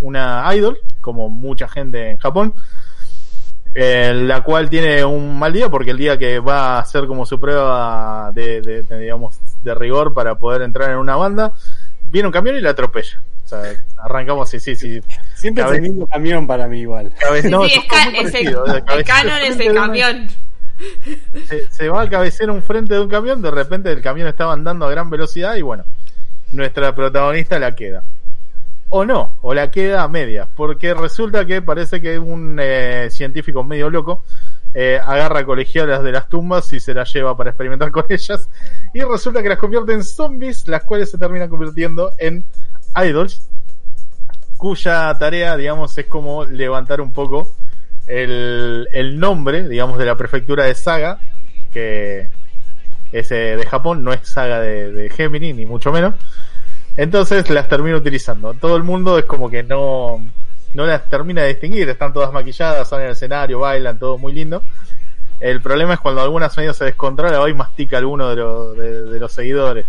una 0.00 0.48
idol, 0.54 0.78
como 1.00 1.28
mucha 1.28 1.68
gente 1.68 2.10
en 2.12 2.16
Japón, 2.18 2.54
eh, 3.74 4.12
la 4.14 4.42
cual 4.42 4.68
tiene 4.68 5.04
un 5.04 5.38
mal 5.38 5.52
día 5.52 5.68
porque 5.68 5.92
el 5.92 5.96
día 5.98 6.18
que 6.18 6.40
va 6.40 6.76
a 6.76 6.78
hacer 6.80 7.06
como 7.06 7.24
su 7.24 7.38
prueba 7.38 8.32
de, 8.34 8.60
de- 8.62 8.82
de, 8.82 8.98
digamos 8.98 9.38
de 9.62 9.74
rigor 9.74 10.12
para 10.12 10.34
poder 10.36 10.62
entrar 10.62 10.90
en 10.90 10.96
una 10.96 11.14
banda, 11.16 11.52
viene 12.08 12.26
un 12.26 12.32
camión 12.32 12.56
y 12.56 12.60
la 12.60 12.70
atropella. 12.70 13.22
O 13.44 13.48
sea, 13.50 13.62
arrancamos 13.98 14.48
así, 14.48 14.58
sí, 14.60 14.74
sí. 14.76 15.00
Siempre 15.34 15.62
es 15.64 15.70
el 15.72 15.82
mismo 15.82 16.06
camión 16.06 16.46
para 16.46 16.66
mí 16.68 16.80
igual. 16.80 17.12
cabe- 17.18 17.42
no, 17.50 17.64
sí, 17.64 17.74
es 17.78 17.84
ca- 17.84 18.10
es 18.10 18.34
el, 18.34 18.44
canon 19.04 19.40
es 19.42 19.60
el 19.60 19.74
camión. 19.74 20.28
Se, 21.70 21.88
va 21.88 22.02
a 22.02 22.08
cabecear 22.08 22.50
un 22.50 22.62
frente 22.62 22.94
de 22.94 23.00
un 23.00 23.08
camión, 23.08 23.42
de 23.42 23.50
repente 23.50 23.90
el 23.90 24.00
camión 24.00 24.28
estaba 24.28 24.52
andando 24.52 24.86
a 24.86 24.90
gran 24.90 25.10
velocidad 25.10 25.54
y 25.56 25.62
bueno, 25.62 25.84
nuestra 26.52 26.94
protagonista 26.94 27.58
la 27.58 27.74
queda. 27.74 28.04
O 28.92 29.04
no, 29.04 29.36
o 29.42 29.54
la 29.54 29.70
queda 29.70 30.02
a 30.02 30.08
medias, 30.08 30.48
porque 30.56 30.94
resulta 30.94 31.44
que 31.44 31.62
parece 31.62 32.00
que 32.00 32.18
un 32.18 32.58
eh, 32.60 33.08
científico 33.10 33.62
medio 33.62 33.88
loco 33.88 34.24
eh, 34.74 35.00
agarra 35.04 35.44
colegialas 35.44 36.02
de 36.02 36.12
las 36.12 36.28
tumbas 36.28 36.72
y 36.72 36.80
se 36.80 36.94
las 36.94 37.12
lleva 37.12 37.36
para 37.36 37.50
experimentar 37.50 37.90
con 37.90 38.04
ellas 38.08 38.48
y 38.92 39.02
resulta 39.02 39.42
que 39.42 39.48
las 39.48 39.58
convierte 39.58 39.92
en 39.92 40.02
zombies, 40.02 40.66
las 40.66 40.84
cuales 40.84 41.10
se 41.10 41.18
terminan 41.18 41.48
convirtiendo 41.48 42.12
en 42.18 42.44
idols, 42.96 43.42
cuya 44.56 45.16
tarea, 45.18 45.56
digamos, 45.56 45.96
es 45.96 46.06
como 46.06 46.44
levantar 46.44 47.00
un 47.00 47.12
poco 47.12 47.54
el, 48.10 49.18
nombre, 49.18 49.68
digamos, 49.68 49.98
de 49.98 50.04
la 50.04 50.16
prefectura 50.16 50.64
de 50.64 50.74
Saga, 50.74 51.18
que 51.72 52.28
es 53.12 53.30
eh, 53.30 53.56
de 53.56 53.66
Japón, 53.66 54.02
no 54.02 54.12
es 54.12 54.28
Saga 54.28 54.60
de, 54.60 55.10
Gemini, 55.10 55.52
ni 55.52 55.66
mucho 55.66 55.92
menos. 55.92 56.14
Entonces 56.96 57.48
las 57.50 57.68
termino 57.68 57.96
utilizando. 57.96 58.54
Todo 58.54 58.76
el 58.76 58.82
mundo 58.82 59.18
es 59.18 59.24
como 59.24 59.48
que 59.48 59.62
no, 59.62 60.24
no 60.74 60.86
las 60.86 61.08
termina 61.08 61.42
de 61.42 61.48
distinguir, 61.48 61.88
están 61.88 62.12
todas 62.12 62.32
maquilladas, 62.32 62.88
salen 62.88 63.06
al 63.06 63.12
escenario, 63.12 63.60
bailan, 63.60 63.98
todo 63.98 64.18
muy 64.18 64.32
lindo. 64.32 64.62
El 65.38 65.62
problema 65.62 65.94
es 65.94 66.00
cuando 66.00 66.20
algunas 66.20 66.54
medio 66.56 66.74
se 66.74 66.84
descontrola, 66.84 67.38
va 67.38 67.48
y 67.48 67.54
mastica 67.54 67.96
alguno 67.96 68.28
de, 68.28 68.36
los 68.36 68.76
de 68.76 69.18
los 69.18 69.32
seguidores. 69.32 69.86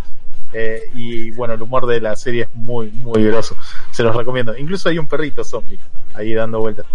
Eh, 0.53 0.89
y 0.93 1.31
bueno, 1.31 1.53
el 1.53 1.61
humor 1.61 1.85
de 1.85 2.01
la 2.01 2.15
serie 2.15 2.43
es 2.43 2.49
muy, 2.53 2.91
muy 2.91 3.23
groso. 3.23 3.55
Se 3.91 4.03
los 4.03 4.15
recomiendo. 4.15 4.55
Incluso 4.57 4.89
hay 4.89 4.99
un 4.99 5.07
perrito 5.07 5.43
zombie 5.43 5.79
ahí 6.13 6.33
dando 6.33 6.59
vueltas. 6.59 6.85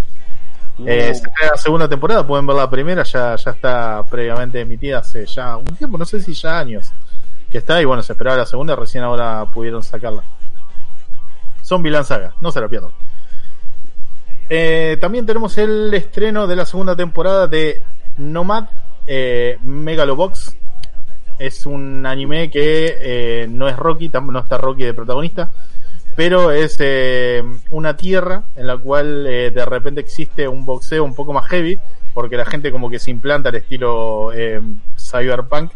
Eh, 0.84 1.14
se 1.14 1.26
estrena 1.26 1.52
la 1.52 1.56
segunda 1.56 1.88
temporada, 1.88 2.26
pueden 2.26 2.46
ver 2.46 2.56
la 2.56 2.68
primera, 2.68 3.02
ya, 3.02 3.34
ya 3.36 3.50
está 3.50 4.04
previamente 4.04 4.60
emitida 4.60 4.98
hace 4.98 5.24
ya 5.24 5.56
un 5.56 5.64
tiempo, 5.64 5.96
no 5.96 6.04
sé 6.04 6.20
si 6.20 6.34
ya 6.34 6.58
años. 6.58 6.92
que 7.50 7.58
está 7.58 7.80
y 7.80 7.84
bueno, 7.84 8.02
se 8.02 8.12
esperaba 8.12 8.36
la 8.36 8.46
segunda, 8.46 8.76
recién 8.76 9.04
ahora 9.04 9.44
pudieron 9.46 9.82
sacarla. 9.82 10.22
Zombieland 11.64 12.06
Saga, 12.06 12.34
no 12.40 12.52
se 12.52 12.60
la 12.60 12.68
pierdan. 12.68 12.90
Eh, 14.48 14.96
también 15.00 15.26
tenemos 15.26 15.58
el 15.58 15.92
estreno 15.92 16.46
de 16.46 16.54
la 16.54 16.64
segunda 16.64 16.94
temporada 16.94 17.48
de 17.48 17.82
Nomad 18.16 18.66
eh, 19.06 19.58
Megalobox. 19.62 20.56
Es 21.38 21.66
un 21.66 22.06
anime 22.06 22.50
que 22.50 22.96
eh, 23.00 23.46
no 23.48 23.68
es 23.68 23.76
Rocky, 23.76 24.08
no 24.08 24.38
está 24.38 24.56
Rocky 24.56 24.84
de 24.84 24.94
protagonista, 24.94 25.50
pero 26.16 26.50
es 26.50 26.76
eh, 26.80 27.44
una 27.70 27.96
tierra 27.96 28.44
en 28.56 28.66
la 28.66 28.78
cual 28.78 29.26
eh, 29.26 29.50
de 29.50 29.64
repente 29.66 30.00
existe 30.00 30.48
un 30.48 30.64
boxeo 30.64 31.04
un 31.04 31.14
poco 31.14 31.34
más 31.34 31.46
heavy, 31.46 31.78
porque 32.14 32.38
la 32.38 32.46
gente 32.46 32.72
como 32.72 32.88
que 32.88 32.98
se 32.98 33.10
implanta 33.10 33.50
al 33.50 33.56
estilo 33.56 34.32
eh, 34.32 34.60
cyberpunk. 34.98 35.70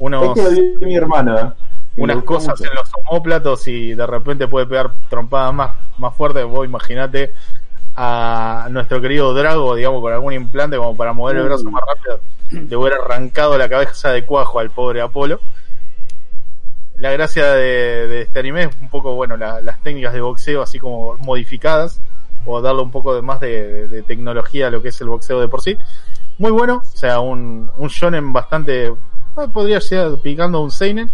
Unos, 0.00 0.24
Es 0.24 0.34
que 0.34 0.42
lo 0.42 0.78
vi 0.78 0.86
mi 0.86 0.96
hermana. 0.96 1.54
y 1.96 2.00
me 2.00 2.12
unas 2.12 2.24
cosas 2.24 2.58
mucho. 2.58 2.70
en 2.70 2.76
los 2.76 2.90
homóplatos 2.94 3.68
y 3.68 3.94
de 3.94 4.06
repente 4.06 4.48
puede 4.48 4.66
pegar 4.66 4.92
trompadas 5.08 5.54
más, 5.54 5.70
más 5.96 6.14
fuertes. 6.14 6.44
Vos 6.44 6.66
imaginate 6.66 7.32
a 7.94 8.66
nuestro 8.70 9.00
querido 9.00 9.32
Drago, 9.32 9.76
digamos, 9.76 10.00
con 10.00 10.12
algún 10.12 10.32
implante 10.32 10.76
como 10.76 10.96
para 10.96 11.12
mover 11.12 11.36
el 11.36 11.44
brazo 11.44 11.70
más 11.70 11.82
rápido, 11.86 12.20
le 12.50 12.76
hubiera 12.76 12.96
arrancado 12.96 13.56
la 13.58 13.68
cabeza 13.68 14.10
de 14.10 14.24
cuajo 14.24 14.58
al 14.58 14.70
pobre 14.70 15.00
Apolo. 15.00 15.40
La 16.98 17.10
gracia 17.12 17.54
de, 17.54 18.08
de 18.08 18.22
este 18.22 18.40
anime 18.40 18.64
es 18.64 18.70
un 18.80 18.88
poco, 18.88 19.14
bueno, 19.14 19.36
la- 19.36 19.60
las 19.60 19.80
técnicas 19.82 20.12
de 20.12 20.20
boxeo 20.20 20.62
así 20.62 20.78
como 20.78 21.16
modificadas, 21.18 22.00
o 22.44 22.60
darle 22.60 22.82
un 22.82 22.90
poco 22.90 23.14
de 23.14 23.22
más 23.22 23.40
de, 23.40 24.02
tecnología 24.06 24.66
a 24.68 24.70
lo 24.70 24.82
que 24.82 24.88
es 24.88 25.00
el 25.00 25.08
boxeo 25.08 25.40
de 25.40 25.48
por 25.48 25.60
sí. 25.62 25.76
Muy 26.38 26.50
bueno, 26.50 26.82
o 26.84 26.96
sea, 26.96 27.20
un, 27.20 27.70
un 27.76 27.88
shonen 27.88 28.32
bastante, 28.32 28.86
eh, 28.86 28.92
podría 29.52 29.80
ser 29.80 30.18
picando 30.22 30.60
un 30.60 30.70
seinen, 30.70 31.10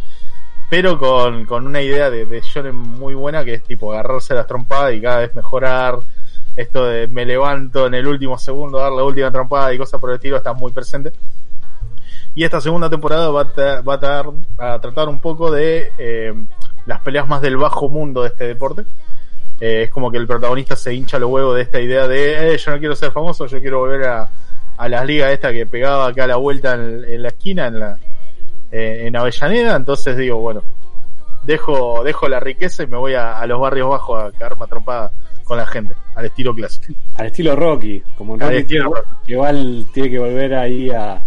pero 0.70 0.98
con, 0.98 1.44
con 1.44 1.66
una 1.66 1.82
idea 1.82 2.10
de, 2.10 2.26
de 2.26 2.40
shonen 2.40 2.74
muy 2.76 3.14
buena 3.14 3.44
que 3.44 3.54
es 3.54 3.62
tipo 3.62 3.92
agarrarse 3.92 4.34
las 4.34 4.46
trompadas 4.46 4.94
y 4.94 5.00
cada 5.00 5.18
vez 5.20 5.34
mejorar. 5.34 5.98
Esto 6.56 6.84
de 6.86 7.08
me 7.08 7.26
levanto 7.26 7.86
en 7.88 7.94
el 7.94 8.06
último 8.06 8.38
segundo, 8.38 8.78
dar 8.78 8.92
la 8.92 9.02
última 9.02 9.30
trompada 9.32 9.74
y 9.74 9.78
cosas 9.78 10.00
por 10.00 10.10
el 10.10 10.16
estilo 10.16 10.36
está 10.36 10.52
muy 10.52 10.70
presente. 10.72 11.12
Y 12.34 12.42
esta 12.44 12.60
segunda 12.60 12.90
temporada 12.90 13.30
va 13.30 13.42
a, 13.42 13.80
va 13.82 13.94
a, 13.94 14.00
tar- 14.00 14.26
a 14.58 14.78
tratar 14.80 15.08
un 15.08 15.20
poco 15.20 15.50
de 15.52 15.92
eh, 15.98 16.32
las 16.86 17.00
peleas 17.00 17.28
más 17.28 17.40
del 17.40 17.56
bajo 17.56 17.88
mundo 17.88 18.22
de 18.22 18.28
este 18.28 18.46
deporte. 18.48 18.82
Eh, 19.60 19.84
es 19.84 19.90
como 19.90 20.10
que 20.10 20.18
el 20.18 20.26
protagonista 20.26 20.74
se 20.74 20.92
hincha 20.92 21.18
los 21.18 21.30
huevos 21.30 21.54
de 21.54 21.62
esta 21.62 21.80
idea 21.80 22.08
de 22.08 22.54
eh, 22.54 22.58
yo 22.58 22.72
no 22.72 22.78
quiero 22.80 22.96
ser 22.96 23.12
famoso, 23.12 23.46
yo 23.46 23.60
quiero 23.60 23.78
volver 23.78 24.04
a, 24.08 24.28
a 24.76 24.88
las 24.88 25.06
ligas 25.06 25.32
esta 25.32 25.52
que 25.52 25.64
pegaba 25.64 26.08
acá 26.08 26.24
a 26.24 26.26
la 26.26 26.36
vuelta 26.36 26.74
en, 26.74 27.04
en 27.04 27.22
la 27.22 27.28
esquina, 27.28 27.68
en 27.68 27.78
la, 27.78 27.96
eh, 28.72 29.04
en 29.06 29.16
Avellaneda, 29.16 29.76
entonces 29.76 30.16
digo, 30.16 30.38
bueno, 30.38 30.62
dejo, 31.44 32.02
dejo 32.02 32.28
la 32.28 32.40
riqueza 32.40 32.82
y 32.82 32.88
me 32.88 32.96
voy 32.96 33.14
a, 33.14 33.38
a 33.38 33.46
los 33.46 33.60
barrios 33.60 33.88
bajos 33.88 34.24
a 34.24 34.32
cagarme 34.36 34.64
a 34.64 34.66
trompada 34.66 35.12
con 35.44 35.56
la 35.56 35.66
gente, 35.66 35.94
al 36.16 36.24
estilo 36.24 36.52
clásico. 36.52 36.92
Al 37.14 37.26
estilo 37.26 37.54
Rocky, 37.54 38.02
como 38.18 38.34
Al 38.34 38.40
Rocky 38.40 38.56
estilo 38.56 38.84
Rocky. 38.92 39.32
igual 39.32 39.86
tiene 39.94 40.10
que 40.10 40.18
volver 40.18 40.54
ahí 40.56 40.90
a... 40.90 41.20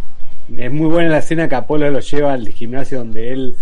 Es 0.56 0.72
muy 0.72 0.88
buena 0.88 1.10
la 1.10 1.18
escena 1.20 1.48
que 1.48 1.56
Apolo 1.56 1.90
lo 1.90 2.00
lleva 2.00 2.34
al 2.34 2.48
gimnasio 2.50 3.00
donde 3.00 3.34
él 3.34 3.56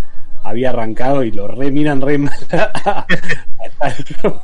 había 0.44 0.70
arrancado 0.70 1.24
y 1.24 1.32
lo 1.32 1.48
re 1.48 1.72
miran 1.72 2.02
re 2.02 2.18
mal. 2.18 2.38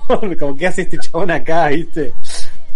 como 0.40 0.58
que 0.58 0.68
hace 0.68 0.84
este 0.84 0.98
chabón 0.98 1.32
acá, 1.32 1.68
¿viste? 1.68 2.14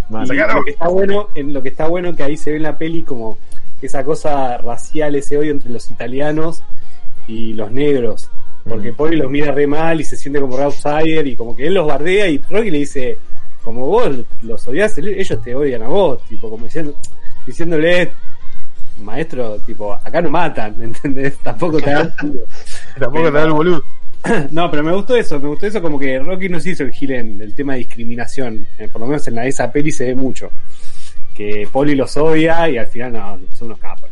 Y 0.09 0.27
lo 0.27 0.63
que 0.63 0.71
está 0.71 0.87
bueno, 0.87 1.29
en 1.33 1.51
lo 1.51 1.63
que 1.63 1.69
está 1.69 1.87
bueno 1.87 2.15
que 2.15 2.23
ahí 2.23 2.37
se 2.37 2.51
ve 2.51 2.57
en 2.57 2.63
la 2.63 2.77
peli 2.77 3.01
como 3.01 3.37
esa 3.81 4.03
cosa 4.03 4.57
racial, 4.57 5.15
ese 5.15 5.37
odio 5.37 5.51
entre 5.51 5.71
los 5.71 5.89
italianos 5.89 6.61
y 7.27 7.53
los 7.53 7.71
negros. 7.71 8.29
Porque 8.63 8.91
Mm. 8.91 8.95
Poli 8.95 9.17
los 9.17 9.29
mira 9.29 9.51
re 9.51 9.67
mal 9.67 10.01
y 10.01 10.03
se 10.03 10.17
siente 10.17 10.39
como 10.39 10.57
re 10.57 10.63
outsider 10.63 11.25
y 11.25 11.35
como 11.35 11.55
que 11.55 11.67
él 11.67 11.73
los 11.73 11.87
bardea 11.87 12.27
y 12.27 12.37
Rocky 12.37 12.71
le 12.71 12.79
dice, 12.79 13.17
como 13.63 13.85
vos 13.87 14.09
los 14.41 14.67
odias, 14.67 14.97
ellos 14.97 15.41
te 15.43 15.55
odian 15.55 15.83
a 15.83 15.87
vos, 15.87 16.23
tipo 16.25 16.49
como 16.49 16.65
diciendo, 16.65 16.95
diciéndole, 17.45 18.11
maestro, 18.99 19.59
tipo, 19.59 19.93
acá 19.93 20.21
no 20.21 20.29
matan, 20.29 20.75
¿entendés? 20.81 21.37
Tampoco 21.39 21.79
te 21.79 21.91
dan 21.91 22.13
Tampoco 22.99 23.25
te 23.25 23.31
da 23.31 23.43
el 23.43 23.51
boludo. 23.51 23.83
no, 24.51 24.71
pero 24.71 24.83
me 24.83 24.93
gustó 24.93 25.15
eso, 25.15 25.39
me 25.39 25.47
gustó 25.47 25.67
eso 25.67 25.81
como 25.81 25.99
que 25.99 26.19
Rocky 26.19 26.49
no 26.49 26.59
se 26.59 26.71
hizo 26.71 26.83
el 26.83 26.91
gil 26.91 27.11
en 27.11 27.41
el 27.41 27.53
tema 27.53 27.73
de 27.73 27.79
discriminación, 27.79 28.65
eh, 28.79 28.87
por 28.91 29.01
lo 29.01 29.07
menos 29.07 29.27
en 29.27 29.35
la, 29.35 29.45
esa 29.45 29.71
peli 29.71 29.91
se 29.91 30.05
ve 30.05 30.15
mucho. 30.15 30.49
Que 31.35 31.67
Poli 31.69 31.95
los 31.95 32.15
odia 32.15 32.69
y 32.69 32.77
al 32.77 32.87
final 32.87 33.11
no, 33.11 33.39
son 33.53 33.67
unos 33.67 33.79
capos. 33.79 34.09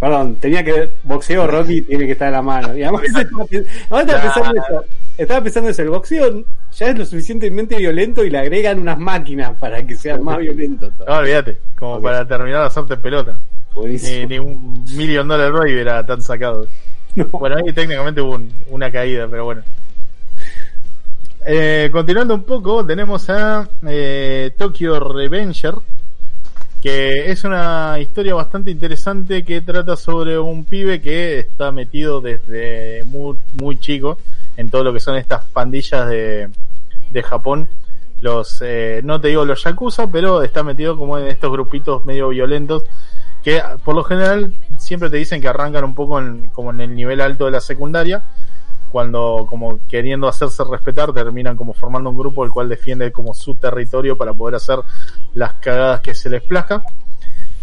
Perdón, 0.00 0.36
tenía 0.36 0.62
que 0.64 0.90
boxeo 1.02 1.46
Rocky 1.48 1.82
tiene 1.82 2.06
que 2.06 2.12
estar 2.12 2.28
a 2.28 2.32
la 2.32 2.42
mano. 2.42 2.76
Y 2.76 2.82
además 2.84 3.02
estaba, 3.04 3.44
pe- 3.50 3.66
además 3.90 4.04
estaba 4.06 4.22
pensando 4.22 4.62
eso, 4.62 4.84
estaba 5.18 5.40
pensando 5.42 5.70
eso, 5.70 5.82
el 5.82 5.88
boxeo 5.90 6.44
ya 6.76 6.86
es 6.90 6.98
lo 6.98 7.04
suficientemente 7.04 7.76
violento 7.76 8.24
y 8.24 8.30
le 8.30 8.38
agregan 8.38 8.78
unas 8.78 8.98
máquinas 8.98 9.56
para 9.58 9.84
que 9.84 9.96
sea 9.96 10.18
más 10.18 10.38
violento. 10.38 10.90
todo. 10.96 11.06
No, 11.08 11.16
olvídate, 11.18 11.56
como 11.76 12.00
para 12.00 12.26
terminar 12.26 12.60
de 12.60 12.66
hacerte 12.66 12.96
pelota. 12.96 13.36
Ni, 13.84 14.26
ni 14.26 14.38
un 14.38 14.84
Million 14.96 15.26
Dollar 15.28 15.50
Roy 15.52 15.72
era 15.72 16.04
tan 16.06 16.20
sacado. 16.22 16.66
No. 17.16 17.24
Bueno, 17.26 17.56
ahí 17.56 17.72
técnicamente 17.72 18.20
hubo 18.20 18.34
un- 18.36 18.52
una 18.68 18.90
caída, 18.92 19.26
pero 19.28 19.44
bueno. 19.46 19.62
Eh, 21.46 21.88
continuando 21.92 22.34
un 22.34 22.44
poco, 22.44 22.84
tenemos 22.84 23.28
a 23.30 23.68
eh, 23.86 24.50
Tokyo 24.56 24.98
Revenger, 25.00 25.74
que 26.80 27.30
es 27.30 27.44
una 27.44 27.98
historia 27.98 28.34
bastante 28.34 28.70
interesante 28.70 29.44
que 29.44 29.60
trata 29.60 29.96
sobre 29.96 30.38
un 30.38 30.64
pibe 30.64 31.00
que 31.00 31.40
está 31.40 31.72
metido 31.72 32.20
desde 32.20 33.04
muy, 33.04 33.36
muy 33.60 33.78
chico 33.78 34.18
en 34.56 34.70
todo 34.70 34.84
lo 34.84 34.92
que 34.92 35.00
son 35.00 35.16
estas 35.16 35.44
pandillas 35.46 36.08
de, 36.08 36.48
de 37.10 37.22
Japón. 37.22 37.68
Los, 38.20 38.60
eh, 38.64 39.00
no 39.04 39.20
te 39.20 39.28
digo 39.28 39.44
los 39.44 39.62
yakuza, 39.62 40.10
pero 40.10 40.42
está 40.42 40.62
metido 40.62 40.96
como 40.96 41.18
en 41.18 41.28
estos 41.28 41.52
grupitos 41.52 42.04
medio 42.04 42.28
violentos 42.28 42.84
que 43.42 43.62
por 43.84 43.94
lo 43.94 44.02
general 44.02 44.54
siempre 44.78 45.10
te 45.10 45.16
dicen 45.16 45.40
que 45.40 45.48
arrancan 45.48 45.84
un 45.84 45.94
poco 45.94 46.18
en, 46.18 46.48
como 46.48 46.70
en 46.70 46.80
el 46.80 46.94
nivel 46.94 47.20
alto 47.20 47.44
de 47.44 47.52
la 47.52 47.60
secundaria, 47.60 48.22
cuando 48.88 49.46
como 49.48 49.80
queriendo 49.88 50.28
hacerse 50.28 50.62
respetar 50.64 51.12
terminan 51.12 51.56
como 51.56 51.72
formando 51.72 52.10
un 52.10 52.16
grupo 52.16 52.44
el 52.44 52.50
cual 52.50 52.68
defiende 52.68 53.12
como 53.12 53.34
su 53.34 53.54
territorio 53.54 54.16
para 54.16 54.32
poder 54.32 54.56
hacer 54.56 54.78
las 55.34 55.54
cagadas 55.54 56.00
que 56.00 56.14
se 56.14 56.30
les 56.30 56.42
plazca. 56.42 56.82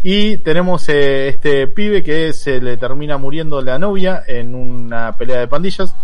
Y 0.04 0.38
tenemos 0.38 0.88
eh, 0.90 1.30
este 1.30 1.68
pibe 1.68 2.04
que 2.04 2.32
se 2.32 2.62
le 2.62 2.78
termina 2.78 3.18
muriendo 3.18 3.62
la 3.62 3.80
novia 3.80 4.24
en 4.28 4.54
una 4.54 5.14
pelea 5.18 5.40
de 5.40 5.48
pandillas, 5.48 5.96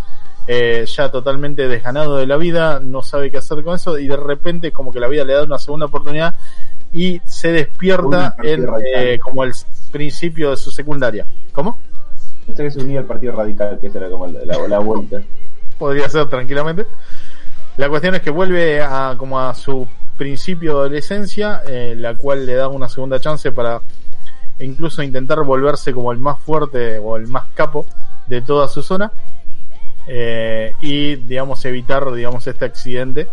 eh, 0.47 0.85
ya 0.87 1.11
totalmente 1.11 1.67
desganado 1.67 2.17
de 2.17 2.25
la 2.25 2.37
vida, 2.37 2.79
no 2.79 3.03
sabe 3.03 3.29
qué 3.29 3.37
hacer 3.37 3.63
con 3.63 3.75
eso 3.75 3.99
y 3.99 4.07
de 4.07 4.17
repente 4.17 4.71
como 4.71 4.91
que 4.91 4.99
la 4.99 5.07
vida 5.07 5.23
le 5.23 5.33
da 5.33 5.43
una 5.43 5.59
segunda 5.59 5.85
oportunidad 5.85 6.35
y 6.91 7.21
se 7.25 7.51
despierta 7.51 8.35
en 8.41 8.67
eh, 8.83 9.19
como 9.19 9.43
el 9.43 9.53
principio 9.91 10.49
de 10.49 10.57
su 10.57 10.71
secundaria. 10.71 11.25
¿Cómo? 11.51 11.77
Pensé 12.47 12.63
que 12.63 12.71
se 12.71 12.79
unía 12.79 12.99
al 12.99 13.05
Partido 13.05 13.33
Radical, 13.33 13.79
que 13.79 13.87
esa 13.87 14.09
como 14.09 14.27
la, 14.27 14.79
vuelta. 14.79 15.21
podría 15.77 16.09
ser 16.09 16.27
tranquilamente. 16.27 16.85
La 17.77 17.87
cuestión 17.89 18.15
es 18.15 18.21
que 18.21 18.29
vuelve 18.29 18.81
a 18.81 19.15
como 19.17 19.39
a 19.39 19.53
su 19.53 19.87
principio 20.17 20.73
de 20.73 20.79
adolescencia, 20.81 21.61
eh, 21.67 21.95
la 21.97 22.15
cual 22.15 22.45
le 22.45 22.53
da 22.55 22.67
una 22.67 22.89
segunda 22.89 23.19
chance 23.19 23.51
para 23.51 23.81
incluso 24.59 25.01
intentar 25.01 25.41
volverse 25.43 25.93
como 25.93 26.11
el 26.11 26.17
más 26.19 26.39
fuerte 26.39 26.99
o 26.99 27.17
el 27.17 27.27
más 27.27 27.45
capo 27.55 27.85
de 28.27 28.41
toda 28.41 28.67
su 28.67 28.83
zona 28.83 29.11
eh, 30.07 30.75
y 30.81 31.15
digamos 31.15 31.63
evitar 31.65 32.11
digamos 32.11 32.45
este 32.47 32.65
accidente 32.65 33.27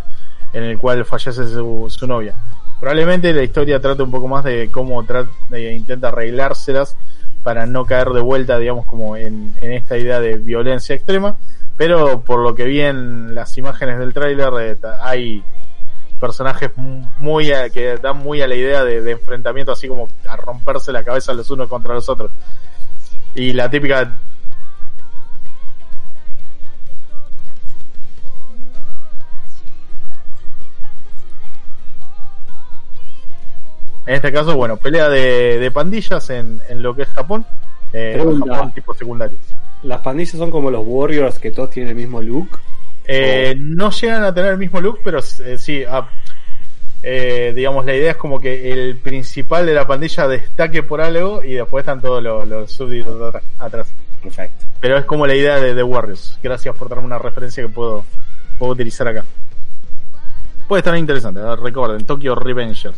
en 0.53 0.63
el 0.63 0.77
cual 0.79 1.05
fallece 1.05 1.45
su, 1.45 2.07
novia. 2.07 2.33
Probablemente 2.79 3.31
la 3.33 3.43
historia 3.43 3.79
trate 3.79 4.01
un 4.01 4.09
poco 4.09 4.27
más 4.27 4.43
de 4.43 4.69
cómo 4.71 5.03
tra- 5.03 5.29
de- 5.49 5.75
intenta 5.75 6.07
arreglárselas 6.07 6.95
para 7.43 7.65
no 7.65 7.85
caer 7.85 8.09
de 8.09 8.21
vuelta, 8.21 8.57
digamos, 8.59 8.85
como 8.85 9.15
en, 9.15 9.53
en 9.61 9.73
esta 9.73 9.97
idea 9.97 10.19
de 10.19 10.37
violencia 10.37 10.95
extrema. 10.95 11.37
Pero 11.77 12.21
por 12.21 12.41
lo 12.41 12.55
que 12.55 12.65
vi 12.65 12.81
en 12.81 13.33
las 13.35 13.57
imágenes 13.57 13.99
del 13.99 14.13
tráiler, 14.13 14.51
eh, 14.59 14.77
hay 15.01 15.43
personajes 16.19 16.71
mu- 16.75 17.05
muy 17.19 17.51
a- 17.53 17.69
que 17.69 17.95
dan 17.97 18.17
muy 18.17 18.41
a 18.41 18.47
la 18.47 18.55
idea 18.55 18.83
de, 18.83 19.01
de 19.01 19.11
enfrentamiento, 19.11 19.71
así 19.71 19.87
como 19.87 20.09
a 20.27 20.35
romperse 20.35 20.91
la 20.91 21.03
cabeza 21.03 21.33
los 21.33 21.49
unos 21.49 21.69
contra 21.69 21.93
los 21.93 22.09
otros. 22.09 22.31
Y 23.35 23.53
la 23.53 23.69
típica 23.69 24.11
En 34.09 34.15
este 34.15 34.31
caso, 34.33 34.55
bueno, 34.55 34.77
pelea 34.77 35.07
de, 35.07 35.59
de 35.59 35.69
pandillas 35.69 36.31
en, 36.31 36.59
en 36.67 36.81
lo 36.81 36.95
que 36.95 37.03
es 37.03 37.09
Japón. 37.09 37.45
Eh. 37.93 38.19
Japón 38.47 38.71
tipo 38.73 38.91
secundario. 38.95 39.37
Las 39.83 40.01
pandillas 40.01 40.35
son 40.35 40.49
como 40.49 40.71
los 40.71 40.81
Warriors 40.83 41.37
que 41.37 41.51
todos 41.51 41.69
tienen 41.69 41.91
el 41.91 41.95
mismo 41.95 42.19
look. 42.19 42.59
Eh, 43.05 43.53
No 43.55 43.91
llegan 43.91 44.23
a 44.23 44.33
tener 44.33 44.53
el 44.53 44.57
mismo 44.57 44.81
look, 44.81 45.01
pero 45.03 45.19
eh, 45.19 45.59
sí. 45.59 45.83
ah, 45.87 46.09
eh, 47.03 47.53
digamos, 47.55 47.85
la 47.85 47.93
idea 47.93 48.09
es 48.09 48.17
como 48.17 48.39
que 48.39 48.71
el 48.71 48.97
principal 48.97 49.67
de 49.67 49.75
la 49.75 49.85
pandilla 49.85 50.27
destaque 50.27 50.81
por 50.81 51.01
algo 51.01 51.43
y 51.43 51.53
después 51.53 51.83
están 51.83 52.01
todos 52.01 52.23
los, 52.23 52.47
los 52.47 52.71
súbditos 52.71 53.35
atrás-. 53.59 53.93
Perfecto. 54.23 54.65
Pero 54.79 54.97
es 54.97 55.05
como 55.05 55.27
la 55.27 55.35
idea 55.35 55.59
de 55.59 55.75
The 55.75 55.83
Warriors. 55.83 56.39
Gracias 56.41 56.75
por 56.75 56.89
darme 56.89 57.05
una 57.05 57.19
referencia 57.19 57.61
que 57.61 57.69
puedo, 57.69 58.03
puedo 58.57 58.71
utilizar 58.71 59.07
acá. 59.07 59.23
Puede 60.67 60.79
estar 60.79 60.97
interesante, 60.97 61.41
recuerden, 61.57 62.05
Tokyo 62.05 62.33
Revengers. 62.33 62.97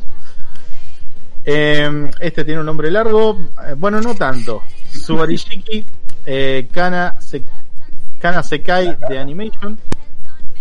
Eh, 1.43 2.11
este 2.19 2.43
tiene 2.45 2.59
un 2.59 2.65
nombre 2.65 2.91
largo, 2.91 3.39
eh, 3.67 3.73
bueno, 3.77 3.99
no 4.01 4.13
tanto. 4.15 4.63
Subarishiki 4.91 5.83
eh, 6.25 6.67
Kana, 6.71 7.19
Se- 7.19 7.41
Kana 8.19 8.43
Sekai 8.43 8.95
de 9.09 9.17
Animation. 9.19 9.77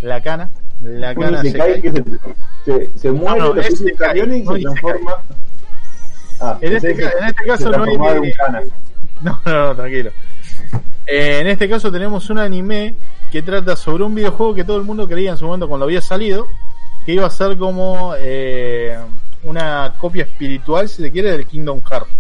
La 0.02 0.20
Kana. 0.22 0.48
La 0.82 1.14
Kana 1.14 1.42
Sekai. 1.42 1.82
que 1.82 1.92
se, 1.92 2.04
se, 2.64 2.98
se 2.98 3.10
muere, 3.10 3.40
No, 3.40 3.54
no, 3.54 3.60
es 3.60 3.80
y 3.80 3.84
no 3.84 4.54
se 4.54 4.60
transforma. 4.62 5.12
Ah, 6.40 6.56
En 6.62 6.76
este 6.76 6.94
que 6.94 7.02
ca- 7.02 7.12
en 7.20 7.24
este 7.26 7.44
caso 7.44 7.70
no 7.70 7.84
hay- 7.84 7.96
no, 9.20 9.40
no, 9.44 9.76
tranquilo. 9.76 10.10
Eh, 11.06 11.38
en 11.40 11.48
este 11.48 11.68
caso 11.68 11.92
tenemos 11.92 12.30
un 12.30 12.38
anime 12.38 12.94
que 13.30 13.42
trata 13.42 13.76
sobre 13.76 14.04
un 14.04 14.14
videojuego 14.14 14.54
que 14.54 14.64
todo 14.64 14.78
el 14.78 14.84
mundo 14.84 15.06
creía 15.06 15.32
en 15.32 15.36
su 15.36 15.44
momento 15.44 15.68
cuando 15.68 15.84
había 15.84 16.00
salido, 16.00 16.46
que 17.04 17.12
iba 17.12 17.26
a 17.26 17.30
ser 17.30 17.58
como 17.58 18.14
eh, 18.18 18.96
una 19.42 19.94
copia 19.98 20.24
espiritual, 20.24 20.88
si 20.88 21.02
se 21.02 21.10
quiere, 21.10 21.32
del 21.32 21.46
Kingdom 21.46 21.80
Hearts. 21.82 22.10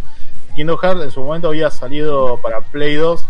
Kingdom 0.54 0.78
Hearts 0.78 1.02
en 1.02 1.10
su 1.10 1.22
momento 1.22 1.48
había 1.48 1.70
salido 1.70 2.38
para 2.42 2.60
Play 2.60 2.94
2, 2.94 3.26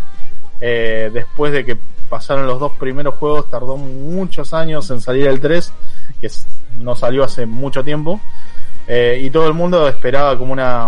eh, 0.61 1.09
después 1.13 1.51
de 1.53 1.65
que 1.65 1.77
pasaron 2.09 2.45
los 2.45 2.59
dos 2.59 2.73
primeros 2.73 3.15
juegos, 3.15 3.49
tardó 3.49 3.77
muchos 3.77 4.53
años 4.53 4.89
en 4.91 5.01
salir 5.01 5.27
el 5.27 5.39
3, 5.39 5.71
que 6.19 6.29
no 6.77 6.95
salió 6.95 7.23
hace 7.23 7.45
mucho 7.45 7.83
tiempo, 7.83 8.19
eh, 8.87 9.21
y 9.23 9.29
todo 9.29 9.47
el 9.47 9.53
mundo 9.53 9.87
esperaba 9.87 10.37
como 10.37 10.53
una, 10.53 10.87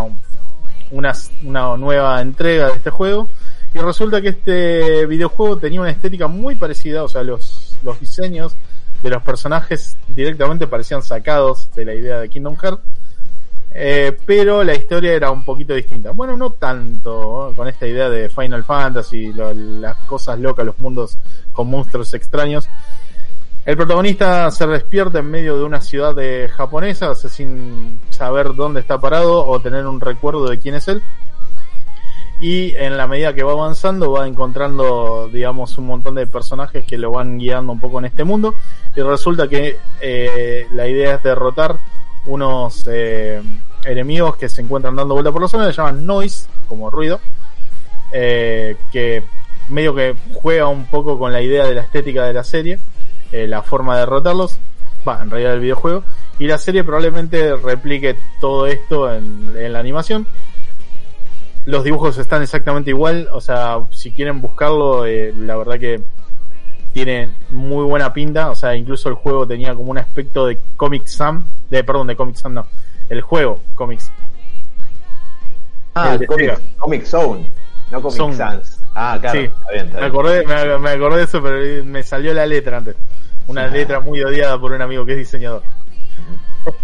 una, 0.91 1.13
una 1.43 1.77
nueva 1.77 2.21
entrega 2.21 2.67
de 2.67 2.73
este 2.73 2.89
juego. 2.89 3.29
Y 3.73 3.79
resulta 3.79 4.21
que 4.21 4.29
este 4.29 5.07
videojuego 5.07 5.57
tenía 5.57 5.81
una 5.81 5.89
estética 5.89 6.27
muy 6.27 6.55
parecida, 6.55 7.03
o 7.03 7.07
sea, 7.07 7.23
los, 7.23 7.75
los 7.83 7.99
diseños 7.99 8.55
de 9.03 9.09
los 9.09 9.21
personajes 9.21 9.97
directamente 10.07 10.65
parecían 10.65 11.03
sacados 11.03 11.69
de 11.75 11.85
la 11.85 11.93
idea 11.93 12.19
de 12.19 12.29
Kingdom 12.29 12.55
Hearts. 12.55 12.81
Eh, 13.75 14.15
pero 14.25 14.63
la 14.63 14.75
historia 14.75 15.13
era 15.13 15.31
un 15.31 15.43
poquito 15.43 15.73
distinta. 15.73 16.11
Bueno, 16.11 16.37
no 16.37 16.51
tanto 16.51 17.51
con 17.55 17.67
esta 17.67 17.87
idea 17.87 18.07
de 18.09 18.29
Final 18.29 18.63
Fantasy, 18.63 19.33
las 19.33 19.97
cosas 20.05 20.39
locas, 20.39 20.65
los 20.65 20.79
mundos 20.79 21.17
con 21.51 21.69
monstruos 21.69 22.13
extraños. 22.13 22.69
El 23.65 23.75
protagonista 23.77 24.51
se 24.51 24.67
despierta 24.67 25.19
en 25.19 25.31
medio 25.31 25.57
de 25.57 25.63
una 25.63 25.81
ciudad 25.81 26.13
de 26.13 26.49
japonesa, 26.49 27.15
sin 27.15 27.99
saber 28.09 28.55
dónde 28.55 28.81
está 28.81 28.99
parado 28.99 29.45
o 29.45 29.59
tener 29.59 29.87
un 29.87 29.99
recuerdo 29.99 30.49
de 30.49 30.59
quién 30.59 30.75
es 30.75 30.87
él. 30.87 31.01
Y 32.43 32.75
en 32.75 32.97
la 32.97 33.07
medida 33.07 33.33
que 33.33 33.41
va 33.41 33.53
avanzando 33.53 34.11
va 34.11 34.27
encontrando, 34.27 35.29
digamos, 35.31 35.77
un 35.77 35.87
montón 35.87 36.15
de 36.15 36.27
personajes 36.27 36.83
que 36.83 36.97
lo 36.97 37.09
van 37.09 37.37
guiando 37.37 37.71
un 37.71 37.79
poco 37.79 37.99
en 37.99 38.05
este 38.05 38.25
mundo. 38.25 38.53
Y 38.93 38.99
resulta 38.99 39.47
que 39.47 39.77
eh, 40.01 40.67
la 40.73 40.85
idea 40.85 41.15
es 41.15 41.23
derrotar 41.23 41.79
unos 42.25 42.85
eh, 42.91 43.41
enemigos 43.85 44.35
que 44.35 44.49
se 44.49 44.61
encuentran 44.61 44.93
dando 44.93 45.13
vuelta 45.13 45.31
por 45.31 45.41
la 45.41 45.47
zona, 45.47 45.67
le 45.67 45.71
llaman 45.71 46.05
noise, 46.05 46.49
como 46.67 46.89
ruido, 46.89 47.21
eh, 48.11 48.75
que 48.91 49.23
medio 49.69 49.95
que 49.95 50.13
juega 50.33 50.67
un 50.67 50.87
poco 50.87 51.17
con 51.17 51.31
la 51.31 51.41
idea 51.41 51.65
de 51.65 51.75
la 51.75 51.81
estética 51.83 52.25
de 52.25 52.33
la 52.33 52.43
serie, 52.43 52.77
la 53.31 53.61
forma 53.61 53.93
de 53.93 54.01
derrotarlos, 54.01 54.59
va, 55.07 55.21
en 55.21 55.29
realidad 55.29 55.51
del 55.51 55.61
videojuego, 55.61 56.03
y 56.39 56.47
la 56.47 56.57
serie 56.57 56.83
probablemente 56.83 57.55
replique 57.55 58.17
todo 58.41 58.67
esto 58.67 59.13
en 59.13 59.71
la 59.71 59.79
animación. 59.79 60.27
Los 61.65 61.83
dibujos 61.83 62.17
están 62.17 62.41
exactamente 62.41 62.89
igual, 62.89 63.29
o 63.31 63.39
sea, 63.39 63.79
si 63.91 64.11
quieren 64.11 64.41
buscarlo, 64.41 65.05
eh, 65.05 65.33
la 65.37 65.55
verdad 65.55 65.79
que 65.79 66.01
tiene 66.91 67.29
muy 67.51 67.85
buena 67.85 68.13
pinta, 68.13 68.49
o 68.51 68.55
sea, 68.55 68.75
incluso 68.75 69.07
el 69.09 69.15
juego 69.15 69.47
tenía 69.47 69.73
como 69.73 69.89
un 69.91 69.97
aspecto 69.97 70.45
de 70.45 70.59
Comic 70.75 71.05
Sam, 71.07 71.45
de 71.69 71.83
perdón, 71.83 72.07
de 72.07 72.15
Comic 72.17 72.35
Sam 72.35 72.53
no, 72.53 72.67
el 73.09 73.21
juego 73.21 73.59
Comics. 73.75 74.11
Ah, 75.95 76.13
El 76.13 76.19
de 76.19 76.27
Comic. 76.27 76.59
Comic 76.77 77.05
Zone, 77.05 77.49
no 77.91 78.01
Comic 78.01 78.17
Zone. 78.17 78.35
Sans. 78.35 78.79
Ah, 78.95 79.17
claro, 79.21 79.39
Sí. 79.39 79.45
está 79.45 79.71
bien, 79.71 79.85
está 79.85 79.93
Me 79.97 80.01
bien. 80.01 80.11
acordé, 80.11 80.45
me, 80.45 80.77
me 80.79 80.89
acordé 80.91 81.17
de 81.19 81.23
eso, 81.23 81.41
pero 81.41 81.85
me 81.85 82.03
salió 82.03 82.33
la 82.33 82.45
letra 82.45 82.77
antes. 82.77 82.95
Una 83.47 83.65
Ah. 83.65 83.67
letra 83.67 83.99
muy 83.99 84.21
odiada 84.21 84.59
por 84.59 84.71
un 84.73 84.81
amigo 84.81 85.05
que 85.05 85.13
es 85.13 85.17
diseñador. 85.19 85.63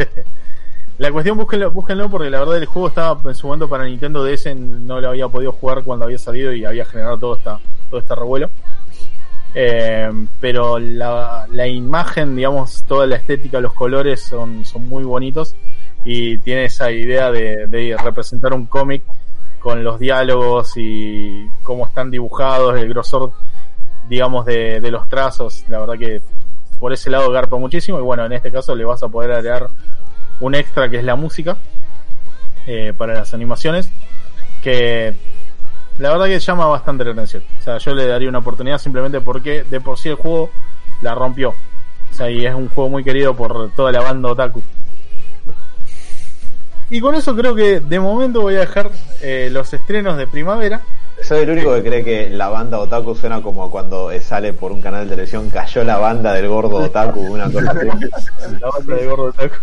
la 1.00 1.14
cuestión, 1.14 1.38
búsquenlo, 1.38 1.72
búsquenlo 1.72 2.10
porque 2.10 2.30
la 2.30 2.40
verdad 2.40 2.58
el 2.58 2.66
juego 2.66 2.90
estaba 2.90 3.18
en 3.24 3.34
su 3.34 3.48
momento 3.48 3.70
para 3.70 3.86
Nintendo 3.86 4.22
DS, 4.22 4.54
no 4.56 5.00
lo 5.00 5.08
había 5.08 5.30
podido 5.30 5.54
jugar 5.54 5.82
cuando 5.84 6.04
había 6.04 6.18
salido 6.18 6.52
y 6.54 6.66
había 6.66 6.84
generado 6.84 7.18
todo, 7.18 7.38
esta, 7.38 7.58
todo 7.90 8.02
este 8.02 8.16
revuelo. 8.16 8.50
Eh, 9.56 10.12
pero 10.42 10.78
la, 10.78 11.48
la 11.50 11.68
imagen, 11.68 12.36
digamos, 12.36 12.84
toda 12.84 13.08
la 13.08 13.16
estética, 13.16 13.62
los 13.62 13.74
colores 13.74 14.22
son, 14.22 14.66
son 14.66 14.90
muy 14.90 15.06
bonitos 15.06 15.56
y 16.04 16.38
tiene 16.40 16.66
esa 16.66 16.92
idea 16.92 17.32
de, 17.32 17.68
de 17.68 17.96
representar 17.98 18.54
un 18.54 18.66
cómic 18.66 19.04
con 19.60 19.86
los 19.86 20.00
diálogos 20.00 20.74
y 20.76 21.48
cómo 21.64 21.88
están 21.88 22.12
dibujados, 22.12 22.78
el 22.78 22.90
grosor, 22.90 23.32
digamos, 24.10 24.46
de, 24.46 24.82
de 24.82 24.92
los 24.92 25.08
trazos. 25.08 25.64
La 25.70 25.80
verdad 25.80 25.98
que 25.98 26.22
por 26.78 26.92
ese 26.92 27.10
lado 27.10 27.32
garpa 27.32 27.58
muchísimo 27.58 28.00
y 28.00 28.02
bueno, 28.02 28.26
en 28.26 28.34
este 28.34 28.52
caso 28.52 28.76
le 28.76 28.84
vas 28.84 29.02
a 29.02 29.08
poder 29.08 29.32
agregar 29.32 29.70
un 30.40 30.56
extra 30.56 30.90
que 30.90 30.98
es 30.98 31.04
la 31.04 31.16
música 31.16 31.58
eh, 32.68 32.94
para 32.98 33.14
las 33.14 33.34
animaciones 33.34 33.92
que 34.62 35.14
la 35.98 36.12
verdad 36.12 36.26
que 36.26 36.40
llama 36.40 36.66
bastante 36.68 37.04
la 37.04 37.12
atención. 37.12 37.44
O 37.60 37.62
sea, 37.62 37.78
yo 37.78 37.94
le 37.94 38.08
daría 38.08 38.30
una 38.30 38.40
oportunidad 38.40 38.78
simplemente 38.78 39.22
porque 39.22 39.64
de 39.64 39.82
por 39.82 39.98
sí 39.98 40.10
el 40.10 40.16
juego 40.16 40.50
la 41.02 41.14
rompió. 41.14 41.50
O 41.50 42.14
sea, 42.14 42.30
y 42.30 42.46
es 42.46 42.54
un 42.54 42.70
juego 42.70 42.90
muy 42.90 43.04
querido 43.04 43.36
por 43.36 43.72
toda 43.76 43.92
la 43.92 44.02
banda 44.02 44.30
otaku. 44.30 44.64
Y 46.90 47.02
con 47.02 47.14
eso 47.14 47.36
creo 47.36 47.54
que 47.54 47.82
de 47.82 48.00
momento 48.00 48.42
voy 48.42 48.56
a 48.56 48.62
dejar 48.62 48.90
eh, 49.22 49.50
los 49.52 49.72
estrenos 49.74 50.18
de 50.18 50.26
primavera. 50.26 50.82
Soy 51.22 51.40
el 51.40 51.50
único 51.52 51.76
que 51.76 51.84
cree 51.84 52.04
que 52.04 52.30
la 52.30 52.48
banda 52.50 52.80
Otaku 52.80 53.14
suena 53.14 53.42
como 53.42 53.70
cuando 53.70 54.10
eh, 54.10 54.22
sale 54.22 54.54
por 54.54 54.72
un 54.72 54.82
canal 54.82 55.04
de 55.04 55.12
televisión, 55.12 55.50
cayó 55.50 55.84
la 55.84 55.98
banda 55.98 56.34
del 56.34 56.48
gordo 56.48 56.78
Otaku, 56.78 57.20
una 57.20 57.52
cosa 57.52 57.72
así. 57.72 57.88
La 58.62 58.70
banda 58.70 58.96
de 58.96 59.06
gordo 59.06 59.26
otaku. 59.26 59.56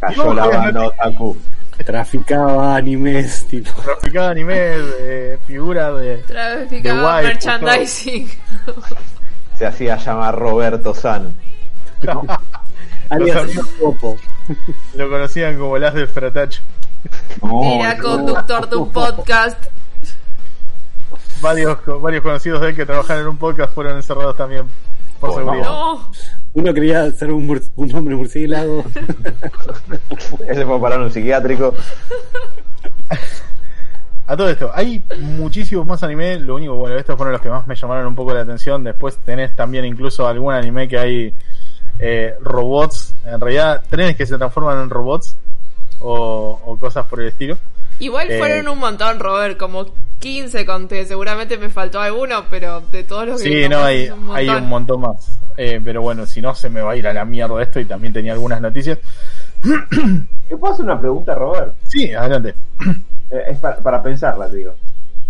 Cayó 0.00 0.34
la 0.34 0.46
banda 0.46 0.86
Otaku. 0.86 1.36
Traficaba 1.84 2.74
animes, 2.76 3.44
tipo. 3.46 3.70
Traficado 3.82 4.28
anime, 4.30 4.54
eh, 4.58 5.38
figura 5.46 5.92
de. 5.92 6.18
Traficaba 6.18 7.18
De 7.20 7.28
merchandising. 7.28 8.28
Se 9.56 9.66
hacía 9.66 9.96
llamar 9.96 10.36
Roberto 10.36 10.92
San. 10.94 11.34
Alias 13.10 13.42
Popo. 13.80 14.16
Lo 14.94 15.08
conocían 15.08 15.58
como 15.58 15.78
las 15.78 15.94
del 15.94 16.08
fratacho. 16.08 16.62
No, 17.42 17.62
Era 17.80 17.94
no. 17.94 18.02
conductor 18.02 18.68
de 18.68 18.76
un 18.76 18.90
podcast. 18.92 19.64
Varios, 21.40 21.78
varios 22.02 22.22
conocidos 22.22 22.60
de 22.60 22.70
él 22.70 22.76
que 22.76 22.84
trabajan 22.84 23.20
en 23.20 23.28
un 23.28 23.36
podcast 23.36 23.72
fueron 23.72 23.96
encerrados 23.96 24.36
también. 24.36 24.64
Por 25.20 25.30
Oh, 25.30 25.34
seguridad. 25.34 25.64
No. 25.64 26.10
Uno 26.58 26.74
quería 26.74 27.10
ser 27.12 27.30
un, 27.30 27.46
mur- 27.46 27.62
un 27.76 27.94
hombre 27.94 28.16
murciélago. 28.16 28.84
Ese 30.48 30.66
fue 30.66 30.80
para 30.80 30.98
un 30.98 31.10
psiquiátrico. 31.10 31.72
A 34.26 34.36
todo 34.36 34.48
esto, 34.50 34.70
hay 34.74 35.02
muchísimos 35.20 35.86
más 35.86 36.02
anime. 36.02 36.38
Lo 36.40 36.56
único, 36.56 36.74
bueno, 36.74 36.96
estos 36.96 37.16
fueron 37.16 37.32
los 37.32 37.40
que 37.40 37.48
más 37.48 37.66
me 37.66 37.74
llamaron 37.76 38.08
un 38.08 38.14
poco 38.14 38.34
la 38.34 38.40
atención. 38.42 38.82
Después 38.84 39.16
tenés 39.24 39.54
también 39.56 39.84
incluso 39.84 40.26
algún 40.26 40.52
anime 40.52 40.88
que 40.88 40.98
hay 40.98 41.34
eh, 42.00 42.34
robots. 42.40 43.14
En 43.24 43.40
realidad, 43.40 43.82
trenes 43.88 44.16
que 44.16 44.26
se 44.26 44.36
transforman 44.36 44.82
en 44.82 44.90
robots 44.90 45.36
o, 46.00 46.60
o 46.66 46.76
cosas 46.78 47.06
por 47.06 47.20
el 47.20 47.28
estilo. 47.28 47.56
Igual 48.00 48.30
Eh. 48.30 48.38
fueron 48.38 48.68
un 48.68 48.78
montón, 48.78 49.18
Robert, 49.18 49.56
como 49.58 49.86
15 50.20 50.64
conté. 50.66 51.04
Seguramente 51.04 51.58
me 51.58 51.68
faltó 51.68 52.00
alguno, 52.00 52.44
pero 52.50 52.80
de 52.92 53.04
todos 53.04 53.26
los 53.26 53.42
que 53.42 53.62
Sí, 53.64 53.68
no, 53.68 53.82
hay, 53.82 54.08
un 54.10 54.30
hay 54.36 54.46
montón. 54.46 54.62
un 54.64 54.68
montón 54.68 55.00
más. 55.00 55.40
Eh, 55.56 55.80
pero 55.84 56.02
bueno, 56.02 56.24
si 56.26 56.40
no, 56.40 56.54
se 56.54 56.68
me 56.70 56.80
va 56.80 56.92
a 56.92 56.96
ir 56.96 57.06
a 57.08 57.12
la 57.12 57.24
mierda 57.24 57.60
esto. 57.62 57.80
Y 57.80 57.84
también 57.84 58.12
tenía 58.12 58.32
algunas 58.32 58.60
noticias. 58.60 58.98
¿Te 60.48 60.56
puedo 60.56 60.72
hacer 60.72 60.84
una 60.84 60.98
pregunta, 61.00 61.34
Robert? 61.34 61.74
Sí, 61.84 62.12
adelante. 62.12 62.54
Eh, 63.30 63.42
es 63.50 63.58
para, 63.58 63.76
para 63.80 64.02
pensarla, 64.02 64.48
te 64.48 64.56
digo. 64.56 64.72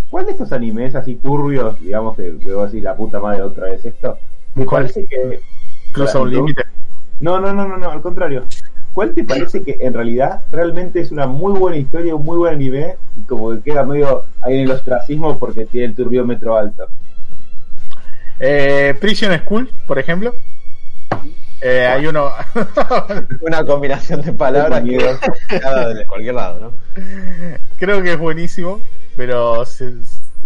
¿Cuál 0.08 0.26
de 0.26 0.30
estos 0.30 0.52
animes 0.52 0.94
así 0.94 1.16
turbios, 1.16 1.80
digamos 1.80 2.14
que 2.16 2.30
vos 2.30 2.70
decís 2.70 2.84
la 2.84 2.94
puta 2.94 3.18
madre 3.18 3.42
otra 3.42 3.66
vez 3.66 3.84
esto? 3.84 4.16
Me 4.54 4.64
¿Cuál? 4.64 4.82
parece 4.82 5.04
que. 5.06 5.40
Cruza 5.90 6.20
un 6.20 6.28
Claro, 6.28 6.46
límite. 6.46 6.62
No, 7.18 7.40
no, 7.40 7.52
no, 7.52 7.66
no, 7.66 7.76
no, 7.76 7.90
al 7.90 8.00
contrario. 8.00 8.44
¿Cuál 8.98 9.14
te 9.14 9.22
parece 9.22 9.62
que 9.62 9.76
en 9.78 9.94
realidad 9.94 10.42
realmente 10.50 10.98
es 10.98 11.12
una 11.12 11.28
muy 11.28 11.56
buena 11.56 11.76
historia, 11.76 12.16
un 12.16 12.24
muy 12.24 12.36
buen 12.36 12.54
anime 12.54 12.96
y 13.16 13.20
como 13.28 13.52
que 13.52 13.60
queda 13.60 13.84
medio 13.84 14.24
ahí 14.40 14.56
en 14.56 14.62
el 14.62 14.72
ostracismo 14.72 15.38
porque 15.38 15.66
tiene 15.66 15.86
el 15.86 15.94
turbiómetro 15.94 16.56
alto? 16.56 16.88
Eh, 18.40 18.96
Prison 19.00 19.38
School, 19.38 19.70
por 19.86 20.00
ejemplo. 20.00 20.34
Eh, 21.60 21.86
hay 21.86 22.08
uno. 22.08 22.32
Una 23.40 23.64
combinación 23.64 24.20
de 24.20 24.32
palabras 24.32 24.82
que 24.82 25.16
cada 25.60 25.94
de 25.94 26.04
cualquier 26.04 26.34
lado, 26.34 26.58
¿no? 26.60 26.72
Creo 27.78 28.02
que 28.02 28.14
es 28.14 28.18
buenísimo, 28.18 28.80
pero 29.16 29.64
se- 29.64 29.94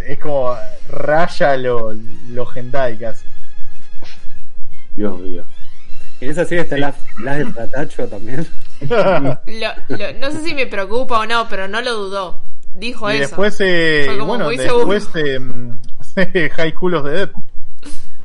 es 0.07 0.19
como 0.19 0.55
raya 0.91 1.57
lo, 1.57 1.95
lo 2.29 2.47
hentai 2.55 2.99
casi. 2.99 3.25
Dios 4.95 5.19
mío. 5.19 5.43
En 6.23 6.31
esa 6.31 6.45
serie 6.45 6.63
está 6.63 6.77
la, 6.79 6.95
la 7.23 7.37
del 7.37 7.53
Tatacho 7.53 8.07
también. 8.09 8.47
Lo- 8.89 9.97
lo- 9.97 10.13
no 10.21 10.31
sé 10.31 10.41
si 10.45 10.55
me 10.55 10.67
preocupa 10.67 11.19
o 11.21 11.27
no, 11.27 11.49
pero 11.49 11.67
no 11.69 11.81
lo 11.83 11.95
dudó. 11.95 12.43
Dijo 12.75 13.11
y 13.11 13.15
eso. 13.17 13.21
después, 13.23 13.57
eh, 13.61 14.05
Fue 14.07 14.15
como 14.19 14.29
bueno, 14.29 14.45
muy 14.47 14.57
seguro. 14.57 14.87
después 14.93 15.13
de 15.25 15.41
mm, 15.41 15.79
High 16.57 16.71
School 16.73 16.95
of 16.95 17.05
the 17.05 17.11
Dead. 17.11 17.31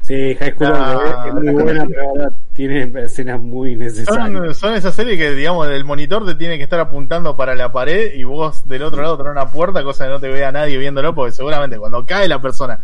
Sí, 0.02 0.36
High 0.36 0.52
School 0.54 0.72
of 0.72 0.78
the 0.78 1.06
Dead 1.08 1.28
es 1.28 1.34
muy 1.34 1.64
buena, 1.64 1.86
pero 1.88 2.10
ahora 2.10 2.32
tiene 2.54 2.92
escenas 3.02 3.42
muy 3.42 3.76
necesarias. 3.76 4.32
Son, 4.32 4.56
son 4.56 4.76
esas 4.76 4.96
series 4.96 5.18
que, 5.18 5.32
digamos, 5.34 5.68
el 5.68 5.84
monitor 5.84 6.26
te 6.26 6.36
tiene 6.36 6.58
que 6.58 6.64
estar 6.64 6.80
apuntando 6.80 7.36
para 7.36 7.56
la 7.56 7.72
pared 7.72 8.14
y 8.14 8.24
vos 8.24 8.68
del 8.68 8.84
otro 8.84 9.02
lado 9.02 9.18
tenés 9.18 9.32
una 9.32 9.52
puerta, 9.52 9.84
cosa 9.84 10.06
que 10.06 10.12
no 10.12 10.20
te 10.20 10.30
vea 10.30 10.52
nadie 10.52 10.78
viéndolo, 10.78 11.14
porque 11.14 11.34
seguramente 11.34 11.78
cuando 11.78 12.06
cae 12.06 12.28
la 12.28 12.40
persona 12.42 12.80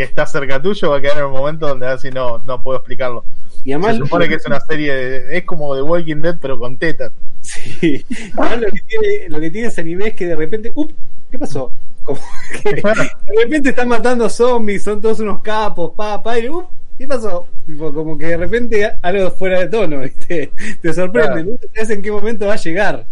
que 0.00 0.04
está 0.04 0.24
cerca 0.24 0.62
tuyo 0.62 0.88
va 0.90 0.96
a 0.96 1.00
quedar 1.02 1.18
en 1.18 1.24
un 1.26 1.32
momento 1.32 1.68
donde 1.68 1.86
así 1.86 2.10
no, 2.10 2.38
no 2.46 2.62
puedo 2.62 2.78
explicarlo. 2.78 3.22
Y 3.64 3.72
además, 3.72 3.96
Se 3.96 4.02
supone 4.04 4.28
que 4.30 4.36
es 4.36 4.46
una 4.46 4.58
serie, 4.60 4.94
de- 4.94 5.36
es 5.36 5.44
como 5.44 5.76
The 5.76 5.82
Walking 5.82 6.22
Dead, 6.22 6.36
pero 6.40 6.58
con 6.58 6.78
tetas. 6.78 7.12
Sí. 7.42 8.02
Además, 8.38 8.60
lo 8.62 8.66
que 8.70 8.80
tiene, 8.80 9.28
lo 9.28 9.40
que 9.40 9.50
tiene 9.50 9.68
ese 9.68 9.82
anime 9.82 10.06
es 10.08 10.14
que 10.14 10.26
de 10.26 10.36
repente, 10.36 10.72
¡up! 10.74 10.94
¿Qué 11.30 11.38
pasó? 11.38 11.74
Como 12.02 12.18
que 12.62 12.74
de 12.76 13.42
repente 13.44 13.68
están 13.68 13.88
matando 13.88 14.30
zombies, 14.30 14.82
son 14.82 15.02
todos 15.02 15.20
unos 15.20 15.42
capos, 15.42 15.92
pa, 15.94 16.22
pa, 16.22 16.38
y 16.38 16.48
¡up! 16.48 16.64
¿Qué 16.96 17.06
pasó? 17.06 17.46
Tipo, 17.66 17.92
como 17.92 18.16
que 18.16 18.26
de 18.28 18.36
repente 18.38 18.90
algo 19.02 19.30
fuera 19.32 19.58
de 19.60 19.66
tono, 19.68 19.98
¿viste? 20.00 20.50
Te 20.80 20.92
sorprende, 20.94 21.28
Claro. 21.28 21.44
nunca 21.44 21.66
sabes 21.74 21.90
en 21.90 22.00
qué 22.02 22.10
momento 22.10 22.46
va 22.46 22.54
a 22.54 22.56
llegar. 22.56 23.06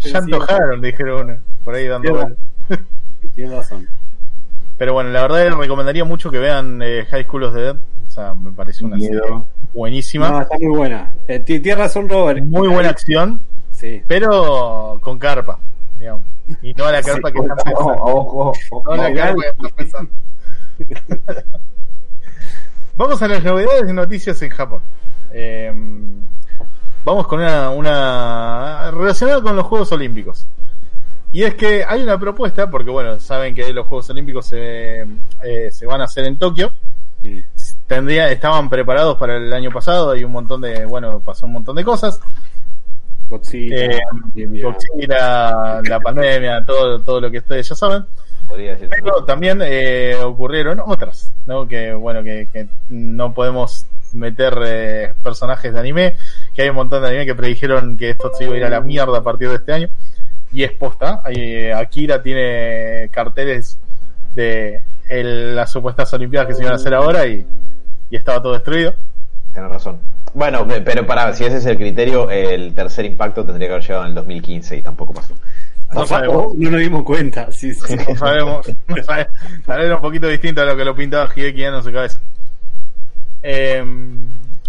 Ya 0.00 0.18
antojaron, 0.18 0.80
dijeron 0.80 1.24
uno, 1.30 1.38
por 1.64 1.74
ahí 1.74 1.86
dando. 1.86 2.26
Tienes 3.34 3.54
razón. 3.54 3.86
Pero 4.76 4.92
bueno, 4.92 5.10
la 5.10 5.22
verdad 5.22 5.44
les 5.44 5.56
recomendaría 5.56 6.04
mucho 6.04 6.30
que 6.30 6.38
vean 6.38 6.80
eh, 6.82 7.04
High 7.10 7.24
School 7.24 7.44
of 7.44 7.54
the 7.54 7.60
Dead. 7.60 7.76
O 8.06 8.10
sea, 8.10 8.34
me 8.34 8.50
parece 8.52 8.84
una 8.84 8.96
Miedo. 8.96 9.22
serie 9.22 9.42
buenísima. 9.72 10.30
No, 10.30 10.40
está 10.42 10.56
muy 10.60 10.76
buena. 10.76 11.12
Eh, 11.28 11.40
ti- 11.40 11.60
Tienes 11.60 11.78
razón, 11.78 12.08
Robert. 12.08 12.42
Muy 12.44 12.68
buena 12.68 12.90
acción, 12.90 13.40
Sí. 13.72 14.02
pero 14.06 14.98
con 15.02 15.18
carpa, 15.18 15.58
digamos. 15.98 16.22
Y 16.62 16.74
no 16.74 16.84
a 16.86 16.92
la 16.92 17.02
carpa 17.02 17.32
que 17.32 17.38
están 17.38 17.58
Ojo, 17.58 17.64
pensando. 17.64 17.92
ojo, 18.04 18.54
ojo. 18.70 18.82
No 18.84 18.92
a 18.92 19.08
la 19.08 19.14
carpa 19.14 19.42
que 19.42 19.48
están 19.48 19.70
pensando. 19.76 20.10
Vamos 22.96 23.20
a 23.22 23.28
las 23.28 23.42
novedades 23.42 23.88
y 23.88 23.92
noticias 23.92 24.40
en 24.42 24.50
Japón. 24.50 24.80
Eh, 25.32 25.72
vamos 27.04 27.26
con 27.26 27.40
una, 27.40 27.70
una 27.70 28.90
relacionada 28.92 29.42
con 29.42 29.56
los 29.56 29.66
Juegos 29.66 29.90
Olímpicos. 29.92 30.46
Y 31.34 31.42
es 31.42 31.56
que 31.56 31.84
hay 31.84 32.00
una 32.00 32.16
propuesta, 32.16 32.70
porque 32.70 32.90
bueno, 32.90 33.18
saben 33.18 33.56
que 33.56 33.72
los 33.72 33.88
Juegos 33.88 34.08
Olímpicos 34.08 34.46
se, 34.46 35.00
eh, 35.42 35.68
se 35.72 35.84
van 35.84 36.00
a 36.00 36.04
hacer 36.04 36.26
en 36.26 36.38
Tokio. 36.38 36.70
Sí. 37.22 37.42
Tendría, 37.88 38.30
estaban 38.30 38.70
preparados 38.70 39.16
para 39.18 39.38
el 39.38 39.52
año 39.52 39.72
pasado, 39.72 40.12
hay 40.12 40.22
un 40.22 40.30
montón 40.30 40.60
de, 40.60 40.84
bueno, 40.84 41.18
pasó 41.18 41.46
un 41.46 41.54
montón 41.54 41.74
de 41.74 41.82
cosas. 41.82 42.20
Godzilla. 43.28 43.84
Eh. 43.84 44.00
Godzilla, 44.62 45.82
la 45.82 45.98
pandemia, 45.98 46.64
todo, 46.64 47.00
todo 47.00 47.20
lo 47.22 47.28
que 47.32 47.38
ustedes 47.38 47.68
ya 47.68 47.74
saben. 47.74 48.06
Pero 48.48 49.24
también 49.24 49.60
eh, 49.64 50.14
ocurrieron 50.14 50.80
otras, 50.86 51.34
¿no? 51.46 51.66
Que 51.66 51.94
bueno, 51.94 52.22
que, 52.22 52.48
que 52.52 52.68
no 52.90 53.34
podemos 53.34 53.86
meter 54.12 54.56
eh, 54.64 55.14
personajes 55.20 55.74
de 55.74 55.80
anime, 55.80 56.14
que 56.54 56.62
hay 56.62 56.68
un 56.68 56.76
montón 56.76 57.02
de 57.02 57.08
anime 57.08 57.26
que 57.26 57.34
predijeron 57.34 57.96
que 57.96 58.10
esto 58.10 58.30
se 58.38 58.44
iba 58.44 58.54
a 58.54 58.56
ir 58.56 58.64
a 58.64 58.70
la 58.70 58.80
mierda 58.80 59.18
a 59.18 59.22
partir 59.24 59.48
de 59.48 59.56
este 59.56 59.72
año. 59.72 59.88
Y 60.54 60.62
es 60.62 60.72
posta. 60.72 61.20
Eh, 61.28 61.72
Akira 61.74 62.22
tiene 62.22 63.08
carteles 63.10 63.78
de 64.34 64.80
el- 65.08 65.54
las 65.56 65.70
supuestas 65.70 66.12
Olimpiadas 66.14 66.48
que 66.48 66.54
se 66.54 66.62
iban 66.62 66.72
a 66.72 66.76
hacer 66.76 66.94
ahora 66.94 67.26
y, 67.26 67.44
y 68.10 68.16
estaba 68.16 68.40
todo 68.40 68.52
destruido. 68.54 68.94
Tienes 69.52 69.70
razón. 69.70 69.98
Bueno, 70.32 70.66
pe- 70.66 70.80
pero 70.80 71.06
para, 71.06 71.32
si 71.34 71.44
ese 71.44 71.58
es 71.58 71.66
el 71.66 71.76
criterio, 71.76 72.30
el 72.30 72.74
tercer 72.74 73.04
impacto 73.04 73.44
tendría 73.44 73.68
que 73.68 73.72
haber 73.74 73.84
llegado 73.84 74.02
en 74.04 74.08
el 74.10 74.14
2015 74.14 74.76
y 74.78 74.82
tampoco 74.82 75.12
pasó. 75.12 75.34
No 75.92 76.06
sabemos. 76.06 76.54
No 76.56 76.70
nos 76.70 76.80
dimos 76.80 77.02
cuenta. 77.04 77.52
Sí, 77.52 77.72
sí. 77.74 77.96
No 78.08 78.16
sabemos. 78.16 78.66
No 78.88 79.02
sabe- 79.04 79.28
Tal 79.66 79.78
vez 79.78 79.86
era 79.86 79.96
un 79.96 80.00
poquito 80.02 80.26
distinto 80.28 80.62
a 80.62 80.64
lo 80.64 80.76
que 80.76 80.84
lo 80.84 80.94
pintaba 80.96 81.28
Hideki 81.34 81.64
Anno 81.64 81.78
en 81.78 81.84
su 81.84 81.92
cabeza. 81.92 82.18
Eh, 83.42 83.84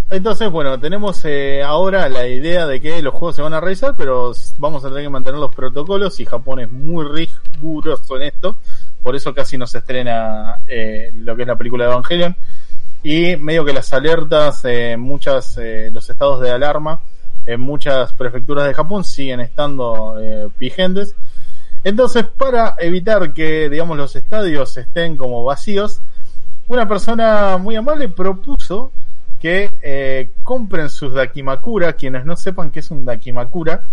entonces, 0.09 0.49
bueno, 0.51 0.79
tenemos 0.79 1.23
eh, 1.25 1.63
ahora 1.63 2.07
la 2.09 2.27
idea 2.27 2.67
de 2.67 2.79
que 2.79 3.01
los 3.01 3.13
juegos 3.13 3.35
se 3.35 3.41
van 3.41 3.53
a 3.53 3.59
realizar, 3.59 3.95
pero 3.97 4.31
vamos 4.57 4.83
a 4.85 4.89
tener 4.89 5.03
que 5.03 5.09
mantener 5.09 5.39
los 5.39 5.53
protocolos 5.53 6.19
y 6.19 6.25
Japón 6.25 6.59
es 6.59 6.71
muy 6.71 7.05
riguroso 7.05 8.17
en 8.17 8.23
esto. 8.23 8.57
Por 9.01 9.15
eso 9.15 9.33
casi 9.33 9.57
no 9.57 9.67
se 9.67 9.79
estrena 9.79 10.59
eh, 10.67 11.11
lo 11.13 11.35
que 11.35 11.43
es 11.43 11.47
la 11.47 11.57
película 11.57 11.85
de 11.85 11.91
Evangelion. 11.91 12.35
Y 13.03 13.35
medio 13.35 13.63
que 13.63 13.73
las 13.73 13.93
alertas, 13.93 14.61
eh, 14.65 14.97
muchas, 14.97 15.57
eh, 15.59 15.89
los 15.91 16.09
estados 16.09 16.41
de 16.41 16.49
alarma 16.49 17.01
en 17.45 17.61
muchas 17.61 18.13
prefecturas 18.13 18.65
de 18.65 18.73
Japón 18.73 19.03
siguen 19.03 19.39
estando 19.39 20.19
eh, 20.19 20.47
vigentes. 20.59 21.15
Entonces, 21.83 22.25
para 22.25 22.75
evitar 22.79 23.31
que, 23.33 23.69
digamos, 23.69 23.97
los 23.97 24.15
estadios 24.15 24.75
estén 24.77 25.17
como 25.17 25.43
vacíos, 25.43 26.01
una 26.67 26.87
persona 26.87 27.57
muy 27.57 27.75
amable 27.75 28.09
propuso 28.09 28.91
que 29.39 29.69
eh, 29.81 30.29
compren 30.43 30.89
sus 30.89 31.13
Dakimakura. 31.13 31.93
Quienes 31.93 32.25
no 32.25 32.36
sepan 32.36 32.71
qué 32.71 32.79
es 32.79 32.91
un 32.91 33.05
Dakimakura, 33.05 33.83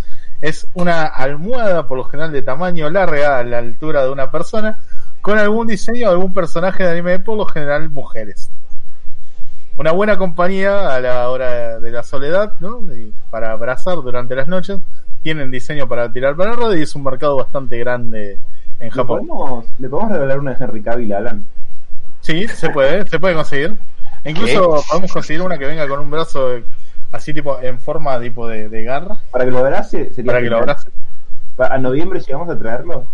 es 0.40 0.66
una 0.74 1.02
almohada, 1.02 1.86
por 1.86 1.98
lo 1.98 2.04
general 2.04 2.32
de 2.32 2.42
tamaño 2.42 2.90
larga, 2.90 3.38
a 3.38 3.44
la 3.44 3.58
altura 3.58 4.02
de 4.04 4.10
una 4.10 4.30
persona, 4.30 4.78
con 5.20 5.38
algún 5.38 5.66
diseño 5.66 6.08
de 6.08 6.14
algún 6.14 6.34
personaje 6.34 6.82
de 6.84 6.90
anime, 6.90 7.18
por 7.20 7.36
lo 7.36 7.46
general 7.46 7.88
mujeres. 7.90 8.50
Una 9.76 9.92
buena 9.92 10.18
compañía 10.18 10.94
a 10.94 11.00
la 11.00 11.28
hora 11.30 11.80
de 11.80 11.90
la 11.90 12.02
soledad, 12.02 12.52
¿no? 12.60 12.80
Y 12.94 13.12
para 13.30 13.52
abrazar 13.52 13.96
durante 13.96 14.34
las 14.34 14.46
noches. 14.48 14.78
Tienen 15.22 15.50
diseño 15.50 15.86
para 15.88 16.12
tirar 16.12 16.34
para 16.36 16.50
arriba 16.52 16.76
y 16.76 16.82
es 16.82 16.94
un 16.96 17.04
mercado 17.04 17.36
bastante 17.36 17.78
grande 17.78 18.32
en 18.80 18.86
¿Le 18.86 18.90
Japón. 18.90 19.26
podemos, 19.28 19.64
¿Le 19.78 19.88
podemos 19.88 20.12
regalar 20.12 20.40
una 20.40 20.54
de 20.54 20.64
Henry 20.64 20.82
Cavill 20.82 21.12
a 21.12 21.18
Alan? 21.18 21.44
Sí, 22.20 22.46
se 22.48 22.70
puede, 22.70 23.06
se 23.08 23.18
puede 23.20 23.34
conseguir. 23.34 23.78
Incluso 24.24 24.82
podemos 24.88 25.12
conseguir 25.12 25.42
una 25.42 25.58
que 25.58 25.66
venga 25.66 25.86
con 25.88 26.00
un 26.00 26.10
brazo 26.10 26.60
así 27.10 27.34
tipo 27.34 27.60
en 27.60 27.78
forma 27.80 28.18
tipo 28.20 28.48
de, 28.48 28.68
de 28.68 28.82
garra 28.84 29.18
Para 29.30 29.44
que 29.44 29.50
lo 29.50 29.58
abrace, 29.58 30.10
sería 30.14 30.32
para 30.32 30.42
que 30.42 30.48
lo 30.50 30.58
abrace. 30.58 30.88
¿A 31.58 31.78
noviembre 31.78 32.20
llegamos 32.20 32.48
a 32.48 32.58
traerlo? 32.58 33.04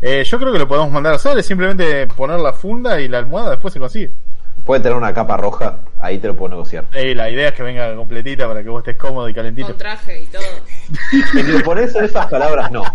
Eh, 0.00 0.24
yo 0.24 0.38
creo 0.38 0.52
que 0.52 0.58
lo 0.58 0.66
podemos 0.66 0.90
mandar 0.90 1.12
a 1.12 1.16
hacer, 1.16 1.38
es 1.38 1.46
simplemente 1.46 2.06
poner 2.08 2.40
la 2.40 2.52
funda 2.52 3.00
y 3.00 3.08
la 3.08 3.18
almohada, 3.18 3.50
después 3.50 3.72
se 3.72 3.78
consigue. 3.80 4.10
Puede 4.64 4.80
tener 4.80 4.96
una 4.96 5.12
capa 5.12 5.36
roja, 5.36 5.76
ahí 6.00 6.18
te 6.18 6.28
lo 6.28 6.36
puedo 6.36 6.50
negociar. 6.50 6.86
Eh, 6.92 7.14
la 7.14 7.28
idea 7.30 7.48
es 7.48 7.54
que 7.54 7.62
venga 7.62 7.94
completita 7.94 8.46
para 8.48 8.62
que 8.62 8.68
vos 8.68 8.80
estés 8.80 8.96
cómodo 8.96 9.28
y 9.28 9.34
calentito. 9.34 9.68
Con 9.68 9.78
traje 9.78 10.22
y 10.22 10.26
todo. 10.26 10.42
Si 11.10 11.62
pones 11.64 11.94
en 11.94 12.04
esas 12.04 12.26
palabras, 12.26 12.70
no. 12.70 12.82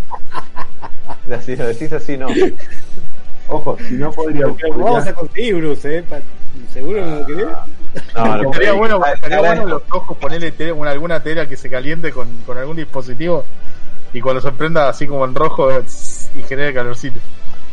Si 1.42 1.56
lo 1.56 1.66
decís 1.66 1.92
así, 1.92 2.16
no. 2.16 2.28
Ojo, 3.48 3.76
si 3.86 3.94
no 3.94 4.10
podría. 4.12 4.46
Vamos 4.46 5.06
a 5.06 5.12
conseguir, 5.14 5.56
Bruce, 5.56 5.98
¿eh? 5.98 6.02
Pa- 6.02 6.20
¿Seguro 6.72 7.02
que 7.04 7.10
no 7.10 7.26
querés? 7.26 7.46
No, 8.14 8.36
lo 8.42 8.50
Estaría 8.50 8.70
que- 8.72 8.76
bueno, 8.78 9.00
ah, 9.04 9.12
estaría 9.12 9.38
bueno 9.38 9.62
en 9.62 9.68
los 9.70 9.82
ojos 9.90 10.16
ponerle 10.18 10.72
una, 10.72 10.90
alguna 10.90 11.22
tela 11.22 11.46
que 11.46 11.56
se 11.56 11.70
caliente 11.70 12.12
con, 12.12 12.28
con 12.46 12.58
algún 12.58 12.76
dispositivo 12.76 13.44
y 14.12 14.20
cuando 14.20 14.40
se 14.40 14.52
prenda 14.52 14.88
así 14.88 15.06
como 15.06 15.24
en 15.24 15.34
rojo 15.34 15.70
eh, 15.70 15.82
y 16.38 16.42
genere 16.42 16.72
calorcito. 16.74 17.18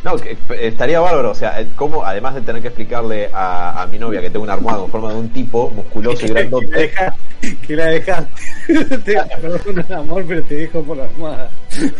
No, 0.03 0.15
que 0.17 0.37
estaría 0.61 0.99
bárbaro, 0.99 1.31
o 1.31 1.35
sea, 1.35 1.65
como 1.75 2.05
además 2.05 2.35
de 2.35 2.41
tener 2.41 2.61
que 2.61 2.67
explicarle 2.67 3.31
a, 3.33 3.81
a 3.81 3.87
mi 3.87 3.97
novia 3.97 4.21
que 4.21 4.29
tengo 4.29 4.43
una 4.43 4.53
almohada 4.53 4.81
con 4.81 4.91
forma 4.91 5.09
de 5.11 5.15
un 5.19 5.29
tipo 5.29 5.71
musculoso 5.71 6.23
y 6.23 6.27
Que 6.27 6.33
la 6.33 6.39
grandote, 6.41 6.67
deja- 6.67 7.15
que 7.65 7.75
la 7.75 7.85
dejas. 7.85 8.25
Te- 8.67 9.21
Perdón, 9.41 9.85
amor, 9.93 10.23
pero 10.27 10.43
te 10.43 10.55
dejo 10.57 10.83
por 10.83 10.97
la 10.97 11.05
almohada. 11.05 11.49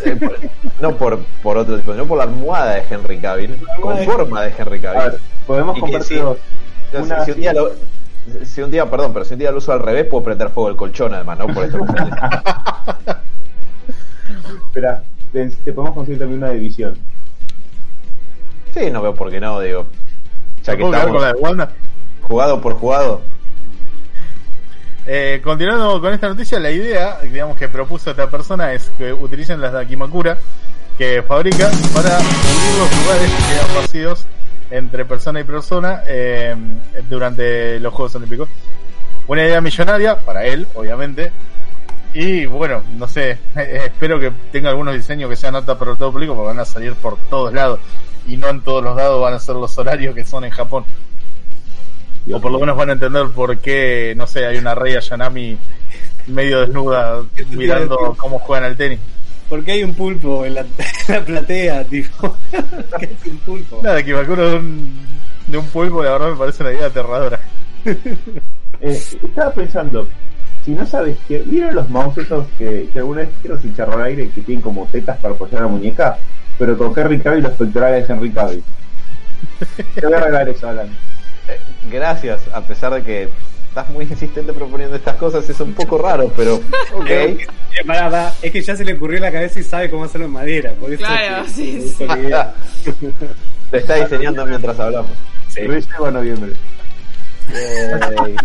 eh, 0.05 0.15
por- 0.19 0.39
no 0.79 0.95
por, 0.97 1.19
por 1.41 1.57
otro 1.57 1.77
tipo, 1.77 1.93
no 1.95 2.05
por 2.05 2.19
la 2.19 2.25
almohada 2.25 2.75
de 2.75 2.83
Henry 2.87 3.17
Cavill, 3.19 3.57
con 3.81 3.97
forma 4.05 4.43
de 4.43 4.53
Henry 4.55 4.85
A 4.85 4.91
ver, 4.91 5.01
Cavill. 5.01 5.19
podemos 5.47 5.77
Y 5.77 5.81
Entonces, 6.95 7.17
Una 7.17 7.25
si 7.25 7.31
un 7.31 7.37
día 7.39 7.53
lo, 7.53 7.71
si 8.45 8.61
un 8.61 8.71
día, 8.71 8.89
perdón, 8.89 9.13
pero 9.13 9.25
si 9.25 9.33
un 9.33 9.39
día 9.39 9.51
lo 9.51 9.57
uso 9.57 9.73
al 9.73 9.79
revés, 9.79 10.05
puedo 10.07 10.23
prender 10.23 10.49
fuego 10.49 10.69
el 10.69 10.75
colchón 10.75 11.13
además, 11.13 11.37
¿no? 11.39 11.47
Por 11.47 11.65
esto 11.65 11.79
que 11.79 11.93
Espera, 14.65 15.03
te, 15.31 15.49
te 15.49 15.73
podemos 15.73 15.95
conseguir 15.95 16.19
también 16.19 16.41
una 16.43 16.51
división. 16.51 16.97
Sí, 18.73 18.89
no 18.91 19.01
veo 19.01 19.13
por 19.13 19.29
qué 19.29 19.39
no, 19.39 19.59
digo. 19.59 19.85
Ya 20.63 20.75
que 20.75 20.79
¿Puedo 20.81 20.91
quedar 20.91 21.07
estamos 21.07 21.21
con 21.21 21.21
la 21.21 21.33
de 21.33 21.39
Wanda? 21.39 21.71
jugado 22.21 22.61
por 22.61 22.73
jugado. 22.73 23.21
Eh, 25.05 25.39
continuando 25.43 26.01
con 26.01 26.13
esta 26.13 26.27
noticia, 26.27 26.59
la 26.59 26.71
idea, 26.71 27.19
digamos, 27.21 27.57
que 27.57 27.69
propuso 27.69 28.09
esta 28.09 28.29
persona 28.29 28.73
es 28.73 28.89
que 28.97 29.13
utilicen 29.13 29.61
las 29.61 29.71
Dakimakura 29.71 30.37
que 30.97 31.21
fabrica 31.21 31.69
para 31.93 32.17
cubrir 32.17 32.79
los 32.79 33.03
lugares 33.03 33.31
que 33.31 33.53
quedan 33.53 33.75
vacíos 33.75 34.25
entre 34.71 35.05
persona 35.05 35.39
y 35.39 35.43
persona 35.43 36.03
eh, 36.07 36.55
durante 37.09 37.79
los 37.79 37.93
Juegos 37.93 38.15
Olímpicos. 38.15 38.49
una 39.27 39.43
idea 39.43 39.61
millonaria 39.61 40.17
para 40.17 40.45
él, 40.45 40.67
obviamente. 40.73 41.31
Y 42.13 42.45
bueno, 42.45 42.81
no 42.97 43.07
sé, 43.07 43.37
espero 43.55 44.19
que 44.19 44.31
tenga 44.51 44.69
algunos 44.69 44.93
diseños 44.93 45.29
que 45.29 45.35
sean 45.35 45.55
aptos 45.55 45.77
para 45.77 45.95
todo 45.95 46.11
público 46.11 46.33
porque 46.35 46.47
van 46.47 46.59
a 46.59 46.65
salir 46.65 46.93
por 46.95 47.17
todos 47.29 47.53
lados. 47.53 47.79
Y 48.27 48.37
no 48.37 48.49
en 48.49 48.61
todos 48.61 48.83
los 48.83 48.95
lados 48.95 49.21
van 49.21 49.33
a 49.33 49.39
ser 49.39 49.55
los 49.55 49.77
horarios 49.77 50.15
que 50.15 50.23
son 50.23 50.45
en 50.45 50.51
Japón. 50.51 50.85
O 52.31 52.41
por 52.41 52.51
lo 52.51 52.59
menos 52.59 52.75
van 52.75 52.89
a 52.89 52.93
entender 52.93 53.27
por 53.29 53.57
qué, 53.59 54.13
no 54.17 54.25
sé, 54.25 54.47
hay 54.47 54.57
una 54.57 54.73
rey 54.73 54.97
Yanami 54.99 55.57
medio 56.27 56.61
desnuda 56.61 57.21
mirando 57.51 58.15
cómo 58.17 58.39
juegan 58.39 58.65
al 58.65 58.77
tenis. 58.77 58.99
Porque 59.49 59.73
hay 59.73 59.83
un 59.83 59.93
pulpo 59.93 60.45
en 60.45 60.55
la, 60.55 60.61
en 61.07 61.13
la 61.13 61.23
platea, 61.23 61.83
tipo. 61.85 62.35
¿Qué 62.99 63.05
es 63.05 63.25
un 63.31 63.37
pulpo? 63.39 63.81
Nada, 63.83 64.03
que 64.03 64.13
me 64.13 64.19
acuerdo 64.19 64.49
de 64.51 64.55
un, 64.57 64.95
de 65.47 65.57
un 65.57 65.65
pulpo, 65.67 66.03
la 66.03 66.11
verdad 66.11 66.31
me 66.31 66.37
parece 66.37 66.63
una 66.63 66.73
idea 66.73 66.87
aterradora. 66.87 67.39
Eh, 68.81 69.01
estaba 69.23 69.53
pensando, 69.53 70.05
si 70.65 70.71
no 70.71 70.85
sabes 70.85 71.17
qué, 71.29 71.39
¿vieron 71.39 71.75
los 71.75 71.89
mouse 71.89 72.17
esos 72.17 72.45
que, 72.57 72.89
que 72.91 72.99
alguna 72.99 73.21
vez 73.21 73.29
quiero 73.41 73.59
chicharro 73.59 73.93
al 73.93 74.03
aire 74.03 74.29
que 74.29 74.41
tienen 74.41 74.61
como 74.61 74.85
tetas 74.87 75.17
para 75.19 75.33
apoyar 75.33 75.61
la 75.61 75.67
muñeca? 75.69 76.17
Pero 76.59 76.77
con 76.77 76.93
Henry 76.93 77.19
Cavill 77.19 77.43
los 77.43 77.53
pectorales 77.53 78.05
de 78.05 78.13
Henry 78.13 78.31
Cavill. 78.31 78.63
Te 79.95 80.05
voy 80.05 80.13
a 80.13 80.19
regalar 80.19 80.49
eso, 80.49 80.67
Alan. 80.67 80.87
Eh, 80.87 81.59
gracias, 81.89 82.41
a 82.53 82.61
pesar 82.61 82.93
de 82.95 83.03
que 83.03 83.29
estás 83.75 83.89
muy 83.89 84.05
insistente 84.05 84.53
proponiendo 84.53 84.95
estas 84.95 85.17
cosas, 85.17 85.49
es 85.49 85.59
un 85.59 85.73
poco 85.73 85.97
raro, 85.97 86.31
pero 86.33 86.55
ok. 86.93 87.09
Eh, 87.09 87.37
es 88.41 88.51
que 88.53 88.61
ya 88.61 88.73
se 88.73 88.85
le 88.85 88.93
ocurrió 88.93 89.17
en 89.17 89.23
la 89.23 89.31
cabeza 89.33 89.59
y 89.59 89.63
sabe 89.63 89.89
cómo 89.89 90.05
hacerlo 90.05 90.27
en 90.27 90.31
madera. 90.31 90.71
Por 90.79 90.93
eso 90.93 90.99
Claro, 91.03 91.43
es 91.45 91.51
que- 91.51 91.81
sí, 91.81 91.93
sí. 91.97 92.05
Lo 92.07 93.77
está 93.77 93.95
diseñando 93.95 94.45
mientras 94.45 94.79
hablamos. 94.79 95.11
Sí. 95.49 95.59
A 95.61 96.09
noviembre. 96.11 96.53
Yay. 97.51 98.35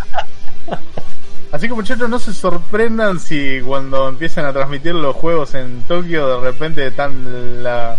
Así 1.52 1.68
que 1.68 1.74
muchachos, 1.74 2.08
no 2.08 2.18
se 2.18 2.32
sorprendan 2.34 3.20
si 3.20 3.60
cuando 3.60 4.08
empiezan 4.08 4.46
a 4.46 4.52
transmitir 4.52 4.96
los 4.96 5.14
juegos 5.14 5.54
en 5.54 5.82
Tokio, 5.82 6.40
de 6.40 6.50
repente 6.50 6.86
están 6.88 7.62
la, 7.62 7.96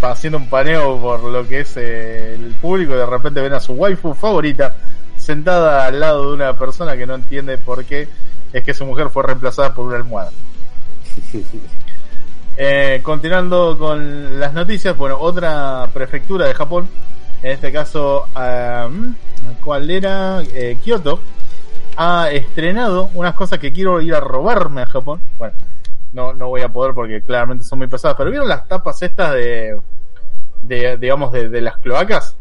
haciendo 0.00 0.38
un 0.38 0.48
paneo 0.48 1.00
por 1.00 1.24
lo 1.24 1.46
que 1.48 1.60
es 1.60 1.76
eh, 1.76 2.34
el 2.34 2.54
público 2.60 2.94
y 2.94 2.98
de 2.98 3.06
repente 3.06 3.40
ven 3.40 3.52
a 3.54 3.60
su 3.60 3.72
waifu 3.72 4.14
favorita 4.14 4.76
sentada 5.26 5.86
al 5.86 5.98
lado 5.98 6.28
de 6.28 6.34
una 6.34 6.56
persona 6.56 6.96
que 6.96 7.04
no 7.04 7.16
entiende 7.16 7.58
por 7.58 7.84
qué 7.84 8.08
es 8.52 8.64
que 8.64 8.72
su 8.72 8.86
mujer 8.86 9.10
fue 9.10 9.24
reemplazada 9.24 9.74
por 9.74 9.86
una 9.86 9.96
almohada. 9.96 10.30
Eh, 12.56 13.00
continuando 13.02 13.76
con 13.76 14.38
las 14.38 14.54
noticias, 14.54 14.96
bueno, 14.96 15.18
otra 15.18 15.90
prefectura 15.92 16.46
de 16.46 16.54
Japón, 16.54 16.88
en 17.42 17.50
este 17.50 17.72
caso, 17.72 18.26
¿cuál 19.64 19.90
era? 19.90 20.42
Eh, 20.42 20.78
Kioto, 20.82 21.18
ha 21.96 22.30
estrenado 22.30 23.10
unas 23.14 23.34
cosas 23.34 23.58
que 23.58 23.72
quiero 23.72 24.00
ir 24.00 24.14
a 24.14 24.20
robarme 24.20 24.82
a 24.82 24.86
Japón. 24.86 25.20
Bueno, 25.38 25.54
no, 26.12 26.34
no 26.34 26.48
voy 26.48 26.60
a 26.60 26.68
poder 26.68 26.94
porque 26.94 27.20
claramente 27.20 27.64
son 27.64 27.80
muy 27.80 27.88
pesadas, 27.88 28.16
pero 28.16 28.30
¿vieron 28.30 28.48
las 28.48 28.68
tapas 28.68 29.02
estas 29.02 29.34
de, 29.34 29.76
de 30.62 30.96
digamos, 30.98 31.32
de 31.32 31.60
las 31.60 31.78
cloacas? 31.78 32.36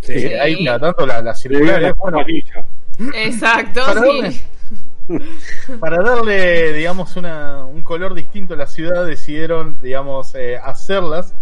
Sí. 0.00 0.14
Que 0.14 0.40
hay 0.40 0.64
tanto 0.64 1.06
las 1.06 1.22
las 1.24 1.40
circulares. 1.40 1.92
Bueno, 1.98 2.24
Exacto, 3.14 3.80
Para 3.84 4.00
sí. 4.00 4.06
dónde? 4.06 4.40
para 5.80 6.02
darle, 6.02 6.72
digamos, 6.72 7.16
una, 7.16 7.64
un 7.64 7.82
color 7.82 8.14
distinto 8.14 8.54
a 8.54 8.56
la 8.56 8.66
ciudad, 8.66 9.04
decidieron, 9.06 9.76
digamos, 9.82 10.34
eh, 10.34 10.56
hacerlas 10.56 11.34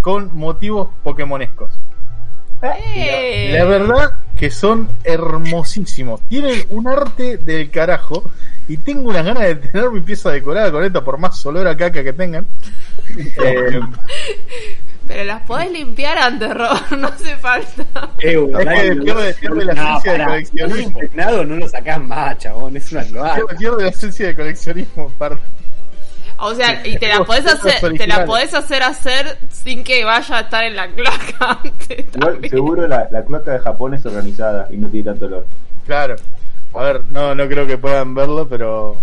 con 0.00 0.36
motivos 0.36 0.88
pokémonescos. 1.02 1.72
Eh. 2.62 3.50
La 3.52 3.64
verdad 3.64 4.12
que 4.36 4.50
son 4.50 4.88
hermosísimos. 5.04 6.20
Tienen 6.28 6.64
un 6.70 6.88
arte 6.88 7.38
del 7.38 7.70
carajo. 7.70 8.30
Y 8.68 8.78
tengo 8.78 9.10
unas 9.10 9.24
ganas 9.24 9.44
de 9.44 9.54
tener 9.56 9.90
mi 9.90 10.00
pieza 10.00 10.30
decorada 10.30 10.72
con 10.72 10.84
esto, 10.84 11.04
por 11.04 11.18
más 11.18 11.44
olor 11.46 11.68
a 11.68 11.76
caca 11.76 12.02
que 12.02 12.12
tengan. 12.12 12.46
Eh, 13.38 13.80
Pero 15.06 15.24
las 15.24 15.42
podés 15.42 15.70
limpiar 15.70 16.18
antes, 16.18 16.52
Robert, 16.52 16.90
no 16.98 17.08
hace 17.08 17.36
falta. 17.36 17.82
Eh, 18.18 18.34
Es 18.34 18.56
que 18.56 18.94
pierde- 18.96 19.34
pierde 19.34 19.64
la 19.64 19.72
esencia 19.72 20.12
de 20.12 20.24
coleccionismo. 20.24 21.00
No, 21.14 21.44
no 21.44 21.56
lo 21.56 21.68
sacás 21.68 22.00
más, 22.00 22.38
chabón, 22.38 22.76
es 22.76 22.92
una 22.92 23.04
cloaca. 23.04 23.42
pierde- 23.58 23.82
la 23.84 23.88
esencia 23.90 24.26
de 24.28 24.34
coleccionismo. 24.34 25.08
par- 25.18 25.38
O 26.38 26.54
sea, 26.54 26.86
y 26.86 26.98
te 26.98 27.08
la 27.08 27.24
podés 27.24 27.46
hacer, 27.46 27.96
te 27.96 28.06
la 28.06 28.24
podés 28.24 28.52
hacer 28.52 28.82
hacer 28.82 29.38
sin 29.50 29.82
que 29.84 30.04
vaya 30.04 30.36
a 30.38 30.40
estar 30.40 30.64
en 30.64 30.76
la 30.76 30.88
cloaca 30.88 31.58
antes. 31.64 32.04
Igual, 32.14 32.50
seguro 32.50 32.86
la, 32.88 33.08
la 33.10 33.24
cloaca 33.24 33.52
de 33.52 33.58
Japón 33.60 33.94
es 33.94 34.04
organizada 34.04 34.66
y 34.70 34.76
no 34.76 34.88
tiene 34.88 35.10
tanto 35.10 35.26
olor. 35.26 35.46
Claro. 35.86 36.16
A 36.74 36.82
ver, 36.82 37.04
no, 37.10 37.34
no 37.34 37.48
creo 37.48 37.66
que 37.66 37.78
puedan 37.78 38.14
verlo, 38.14 38.46
pero 38.48 38.96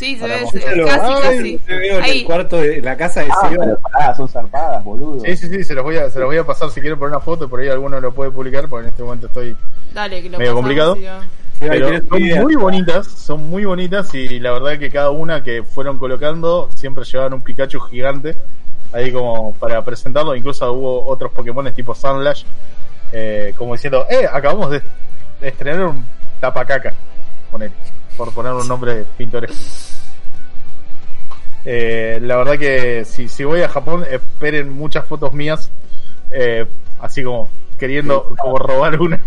Sí, 0.00 0.16
se 0.18 0.26
ve, 0.26 0.46
se- 0.50 0.60
casi, 0.60 0.80
Ay, 0.80 1.58
casi. 1.58 1.60
veo 1.68 1.98
en 1.98 2.02
Ahí. 2.02 2.18
el 2.20 2.24
cuarto 2.24 2.56
de 2.56 2.80
la 2.80 2.96
casa 2.96 3.20
de 3.20 3.28
Ah, 3.30 3.48
Seba. 3.50 3.64
pero 3.64 3.78
pará, 3.78 4.14
son 4.14 4.28
zarpadas, 4.28 4.82
boludo. 4.82 5.20
sí, 5.24 5.36
sí, 5.36 5.48
sí, 5.48 5.62
se 5.62 5.74
los 5.74 5.84
voy 5.84 5.98
a, 5.98 6.08
se 6.10 6.18
los 6.18 6.26
voy 6.26 6.38
a 6.38 6.44
pasar 6.44 6.70
si 6.70 6.80
quieren 6.80 6.98
por 6.98 7.08
una 7.08 7.20
foto, 7.20 7.48
por 7.50 7.60
ahí 7.60 7.68
alguno 7.68 8.00
lo 8.00 8.10
puede 8.12 8.30
publicar, 8.30 8.66
porque 8.66 8.84
en 8.86 8.90
este 8.92 9.02
momento 9.02 9.26
estoy 9.26 9.54
Dale, 9.92 10.22
que 10.22 10.30
lo 10.30 10.38
Medio 10.38 10.52
pasamos, 10.52 10.60
complicado. 10.62 10.94
sí, 10.96 11.02
va. 11.04 11.20
Seba, 11.58 11.72
Pero 11.74 11.86
¿tienes 11.88 12.08
son 12.08 12.22
idea? 12.22 12.42
muy 12.42 12.54
bonitas, 12.56 13.06
son 13.08 13.50
muy 13.50 13.64
bonitas 13.66 14.14
y 14.14 14.40
la 14.40 14.52
verdad 14.52 14.78
que 14.78 14.88
cada 14.90 15.10
una 15.10 15.42
que 15.44 15.62
fueron 15.62 15.98
colocando 15.98 16.70
siempre 16.74 17.04
llevaban 17.04 17.34
un 17.34 17.42
Pikachu 17.42 17.78
gigante 17.80 18.34
ahí 18.94 19.12
como 19.12 19.52
para 19.56 19.84
presentarlo. 19.84 20.34
Incluso 20.34 20.72
hubo 20.72 21.04
otros 21.06 21.30
Pokémon 21.32 21.70
tipo 21.74 21.94
Sunlash, 21.94 22.44
eh, 23.12 23.52
como 23.58 23.74
diciendo, 23.74 24.06
eh, 24.08 24.26
acabamos 24.32 24.70
de, 24.70 24.80
de 25.42 25.48
estrenar 25.48 25.82
un 25.84 26.06
tapacaca, 26.40 26.94
poner, 27.50 27.70
por 28.20 28.34
poner 28.34 28.52
un 28.52 28.68
nombre 28.68 29.06
pintoresco. 29.16 29.56
Eh, 31.64 32.18
la 32.20 32.36
verdad 32.36 32.58
que 32.58 33.06
si, 33.06 33.28
si 33.28 33.44
voy 33.44 33.62
a 33.62 33.68
Japón, 33.70 34.04
esperen 34.10 34.68
muchas 34.68 35.06
fotos 35.06 35.32
mías, 35.32 35.70
eh, 36.30 36.66
así 37.00 37.22
como 37.22 37.50
queriendo 37.78 38.36
como 38.38 38.58
robar 38.58 39.00
una. 39.00 39.18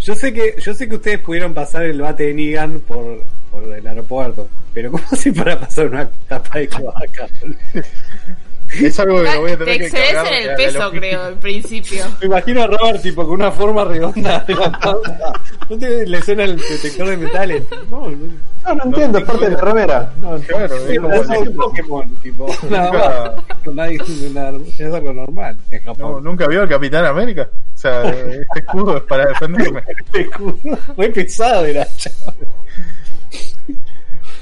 Yo 0.00 0.14
sé 0.14 0.32
que 0.32 0.54
yo 0.58 0.72
sé 0.72 0.88
que 0.88 0.94
ustedes 0.94 1.18
pudieron 1.18 1.52
pasar 1.52 1.82
el 1.82 2.00
bate 2.00 2.22
de 2.22 2.32
Nigan 2.32 2.80
por, 2.80 3.22
por 3.50 3.64
el 3.64 3.86
aeropuerto, 3.86 4.48
pero 4.72 4.92
¿cómo 4.92 5.04
así 5.12 5.30
para 5.30 5.60
pasar 5.60 5.88
una 5.88 6.08
tapa 6.08 6.58
de 6.58 6.68
cloaca? 6.68 7.28
Es 8.72 8.98
algo 9.00 9.22
que 9.22 9.34
lo 9.34 9.40
voy 9.40 9.50
a 9.52 9.58
Te 9.58 9.64
tener 9.64 9.78
que 9.78 9.86
excedes 9.86 10.28
en 10.28 10.34
el 10.34 10.46
la 10.46 10.56
peso, 10.56 10.90
creo, 10.90 11.28
en 11.28 11.36
principio. 11.38 12.04
Me 12.20 12.26
imagino 12.26 12.62
a 12.62 12.66
Robert 12.66 13.02
tipo 13.02 13.24
con 13.24 13.34
una 13.34 13.50
forma 13.50 13.84
redonda 13.84 14.40
de 14.46 14.54
la 14.54 14.70
panza. 14.72 15.32
¿No 15.68 15.78
te 15.78 16.06
le 16.06 16.22
suena 16.22 16.44
el 16.44 16.56
detector 16.58 17.08
de 17.08 17.16
metales? 17.16 17.64
No, 17.90 18.10
no. 18.10 18.16
No, 18.66 18.74
no 18.74 18.84
entiendo, 18.84 19.18
es 19.18 19.24
parte 19.24 19.48
de 19.48 19.50
la 19.52 19.60
remera. 19.62 20.12
No, 20.20 20.38
Claro, 20.40 20.76
es 20.76 20.98
como 21.00 21.40
un 21.40 21.56
Pokémon, 21.56 22.16
tipo, 22.16 22.46
nada 22.70 22.92
más. 22.92 23.74
Nadie, 23.74 23.98
nada, 24.34 24.58
es 24.66 24.80
algo 24.94 25.12
normal 25.14 25.56
en 25.70 25.84
no, 25.84 25.94
Japón. 25.94 26.24
nunca 26.24 26.46
vio 26.46 26.62
al 26.62 26.68
Capitán 26.68 27.06
América. 27.06 27.48
O 27.74 27.78
sea, 27.78 28.02
este 28.10 28.58
escudo 28.58 28.98
es 28.98 29.02
para 29.04 29.26
defenderme. 29.26 29.82
Muy 30.96 31.08
pesado 31.10 31.64
era, 31.64 31.86
chaval. 31.96 32.34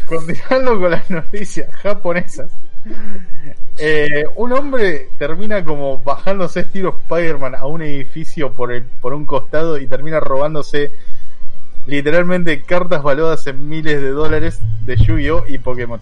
Continuando 0.07 0.81
con 0.81 0.91
las 0.91 1.11
noticias 1.11 1.71
japonesas. 1.77 2.51
Eh, 3.79 4.25
un 4.37 4.53
hombre 4.53 5.11
termina 5.19 5.65
como 5.65 5.99
bajándose 5.99 6.61
estilo 6.61 6.97
Spider-Man 7.03 7.55
a 7.55 7.67
un 7.67 7.83
edificio 7.83 8.53
por, 8.53 8.73
el, 8.73 8.85
por 8.85 9.13
un 9.13 9.27
costado 9.27 9.79
y 9.79 9.87
termina 9.87 10.19
robándose 10.19 10.91
literalmente 11.87 12.63
cartas 12.63 13.03
valuadas 13.03 13.47
en 13.47 13.69
miles 13.69 14.01
de 14.01 14.11
dólares 14.11 14.61
de 14.83 14.97
Yu-Gi-Oh! 14.97 15.45
y 15.47 15.59
Pokémon. 15.59 16.01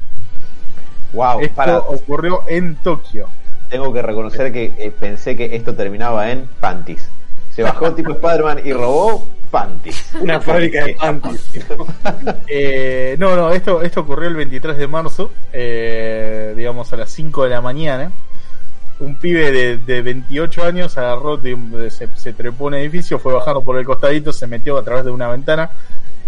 Wow, 1.12 1.40
Esto 1.40 1.54
para, 1.54 1.78
ocurrió 1.78 2.42
en 2.46 2.76
Tokio. 2.76 3.28
tengo 3.68 3.92
que 3.92 4.02
reconocer 4.02 4.52
que 4.52 4.72
eh, 4.78 4.92
pensé 4.92 5.36
que 5.36 5.56
esto 5.56 5.74
terminaba 5.74 6.30
en 6.30 6.48
panties. 6.60 7.08
Se 7.54 7.62
bajó 7.62 7.92
tipo 7.94 8.12
Spider-Man 8.12 8.60
y 8.64 8.72
robó 8.72 9.28
panties. 9.50 10.10
Una 10.20 10.40
fábrica 10.40 10.84
de 10.84 10.94
panties. 10.94 11.50
Eh, 12.48 13.16
no, 13.18 13.36
no, 13.36 13.52
esto, 13.52 13.82
esto 13.82 14.00
ocurrió 14.00 14.28
el 14.28 14.34
23 14.36 14.76
de 14.76 14.86
marzo, 14.88 15.30
eh, 15.52 16.52
digamos 16.56 16.92
a 16.92 16.96
las 16.96 17.10
5 17.10 17.44
de 17.44 17.50
la 17.50 17.60
mañana. 17.60 18.10
Un 19.00 19.16
pibe 19.16 19.50
de, 19.50 19.76
de 19.78 20.02
28 20.02 20.64
años 20.64 20.96
agarró, 20.98 21.36
de 21.36 21.56
se, 21.90 22.08
se 22.14 22.32
trepó 22.32 22.66
un 22.66 22.74
edificio, 22.74 23.18
fue 23.18 23.32
bajando 23.32 23.60
por 23.62 23.76
el 23.78 23.84
costadito, 23.84 24.32
se 24.32 24.46
metió 24.46 24.76
a 24.78 24.84
través 24.84 25.04
de 25.04 25.10
una 25.10 25.28
ventana 25.28 25.70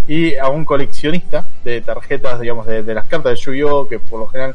y 0.08 0.36
a 0.36 0.48
un 0.48 0.64
coleccionista 0.64 1.48
de 1.64 1.80
tarjetas, 1.80 2.40
digamos, 2.40 2.66
de, 2.66 2.82
de 2.82 2.94
las 2.94 3.06
cartas 3.06 3.32
de 3.32 3.36
Yu-Gi-Oh! 3.44 3.88
que 3.88 3.98
por 4.00 4.20
lo 4.20 4.26
general 4.28 4.54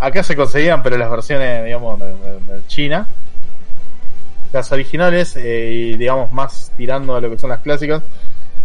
acá 0.00 0.22
se 0.24 0.34
conseguían, 0.36 0.82
pero 0.82 0.96
las 0.98 1.10
versiones, 1.10 1.64
digamos, 1.64 1.98
de- 2.00 2.06
de 2.06 2.66
China. 2.66 3.06
Las 4.52 4.70
originales 4.72 5.36
eh, 5.36 5.70
y, 5.72 5.96
digamos, 5.96 6.32
más 6.32 6.72
tirando 6.76 7.16
a 7.16 7.20
lo 7.20 7.30
que 7.30 7.38
son 7.38 7.50
las 7.50 7.60
clásicas, 7.60 8.02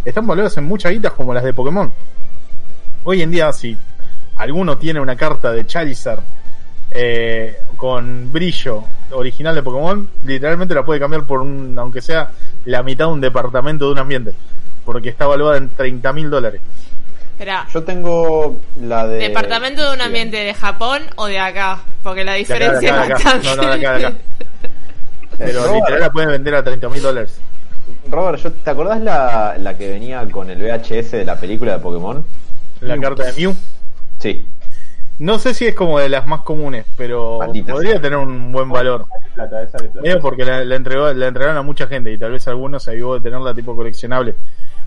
están 0.04 0.26
valuadas 0.26 0.56
en 0.56 0.64
muchas 0.64 0.92
guitas 0.92 1.12
como 1.12 1.32
las 1.34 1.44
de 1.44 1.54
Pokémon. 1.54 1.92
Hoy 3.04 3.22
en 3.22 3.30
día, 3.30 3.52
si 3.52 3.76
alguno 4.36 4.78
tiene 4.78 5.00
una 5.00 5.16
carta 5.16 5.52
de 5.52 5.66
Charizard 5.66 6.22
eh, 6.90 7.58
con 7.76 8.32
brillo 8.32 8.84
original 9.10 9.54
de 9.54 9.62
Pokémon, 9.62 10.08
literalmente 10.24 10.74
la 10.74 10.84
puede 10.84 11.00
cambiar 11.00 11.24
por 11.24 11.40
un, 11.40 11.78
aunque 11.78 12.00
sea 12.00 12.30
la 12.64 12.82
mitad 12.82 13.06
de 13.06 13.12
un 13.12 13.20
departamento 13.20 13.86
de 13.86 13.92
un 13.92 13.98
ambiente, 13.98 14.32
porque 14.84 15.08
está 15.08 15.26
valuada 15.26 15.58
en 15.58 15.70
30 15.70 16.12
mil 16.12 16.30
dólares. 16.30 16.60
Espera, 17.32 17.66
Yo 17.72 17.84
tengo 17.84 18.60
la 18.80 19.06
de. 19.06 19.18
¿departamento 19.18 19.88
de 19.88 19.94
un 19.94 20.00
ambiente 20.00 20.38
de 20.38 20.54
Japón 20.54 21.02
o 21.16 21.26
de 21.26 21.38
acá? 21.38 21.78
Porque 22.02 22.24
la 22.24 22.32
De 22.32 22.42
acá, 22.42 22.54
de 22.54 22.58
diferencia 22.58 23.02
es 23.02 23.08
bastante. 23.10 23.46
No, 23.46 23.56
no, 23.56 23.62
de 23.62 23.74
acá, 23.74 23.98
de 23.98 24.06
acá. 24.06 24.16
Pero 25.38 25.60
Robert, 25.62 25.74
literal 25.76 26.00
la 26.00 26.10
pueden 26.12 26.30
vender 26.30 26.54
a 26.54 26.62
30 26.64 26.88
mil 26.88 27.02
dólares. 27.02 27.40
Robert, 28.10 28.38
yo- 28.42 28.52
¿te 28.52 28.70
acordás 28.70 29.00
la, 29.00 29.56
la 29.58 29.76
que 29.76 29.88
venía 29.88 30.28
con 30.30 30.50
el 30.50 30.58
VHS 30.62 31.12
de 31.12 31.24
la 31.24 31.36
película 31.36 31.72
de 31.74 31.78
Pokémon? 31.78 32.24
La 32.80 32.98
carta 32.98 33.24
de 33.24 33.32
Mew. 33.32 33.54
Sí. 34.18 34.46
No 35.18 35.38
sé 35.40 35.52
si 35.52 35.66
es 35.66 35.74
como 35.74 35.98
de 35.98 36.08
las 36.08 36.26
más 36.28 36.42
comunes, 36.42 36.84
pero 36.96 37.40
podría 37.66 38.00
tener 38.00 38.18
un 38.18 38.52
buen 38.52 38.68
valor. 38.70 39.06
Plata, 39.34 39.62
esa 39.62 39.78
de 39.78 39.88
plata. 39.88 40.00
Medio 40.02 40.20
porque 40.20 40.44
la, 40.44 40.64
la 40.64 40.76
entregó, 40.76 41.12
la 41.12 41.26
entregaron 41.26 41.56
a 41.56 41.62
mucha 41.62 41.88
gente 41.88 42.12
y 42.12 42.18
tal 42.18 42.32
vez 42.32 42.46
algunos 42.46 42.84
se 42.84 42.92
avivó 42.92 43.14
de 43.14 43.20
tenerla 43.20 43.52
tipo 43.52 43.74
coleccionable. 43.74 44.36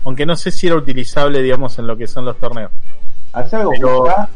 Aunque 0.04 0.24
no 0.24 0.34
sé 0.36 0.50
si 0.50 0.66
era 0.68 0.76
utilizable, 0.76 1.42
digamos, 1.42 1.78
en 1.78 1.86
lo 1.86 1.96
que 1.96 2.06
son 2.06 2.24
los 2.24 2.38
torneos. 2.38 2.70
Haz 3.34 3.52
algo, 3.54 3.72
Pero- 3.72 4.00
buscá, 4.00 4.28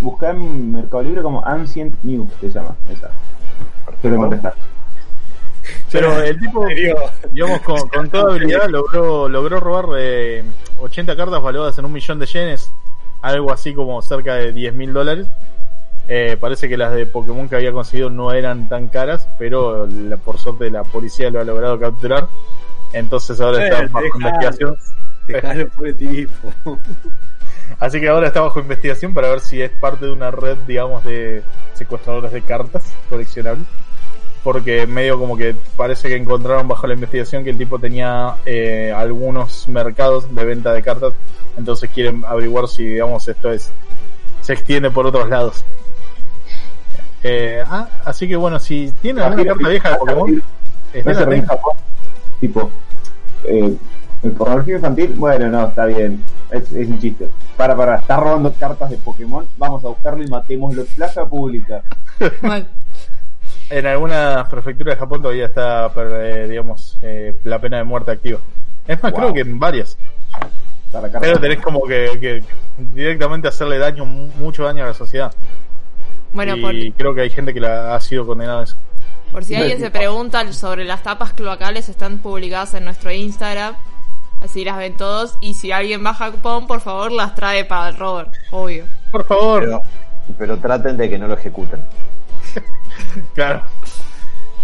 buscá 0.00 0.30
en 0.30 0.72
Mercado 0.72 1.02
Libre 1.02 1.22
como 1.22 1.44
Ancient 1.44 1.94
New, 2.02 2.28
se 2.40 2.50
llama, 2.50 2.74
esa. 2.90 3.10
Suele 4.02 4.16
contestar. 4.16 4.54
Pero 5.92 6.22
el 6.22 6.38
tipo, 6.38 6.66
digamos, 7.32 7.60
con, 7.62 7.88
con 7.88 8.10
toda 8.10 8.32
habilidad 8.34 8.68
logró, 8.68 9.28
logró 9.28 9.60
robar 9.60 9.86
eh, 9.98 10.44
80 10.80 11.16
cartas 11.16 11.42
valuadas 11.42 11.78
en 11.78 11.84
un 11.84 11.92
millón 11.92 12.18
de 12.18 12.26
yenes, 12.26 12.70
algo 13.22 13.52
así 13.52 13.74
como 13.74 14.00
cerca 14.02 14.34
de 14.34 14.52
10 14.52 14.74
mil 14.74 14.92
dólares. 14.92 15.26
Eh, 16.10 16.38
parece 16.40 16.68
que 16.70 16.76
las 16.78 16.94
de 16.94 17.04
Pokémon 17.06 17.48
que 17.48 17.56
había 17.56 17.70
conseguido 17.72 18.08
no 18.08 18.32
eran 18.32 18.68
tan 18.68 18.88
caras, 18.88 19.28
pero 19.38 19.86
la- 19.86 20.16
por 20.16 20.38
suerte 20.38 20.70
la 20.70 20.82
policía 20.84 21.28
lo 21.30 21.40
ha 21.40 21.44
logrado 21.44 21.78
capturar. 21.78 22.28
Entonces 22.94 23.38
ahora 23.40 23.58
está 23.64 23.82
bajo 23.92 24.06
investigación. 24.16 24.76
Dejalo 25.26 25.68
por 25.68 25.86
el 25.88 25.96
tipo. 25.96 26.52
Así 27.78 28.00
que 28.00 28.08
ahora 28.08 28.28
está 28.28 28.40
bajo 28.40 28.60
investigación 28.60 29.12
para 29.14 29.28
ver 29.28 29.40
si 29.40 29.60
es 29.60 29.70
parte 29.70 30.06
de 30.06 30.12
una 30.12 30.30
red, 30.30 30.56
digamos, 30.66 31.04
de 31.04 31.42
secuestradores 31.74 32.32
de 32.32 32.40
cartas 32.42 32.84
coleccionables. 33.10 33.66
Porque 34.44 34.86
medio 34.86 35.18
como 35.18 35.36
que 35.36 35.54
parece 35.76 36.08
que 36.08 36.16
encontraron 36.16 36.68
bajo 36.68 36.86
la 36.86 36.94
investigación 36.94 37.44
que 37.44 37.50
el 37.50 37.58
tipo 37.58 37.78
tenía 37.78 38.36
eh, 38.46 38.92
algunos 38.96 39.68
mercados 39.68 40.34
de 40.34 40.44
venta 40.44 40.72
de 40.72 40.82
cartas. 40.82 41.12
Entonces 41.56 41.90
quieren 41.92 42.24
averiguar 42.26 42.68
si, 42.68 42.86
digamos, 42.86 43.26
esto 43.28 43.50
es 43.50 43.72
se 44.40 44.54
extiende 44.54 44.90
por 44.90 45.06
otros 45.06 45.28
lados. 45.28 45.64
Eh, 47.22 47.62
ah, 47.66 47.88
así 48.04 48.28
que 48.28 48.36
bueno, 48.36 48.58
si 48.58 48.92
tienen 49.02 49.24
alguna 49.24 49.44
carta 49.44 49.68
vieja 49.68 49.90
de 49.90 49.98
Pokémon, 49.98 50.42
estén. 50.94 51.46
Tipo, 52.40 52.70
eh, 53.44 53.76
el 54.22 54.32
pornografía 54.32 54.76
infantil, 54.76 55.14
bueno, 55.16 55.48
no, 55.48 55.66
está 55.68 55.86
bien. 55.86 56.22
Es, 56.50 56.72
es 56.72 56.88
un 56.88 56.98
chiste. 56.98 57.28
Para, 57.56 57.76
para, 57.76 57.96
está 57.96 58.16
robando 58.16 58.52
cartas 58.54 58.90
de 58.90 58.96
Pokémon. 58.96 59.46
Vamos 59.58 59.84
a 59.84 59.88
buscarlo 59.88 60.22
y 60.24 60.28
matémoslo 60.28 60.82
en 60.82 60.88
plaza 60.88 61.26
pública. 61.26 61.82
Bueno, 62.40 62.66
En 63.70 63.86
algunas 63.86 64.48
prefecturas 64.48 64.94
de 64.94 64.98
Japón 65.00 65.20
todavía 65.22 65.46
está, 65.46 65.92
per- 65.92 66.12
eh, 66.12 66.48
digamos, 66.48 66.98
eh, 67.02 67.34
la 67.44 67.58
pena 67.58 67.76
de 67.78 67.84
muerte 67.84 68.10
activa. 68.12 68.38
Es 68.86 69.02
más, 69.02 69.12
Wow. 69.12 69.20
creo 69.20 69.34
que 69.34 69.40
en 69.40 69.58
varias. 69.58 69.98
Pero 71.20 71.38
tenés 71.38 71.60
como 71.60 71.82
que, 71.86 72.18
que 72.18 72.42
directamente 72.94 73.46
hacerle 73.48 73.78
daño, 73.78 74.06
mu- 74.06 74.28
mucho 74.38 74.64
daño 74.64 74.84
a 74.84 74.88
la 74.88 74.94
sociedad. 74.94 75.32
bueno 76.32 76.56
y 76.56 76.60
por, 76.90 76.96
creo 76.96 77.14
que 77.14 77.20
hay 77.22 77.30
gente 77.30 77.52
que 77.52 77.60
la 77.60 77.94
ha 77.94 78.00
sido 78.00 78.26
condenada 78.26 78.60
a 78.60 78.64
eso. 78.64 78.76
por 79.32 79.44
si 79.44 79.54
alguien 79.54 79.78
se 79.80 79.90
pregunta 79.90 80.50
sobre 80.54 80.84
las 80.84 81.02
tapas 81.02 81.32
cloacales, 81.34 81.88
están 81.90 82.18
publicadas 82.18 82.72
en 82.74 82.84
nuestro 82.84 83.10
Instagram. 83.12 83.74
Así 84.42 84.64
las 84.64 84.78
ven 84.78 84.96
todos. 84.96 85.36
Y 85.40 85.54
si 85.54 85.72
alguien 85.72 86.04
va 86.06 86.10
a 86.10 86.14
Japón, 86.14 86.66
por 86.66 86.80
favor, 86.80 87.10
las 87.12 87.34
trae 87.34 87.64
para 87.64 87.88
el 87.90 87.96
Robert. 87.98 88.32
Obvio. 88.50 88.84
Por 89.10 89.24
favor. 89.26 89.60
Pero, 89.64 89.82
pero 90.38 90.56
traten 90.58 90.96
de 90.96 91.10
que 91.10 91.18
no 91.18 91.26
lo 91.26 91.34
ejecuten. 91.34 91.80
Claro. 93.34 93.62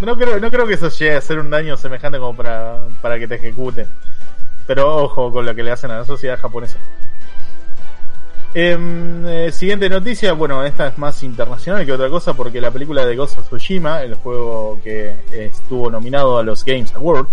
No 0.00 0.16
creo, 0.16 0.40
no 0.40 0.50
creo 0.50 0.66
que 0.66 0.74
eso 0.74 0.88
llegue 0.88 1.14
a 1.14 1.18
hacer 1.18 1.38
un 1.38 1.50
daño 1.50 1.76
semejante 1.76 2.18
como 2.18 2.34
para, 2.34 2.80
para 3.00 3.18
que 3.18 3.28
te 3.28 3.36
ejecuten. 3.36 3.86
Pero 4.66 5.04
ojo 5.04 5.32
con 5.32 5.46
lo 5.46 5.54
que 5.54 5.62
le 5.62 5.70
hacen 5.70 5.90
a 5.90 5.98
la 5.98 6.04
sociedad 6.04 6.38
japonesa. 6.38 6.78
Em, 8.56 9.26
eh, 9.26 9.50
siguiente 9.50 9.88
noticia, 9.88 10.32
bueno, 10.32 10.64
esta 10.64 10.86
es 10.86 10.96
más 10.96 11.20
internacional 11.24 11.84
que 11.84 11.92
otra 11.92 12.08
cosa 12.08 12.34
porque 12.34 12.60
la 12.60 12.70
película 12.70 13.04
de 13.04 13.16
Ghost 13.16 13.38
of 13.38 13.48
Tsushima, 13.48 14.02
el 14.02 14.14
juego 14.14 14.78
que 14.82 15.16
estuvo 15.32 15.90
nominado 15.90 16.38
a 16.38 16.44
los 16.44 16.64
Games 16.64 16.94
Awards 16.94 17.28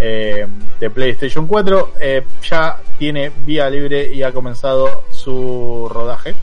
eh, 0.00 0.44
de 0.80 0.90
PlayStation 0.90 1.46
4, 1.46 1.92
eh, 2.00 2.24
ya 2.42 2.78
tiene 2.98 3.30
vía 3.46 3.70
libre 3.70 4.12
y 4.12 4.24
ha 4.24 4.32
comenzado 4.32 5.04
su 5.12 5.88
rodaje. 5.88 6.34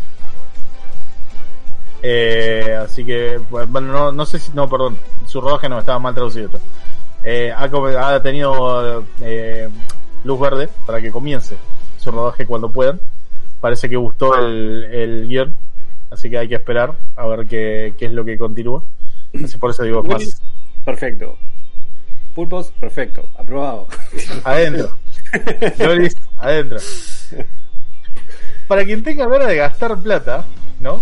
Eh, 2.02 2.78
así 2.80 3.04
que, 3.04 3.40
bueno, 3.50 3.82
no, 3.82 4.12
no 4.12 4.26
sé 4.26 4.40
si, 4.40 4.52
no, 4.54 4.70
perdón, 4.70 4.98
su 5.26 5.42
rodaje 5.42 5.70
no 5.70 5.80
estaba 5.80 6.00
mal 6.00 6.14
traducido. 6.14 6.46
esto. 6.46 6.60
Eh, 7.24 7.52
ha, 7.52 7.64
ha 8.16 8.22
tenido 8.22 9.04
eh, 9.22 9.68
luz 10.24 10.40
verde 10.40 10.70
para 10.86 11.02
que 11.02 11.12
comience 11.12 11.58
su 11.98 12.12
rodaje 12.12 12.46
cuando 12.46 12.70
puedan. 12.70 13.00
Parece 13.60 13.90
que 13.90 13.96
gustó 13.96 14.36
el, 14.38 14.84
el 14.86 15.28
guion, 15.28 15.56
así 16.12 16.30
que 16.30 16.38
hay 16.38 16.48
que 16.48 16.56
esperar 16.56 16.94
a 17.16 17.26
ver 17.28 17.48
qué, 17.48 17.96
qué 17.98 18.06
es 18.06 18.12
lo 18.12 18.24
que 18.24 18.38
continúa. 18.38 18.84
Así 19.44 19.58
por 19.58 19.72
eso 19.72 19.84
digo, 19.84 20.04
más 20.04 20.42
Perfecto. 20.86 21.38
Pulpos, 22.34 22.72
perfecto. 22.80 23.30
Aprobado. 23.38 23.88
adentro. 24.44 24.96
Loris, 25.80 26.16
adentro. 26.38 26.78
Para 28.68 28.86
quien 28.86 29.04
tenga 29.04 29.28
ganas 29.28 29.48
de 29.48 29.56
gastar 29.56 29.98
plata, 29.98 30.46
¿no? 30.80 31.02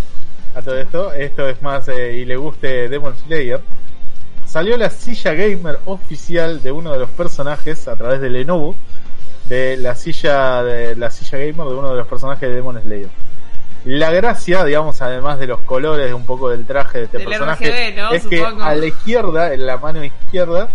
A 0.56 0.62
todo 0.62 0.78
esto, 0.80 1.12
esto 1.14 1.50
es 1.50 1.62
más 1.62 1.88
eh, 1.90 2.14
y 2.14 2.26
le 2.26 2.38
guste 2.38 2.88
Demon 2.88 3.16
Slayer. 3.18 3.62
Salió 4.46 4.78
la 4.78 4.90
silla 4.90 5.34
gamer 5.34 5.80
oficial 5.86 6.64
de 6.64 6.72
uno 6.72 6.94
de 6.94 7.00
los 7.00 7.10
personajes 7.10 7.88
a 7.88 7.96
través 7.96 8.22
de 8.22 8.30
Lenovo 8.30 8.76
de 9.50 9.76
la 9.78 9.96
silla 9.96 10.64
de 10.64 10.96
la 10.96 11.12
silla 11.12 11.38
gamer 11.40 11.68
de 11.68 11.76
uno 11.76 11.90
de 11.90 11.98
los 11.98 12.08
personajes 12.08 12.48
de 12.48 12.56
Demon 12.56 12.82
Slayer. 12.82 13.10
La 13.84 14.12
gracia, 14.12 14.64
digamos, 14.64 15.02
además 15.02 15.40
de 15.40 15.48
los 15.48 15.60
colores, 15.62 16.12
un 16.14 16.26
poco 16.26 16.50
del 16.50 16.66
traje 16.66 17.00
de 17.00 17.04
este 17.06 17.18
Del 17.20 17.28
personaje, 17.28 17.92
RGB, 17.92 17.98
¿no? 17.98 18.12
es 18.12 18.24
Supongo. 18.24 18.58
que 18.58 18.64
a 18.64 18.76
la 18.76 18.86
izquierda, 18.88 19.54
en 19.54 19.66
la 19.68 19.78
mano 19.78 20.04
izquierda, 20.04 20.70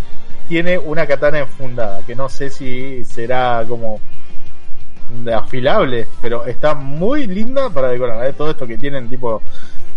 tiene 0.49 0.79
una 0.79 1.07
katana 1.07 1.39
enfundada, 1.41 2.03
que 2.07 2.15
no 2.15 2.29
sé 2.29 2.51
si 2.51 3.05
será 3.05 3.65
como 3.67 3.99
afilable, 5.35 6.07
pero 6.21 6.45
está 6.47 6.75
muy 6.75 7.27
linda 7.27 7.71
para 7.71 7.89
decorar. 7.89 8.27
¿eh? 8.27 8.33
Todo 8.33 8.51
esto 8.51 8.67
que 8.67 8.79
tienen 8.79 9.09
tipo 9.09 9.43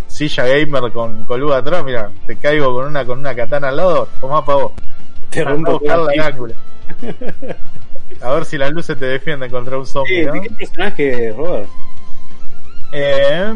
silla 0.08 0.46
gamer 0.46 0.92
con 0.92 1.24
coluda 1.26 1.58
atrás, 1.58 1.84
mira, 1.84 2.10
te 2.28 2.36
caigo 2.38 2.74
con 2.74 2.86
una 2.88 3.04
con 3.06 3.20
una 3.20 3.34
katana 3.36 3.70
al 3.70 3.78
lado, 3.78 4.08
tomá 4.22 4.44
pa' 4.46 4.56
vos. 4.56 4.72
Te 5.30 5.44
rompo 5.44 5.80
la 5.84 6.08
el 6.14 6.20
ángulo. 6.20 6.54
A 8.22 8.32
ver 8.34 8.46
si 8.46 8.58
las 8.58 8.72
luces 8.72 8.98
te 8.98 9.06
defienden 9.06 9.50
contra 9.50 9.78
un 9.78 9.86
zombie, 9.86 10.26
¿no? 10.26 10.34
¿De 10.34 10.42
qué 10.42 10.50
personaje, 10.52 11.34
Robert? 11.36 11.68
Eh, 12.96 13.52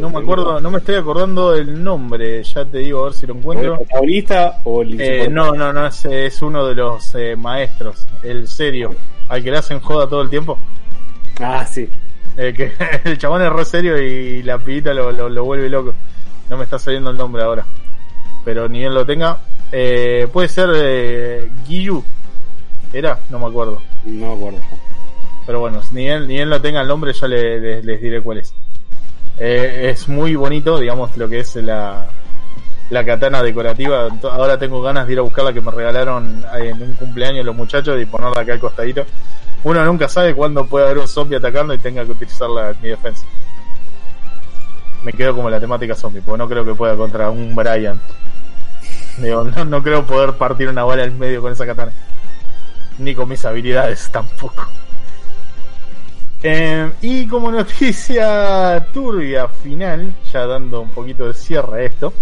no 0.00 0.10
me 0.10 0.20
acuerdo, 0.20 0.60
no 0.60 0.70
me 0.70 0.78
estoy 0.78 0.94
acordando 0.94 1.50
del 1.52 1.82
nombre, 1.82 2.40
ya 2.44 2.64
te 2.64 2.78
digo 2.78 3.00
a 3.00 3.04
ver 3.06 3.14
si 3.14 3.26
lo 3.26 3.32
¿El 3.32 3.38
encuentro. 3.40 3.76
protagonista 3.78 4.60
o 4.62 4.82
el 4.82 5.00
Eh, 5.00 5.28
no, 5.28 5.50
no, 5.52 5.72
no, 5.72 5.88
es, 5.88 6.04
es 6.04 6.40
uno 6.40 6.64
de 6.68 6.76
los 6.76 7.12
eh, 7.16 7.34
maestros, 7.34 8.06
el 8.22 8.46
serio, 8.46 8.94
al 9.28 9.42
que 9.42 9.50
le 9.50 9.58
hacen 9.58 9.80
joda 9.80 10.08
todo 10.08 10.22
el 10.22 10.30
tiempo. 10.30 10.56
Ah, 11.40 11.64
sí. 11.66 11.88
Eh, 12.36 12.52
que 12.54 12.72
el 13.04 13.18
chabón 13.18 13.42
es 13.42 13.52
re 13.52 13.64
serio 13.64 14.00
y 14.00 14.42
la 14.42 14.58
pibita 14.58 14.92
lo, 14.94 15.12
lo, 15.12 15.28
lo 15.28 15.44
vuelve 15.44 15.68
loco. 15.68 15.94
No 16.48 16.56
me 16.56 16.64
está 16.64 16.78
saliendo 16.78 17.10
el 17.10 17.16
nombre 17.16 17.42
ahora. 17.42 17.64
Pero 18.44 18.68
ni 18.68 18.80
bien 18.80 18.94
lo 18.94 19.04
tenga. 19.04 19.38
Eh, 19.72 20.28
puede 20.32 20.48
ser 20.48 20.70
eh, 20.74 21.50
Giyu. 21.66 22.02
¿Era? 22.92 23.18
No 23.30 23.38
me 23.38 23.46
acuerdo. 23.46 23.82
No 24.04 24.28
me 24.28 24.34
acuerdo. 24.34 24.58
Pero 25.46 25.60
bueno, 25.60 25.80
ni 25.92 26.04
bien, 26.04 26.26
ni 26.26 26.34
bien 26.34 26.50
lo 26.50 26.60
tenga 26.60 26.80
el 26.82 26.88
nombre, 26.88 27.12
ya 27.12 27.28
le- 27.28 27.60
les, 27.60 27.84
les 27.84 28.00
diré 28.00 28.20
cuál 28.20 28.38
es. 28.38 28.52
Eh, 29.38 29.90
es 29.90 30.08
muy 30.08 30.34
bonito, 30.34 30.78
digamos, 30.78 31.16
lo 31.16 31.28
que 31.28 31.40
es 31.40 31.54
la, 31.56 32.06
la 32.90 33.04
katana 33.04 33.42
decorativa. 33.42 34.08
Ahora 34.24 34.58
tengo 34.58 34.80
ganas 34.82 35.06
de 35.06 35.12
ir 35.14 35.18
a 35.18 35.22
buscar 35.22 35.44
la 35.44 35.52
que 35.52 35.60
me 35.60 35.70
regalaron 35.70 36.44
en 36.54 36.82
un 36.82 36.92
cumpleaños 36.94 37.44
los 37.44 37.54
muchachos 37.54 38.00
y 38.00 38.06
ponerla 38.06 38.40
acá 38.42 38.54
al 38.54 38.60
costadito. 38.60 39.04
Uno 39.64 39.84
nunca 39.84 40.08
sabe 40.08 40.34
cuándo 40.34 40.66
puede 40.66 40.86
haber 40.86 40.98
un 40.98 41.08
zombie 41.08 41.36
atacando 41.36 41.74
y 41.74 41.78
tenga 41.78 42.04
que 42.04 42.12
utilizarla 42.12 42.70
en 42.70 42.76
mi 42.82 42.88
defensa. 42.88 43.24
Me 45.02 45.12
quedo 45.12 45.34
como 45.34 45.50
la 45.50 45.60
temática 45.60 45.94
zombie, 45.94 46.20
porque 46.20 46.38
no 46.38 46.48
creo 46.48 46.64
que 46.64 46.74
pueda 46.74 46.96
contra 46.96 47.30
un 47.30 47.54
Brian. 47.54 48.00
Digo, 49.18 49.44
no, 49.44 49.64
no 49.64 49.82
creo 49.82 50.04
poder 50.04 50.34
partir 50.34 50.68
una 50.68 50.84
bala 50.84 51.04
en 51.04 51.18
medio 51.18 51.40
con 51.40 51.52
esa 51.52 51.66
katana. 51.66 51.92
Ni 52.98 53.14
con 53.14 53.28
mis 53.28 53.44
habilidades 53.44 54.08
tampoco. 54.10 54.66
Eh, 56.42 56.90
y 57.02 57.26
como 57.26 57.50
noticia 57.50 58.86
turbia 58.92 59.48
final, 59.48 60.14
ya 60.32 60.46
dando 60.46 60.82
un 60.82 60.90
poquito 60.90 61.26
de 61.26 61.34
cierre 61.34 61.82
a 61.82 61.84
esto. 61.84 62.12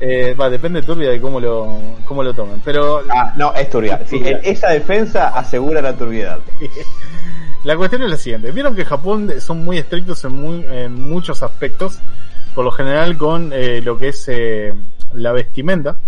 Eh, 0.00 0.34
va, 0.34 0.48
depende 0.48 0.82
turbia 0.82 1.10
de 1.10 1.20
cómo 1.20 1.40
lo, 1.40 1.80
cómo 2.04 2.22
lo 2.22 2.32
tomen. 2.34 2.60
Pero 2.64 3.02
Ah, 3.10 3.32
no, 3.36 3.52
es 3.54 3.68
turbia. 3.68 4.00
Sí, 4.06 4.22
en 4.24 4.40
esa 4.44 4.70
defensa 4.70 5.28
asegura 5.28 5.82
la 5.82 5.96
turbiedad. 5.96 6.38
La 7.64 7.76
cuestión 7.76 8.02
es 8.02 8.10
la 8.10 8.16
siguiente. 8.16 8.52
Vieron 8.52 8.74
que 8.76 8.84
Japón 8.84 9.32
son 9.40 9.64
muy 9.64 9.78
estrictos 9.78 10.24
en, 10.24 10.32
muy, 10.32 10.64
en 10.64 10.94
muchos 10.94 11.42
aspectos, 11.42 11.98
por 12.54 12.64
lo 12.64 12.70
general 12.70 13.18
con 13.18 13.52
eh, 13.52 13.80
lo 13.82 13.98
que 13.98 14.08
es 14.08 14.28
eh, 14.28 14.72
la 15.12 15.32
vestimenta, 15.32 15.98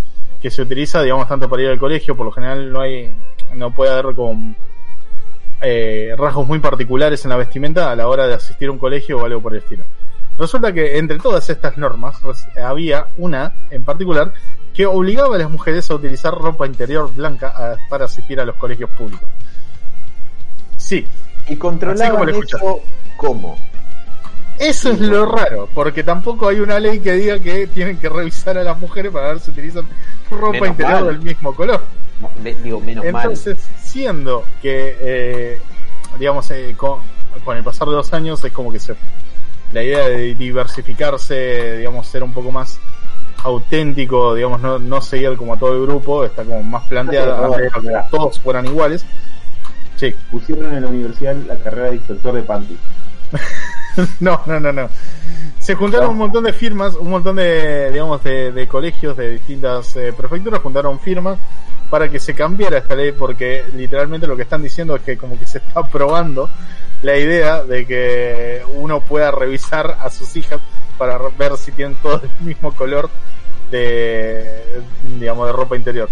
que 0.40 0.50
se 0.50 0.62
utiliza, 0.62 1.02
digamos, 1.02 1.26
tanto 1.26 1.48
para 1.48 1.62
ir 1.62 1.68
al 1.68 1.78
colegio, 1.78 2.16
por 2.16 2.26
lo 2.26 2.32
general 2.32 2.72
no 2.72 2.80
hay, 2.80 3.12
no 3.54 3.74
puede 3.74 3.90
haber 3.90 4.14
como 4.14 4.54
eh, 5.60 6.14
rasgos 6.16 6.46
muy 6.46 6.60
particulares 6.60 7.24
en 7.24 7.30
la 7.30 7.36
vestimenta 7.36 7.90
a 7.90 7.96
la 7.96 8.06
hora 8.06 8.26
de 8.28 8.34
asistir 8.34 8.68
a 8.68 8.72
un 8.72 8.78
colegio 8.78 9.18
o 9.18 9.24
algo 9.26 9.42
por 9.42 9.52
el 9.52 9.58
estilo. 9.58 9.84
Resulta 10.40 10.72
que 10.72 10.96
entre 10.96 11.18
todas 11.18 11.48
estas 11.50 11.76
normas 11.76 12.20
res- 12.22 12.46
había 12.56 13.06
una 13.18 13.52
en 13.70 13.84
particular 13.84 14.32
que 14.74 14.86
obligaba 14.86 15.36
a 15.36 15.38
las 15.38 15.50
mujeres 15.50 15.90
a 15.90 15.94
utilizar 15.96 16.32
ropa 16.34 16.66
interior 16.66 17.12
blanca 17.14 17.48
a- 17.54 17.76
para 17.90 18.06
asistir 18.06 18.40
a 18.40 18.46
los 18.46 18.56
colegios 18.56 18.88
públicos. 18.90 19.28
Sí, 20.78 21.06
Y 21.46 21.56
controlaban 21.56 22.28
eso 22.30 22.80
cómo. 23.18 23.58
eso 24.58 24.90
es 24.92 25.00
lo 25.00 25.26
raro, 25.26 25.68
porque 25.74 26.02
tampoco 26.02 26.48
hay 26.48 26.60
una 26.60 26.78
ley 26.80 27.00
que 27.00 27.12
diga 27.12 27.38
que 27.38 27.66
tienen 27.66 27.98
que 27.98 28.08
revisar 28.08 28.56
a 28.56 28.64
las 28.64 28.78
mujeres 28.78 29.12
para 29.12 29.28
ver 29.28 29.40
si 29.40 29.50
utilizan 29.50 29.84
ropa 30.30 30.52
Menos 30.52 30.68
interior 30.68 30.94
mal. 31.00 31.06
del 31.06 31.18
mismo 31.20 31.54
color. 31.54 31.82
No, 32.20 32.30
digo, 32.64 32.80
menos 32.80 33.04
Entonces, 33.04 33.58
siendo 33.82 34.44
que, 34.62 34.96
eh, 35.00 35.58
digamos, 36.18 36.50
eh, 36.50 36.74
con, 36.76 37.00
con 37.44 37.56
el 37.58 37.62
pasar 37.64 37.88
de 37.88 37.94
los 37.96 38.12
años 38.14 38.42
es 38.44 38.52
como 38.52 38.72
que 38.72 38.78
se 38.80 38.94
la 39.72 39.82
idea 39.82 40.08
de 40.08 40.34
diversificarse, 40.34 41.78
digamos, 41.78 42.06
ser 42.06 42.22
un 42.22 42.32
poco 42.32 42.50
más 42.50 42.78
auténtico, 43.42 44.34
digamos, 44.34 44.60
no, 44.60 44.78
no 44.78 45.00
seguir 45.00 45.36
como 45.36 45.54
a 45.54 45.58
todo 45.58 45.74
el 45.74 45.82
grupo, 45.82 46.24
está 46.24 46.44
como 46.44 46.62
más 46.62 46.84
planteada, 46.88 47.48
era 47.56 47.70
que 47.70 48.10
todos 48.10 48.38
fueran 48.38 48.66
iguales. 48.66 49.04
Sí, 49.96 50.14
Pusieron 50.30 50.74
en 50.74 50.82
la 50.82 50.88
universidad 50.88 51.36
la 51.46 51.56
carrera 51.56 51.90
de 51.90 51.96
inspector 51.96 52.34
de 52.34 52.42
panty. 52.42 52.76
no, 54.20 54.40
no, 54.46 54.60
no, 54.60 54.72
no. 54.72 54.88
Se 55.60 55.74
juntaron 55.74 56.10
un 56.10 56.16
montón 56.16 56.44
de 56.44 56.52
firmas, 56.54 56.96
un 56.96 57.10
montón 57.10 57.36
de, 57.36 57.90
digamos, 57.92 58.24
de, 58.24 58.50
de 58.50 58.66
colegios 58.66 59.16
de 59.16 59.32
distintas 59.32 59.94
eh, 59.94 60.12
prefecturas, 60.16 60.60
juntaron 60.60 60.98
firmas 60.98 61.38
para 61.90 62.08
que 62.08 62.18
se 62.18 62.34
cambiara 62.34 62.78
esta 62.78 62.94
ley, 62.94 63.12
porque 63.12 63.64
literalmente 63.74 64.26
lo 64.26 64.36
que 64.36 64.42
están 64.42 64.62
diciendo 64.62 64.96
es 64.96 65.02
que 65.02 65.18
como 65.18 65.38
que 65.38 65.44
se 65.44 65.58
está 65.58 65.82
probando 65.92 66.48
la 67.02 67.16
idea 67.16 67.62
de 67.62 67.86
que 67.86 68.62
uno 68.74 69.00
pueda 69.00 69.30
revisar 69.30 69.98
a 70.00 70.08
sus 70.10 70.34
hijas 70.36 70.60
para 70.96 71.18
ver 71.38 71.56
si 71.56 71.72
tienen 71.72 71.96
todo 72.02 72.22
el 72.22 72.46
mismo 72.46 72.72
color 72.72 73.10
de, 73.70 74.82
digamos, 75.18 75.46
de 75.46 75.52
ropa 75.52 75.76
interior. 75.76 76.08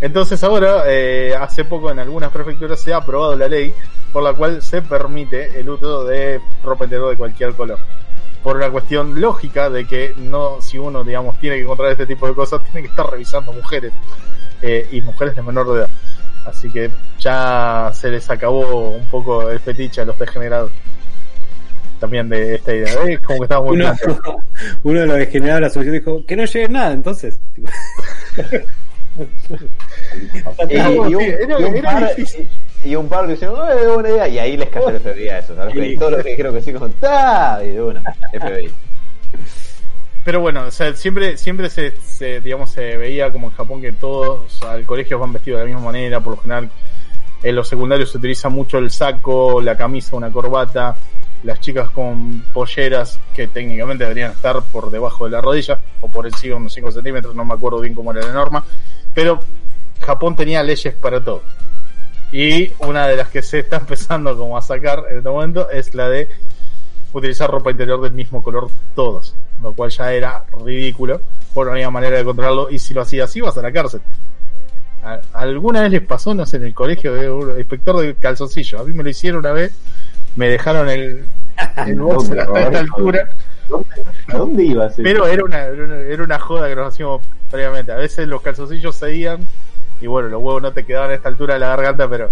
Entonces 0.00 0.42
ahora, 0.42 0.84
eh, 0.86 1.34
hace 1.38 1.64
poco 1.64 1.90
en 1.90 1.98
algunas 1.98 2.32
prefecturas 2.32 2.80
se 2.80 2.92
ha 2.92 2.96
aprobado 2.96 3.36
la 3.36 3.48
ley 3.48 3.74
por 4.12 4.22
la 4.22 4.32
cual 4.32 4.60
se 4.62 4.82
permite 4.82 5.58
el 5.60 5.68
uso 5.68 6.04
de 6.04 6.40
ropa 6.64 6.84
interior 6.84 7.10
de 7.10 7.16
cualquier 7.16 7.54
color. 7.54 7.78
Por 8.42 8.56
una 8.56 8.70
cuestión 8.70 9.20
lógica 9.20 9.70
de 9.70 9.86
que 9.86 10.14
no, 10.16 10.60
si 10.60 10.78
uno, 10.78 11.04
digamos, 11.04 11.38
tiene 11.38 11.56
que 11.56 11.62
encontrar 11.62 11.92
este 11.92 12.06
tipo 12.06 12.26
de 12.26 12.34
cosas, 12.34 12.62
tiene 12.64 12.82
que 12.82 12.88
estar 12.88 13.08
revisando 13.08 13.52
mujeres 13.52 13.92
eh, 14.62 14.88
y 14.90 15.00
mujeres 15.00 15.36
de 15.36 15.42
menor 15.42 15.68
de 15.72 15.78
edad. 15.80 15.88
Así 16.44 16.68
que 16.70 16.90
ya 17.20 17.90
se 17.94 18.10
les 18.10 18.28
acabó 18.30 18.90
un 18.90 19.06
poco 19.06 19.48
el 19.48 19.60
fetiche 19.60 20.00
a 20.00 20.04
los 20.04 20.18
degenerados. 20.18 20.72
También 22.00 22.28
de 22.28 22.56
esta 22.56 22.74
idea. 22.74 22.92
¿eh? 23.06 23.18
Como 23.24 23.38
que 23.38 23.44
estaba 23.44 23.64
muy 23.64 23.76
Uno, 23.76 23.94
uno 24.82 25.00
de 25.00 25.06
los 25.06 25.16
degenerados 25.18 25.60
de 25.60 25.66
la 25.66 25.70
solución 25.70 25.94
dijo 25.94 26.26
que 26.26 26.34
no 26.36 26.44
llegue 26.44 26.68
nada, 26.68 26.92
entonces. 26.92 27.38
Sí, 30.68 30.74
era- 30.74 32.14
difícil. 32.14 32.48
Y, 32.84 32.94
un 32.94 33.08
par 33.08 33.26
diciendo, 33.26 33.66
eh, 33.70 33.86
buena 33.88 34.10
idea, 34.10 34.28
y 34.28 34.38
ahí 34.38 34.56
les 34.56 34.68
cayó 34.68 34.88
el 34.90 35.00
FBI 35.00 35.28
a 35.28 35.38
eso, 35.38 35.54
¿sabes? 35.54 35.74
Sí. 35.74 35.96
Todos 35.96 36.12
los 36.12 36.22
que 36.22 36.30
dijeron 36.30 36.54
que 36.54 36.62
sí, 36.62 36.72
como, 36.72 36.88
¡ta! 36.90 37.60
Y 37.64 37.70
de 37.70 37.82
una, 37.82 38.02
FBI. 38.32 38.70
Pero 40.24 40.40
bueno, 40.40 40.66
o 40.66 40.70
sea, 40.70 40.94
siempre, 40.94 41.36
siempre 41.36 41.68
se, 41.68 41.96
se, 42.00 42.40
digamos, 42.40 42.70
se 42.70 42.96
veía 42.96 43.30
como 43.30 43.48
en 43.48 43.54
Japón 43.54 43.80
que 43.80 43.92
todos 43.92 44.62
al 44.62 44.84
colegio 44.84 45.18
van 45.18 45.32
vestidos 45.32 45.58
de 45.60 45.64
la 45.64 45.70
misma 45.74 45.86
manera, 45.86 46.20
por 46.20 46.36
lo 46.36 46.42
general 46.42 46.70
en 47.42 47.56
los 47.56 47.68
secundarios 47.68 48.12
se 48.12 48.18
utiliza 48.18 48.48
mucho 48.48 48.78
el 48.78 48.90
saco, 48.90 49.60
la 49.60 49.76
camisa, 49.76 50.14
una 50.14 50.30
corbata, 50.30 50.96
las 51.42 51.60
chicas 51.60 51.90
con 51.90 52.44
polleras 52.52 53.18
que 53.34 53.48
técnicamente 53.48 54.04
deberían 54.04 54.32
estar 54.32 54.62
por 54.62 54.90
debajo 54.90 55.24
de 55.24 55.32
la 55.32 55.40
rodilla 55.40 55.80
o 56.00 56.08
por 56.08 56.26
encima 56.26 56.56
unos 56.56 56.72
5 56.72 56.92
centímetros, 56.92 57.34
no 57.34 57.44
me 57.44 57.54
acuerdo 57.54 57.80
bien 57.80 57.94
cómo 57.94 58.12
era 58.12 58.24
la 58.24 58.32
norma, 58.32 58.64
pero 59.12 59.40
Japón 60.00 60.36
tenía 60.36 60.62
leyes 60.62 60.94
para 60.94 61.22
todo. 61.22 61.42
Y 62.32 62.72
una 62.78 63.06
de 63.06 63.16
las 63.16 63.28
que 63.28 63.42
se 63.42 63.60
está 63.60 63.76
empezando 63.80 64.36
como 64.36 64.56
a 64.56 64.62
sacar 64.62 65.04
en 65.10 65.18
este 65.18 65.28
momento 65.28 65.70
es 65.70 65.94
la 65.94 66.08
de 66.08 66.28
utilizar 67.12 67.50
ropa 67.50 67.70
interior 67.70 68.00
del 68.00 68.12
mismo 68.12 68.42
color 68.42 68.70
todos, 68.94 69.34
lo 69.62 69.74
cual 69.74 69.90
ya 69.90 70.12
era 70.12 70.44
ridículo, 70.64 71.20
por 71.52 71.66
no 71.66 71.72
había 71.72 71.90
manera 71.90 72.16
de 72.16 72.24
controlarlo 72.24 72.70
y 72.70 72.78
si 72.78 72.94
lo 72.94 73.02
hacía 73.02 73.24
así 73.24 73.40
vas 73.40 73.56
a 73.58 73.62
la 73.62 73.70
cárcel. 73.70 74.00
¿Alguna 75.32 75.82
vez 75.82 75.90
les 75.90 76.02
pasó, 76.02 76.32
no 76.32 76.46
sé, 76.46 76.58
en 76.58 76.64
el 76.64 76.74
colegio 76.74 77.12
de 77.12 77.28
un 77.28 77.58
inspector 77.58 77.98
de 78.00 78.14
calzoncillo? 78.14 78.80
A 78.80 78.84
mí 78.84 78.92
me 78.94 79.02
lo 79.02 79.10
hicieron 79.10 79.40
una 79.40 79.52
vez, 79.52 79.72
me 80.36 80.48
dejaron 80.48 80.88
el, 80.88 81.26
el 81.86 82.00
boxer 82.00 82.40
hasta 82.40 82.60
esta 82.62 82.78
altura, 82.78 83.30
¿Dónde, 83.68 83.88
¿A 84.28 84.36
dónde 84.36 84.64
ibas? 84.64 84.94
pero 84.96 85.26
era 85.26 85.44
una, 85.44 85.64
era 85.64 85.84
una, 85.84 85.96
era 85.96 86.22
una 86.22 86.38
joda 86.38 86.68
que 86.68 86.76
nos 86.76 86.88
hacíamos 86.88 87.22
previamente. 87.50 87.92
A 87.92 87.96
veces 87.96 88.26
los 88.28 88.42
calzoncillos 88.42 88.98
cedían 88.98 89.46
y 90.02 90.08
bueno, 90.08 90.28
los 90.28 90.42
huevos 90.42 90.60
no 90.60 90.72
te 90.72 90.84
quedaban 90.84 91.10
a 91.10 91.14
esta 91.14 91.28
altura 91.28 91.54
de 91.54 91.60
la 91.60 91.68
garganta, 91.68 92.08
pero 92.08 92.30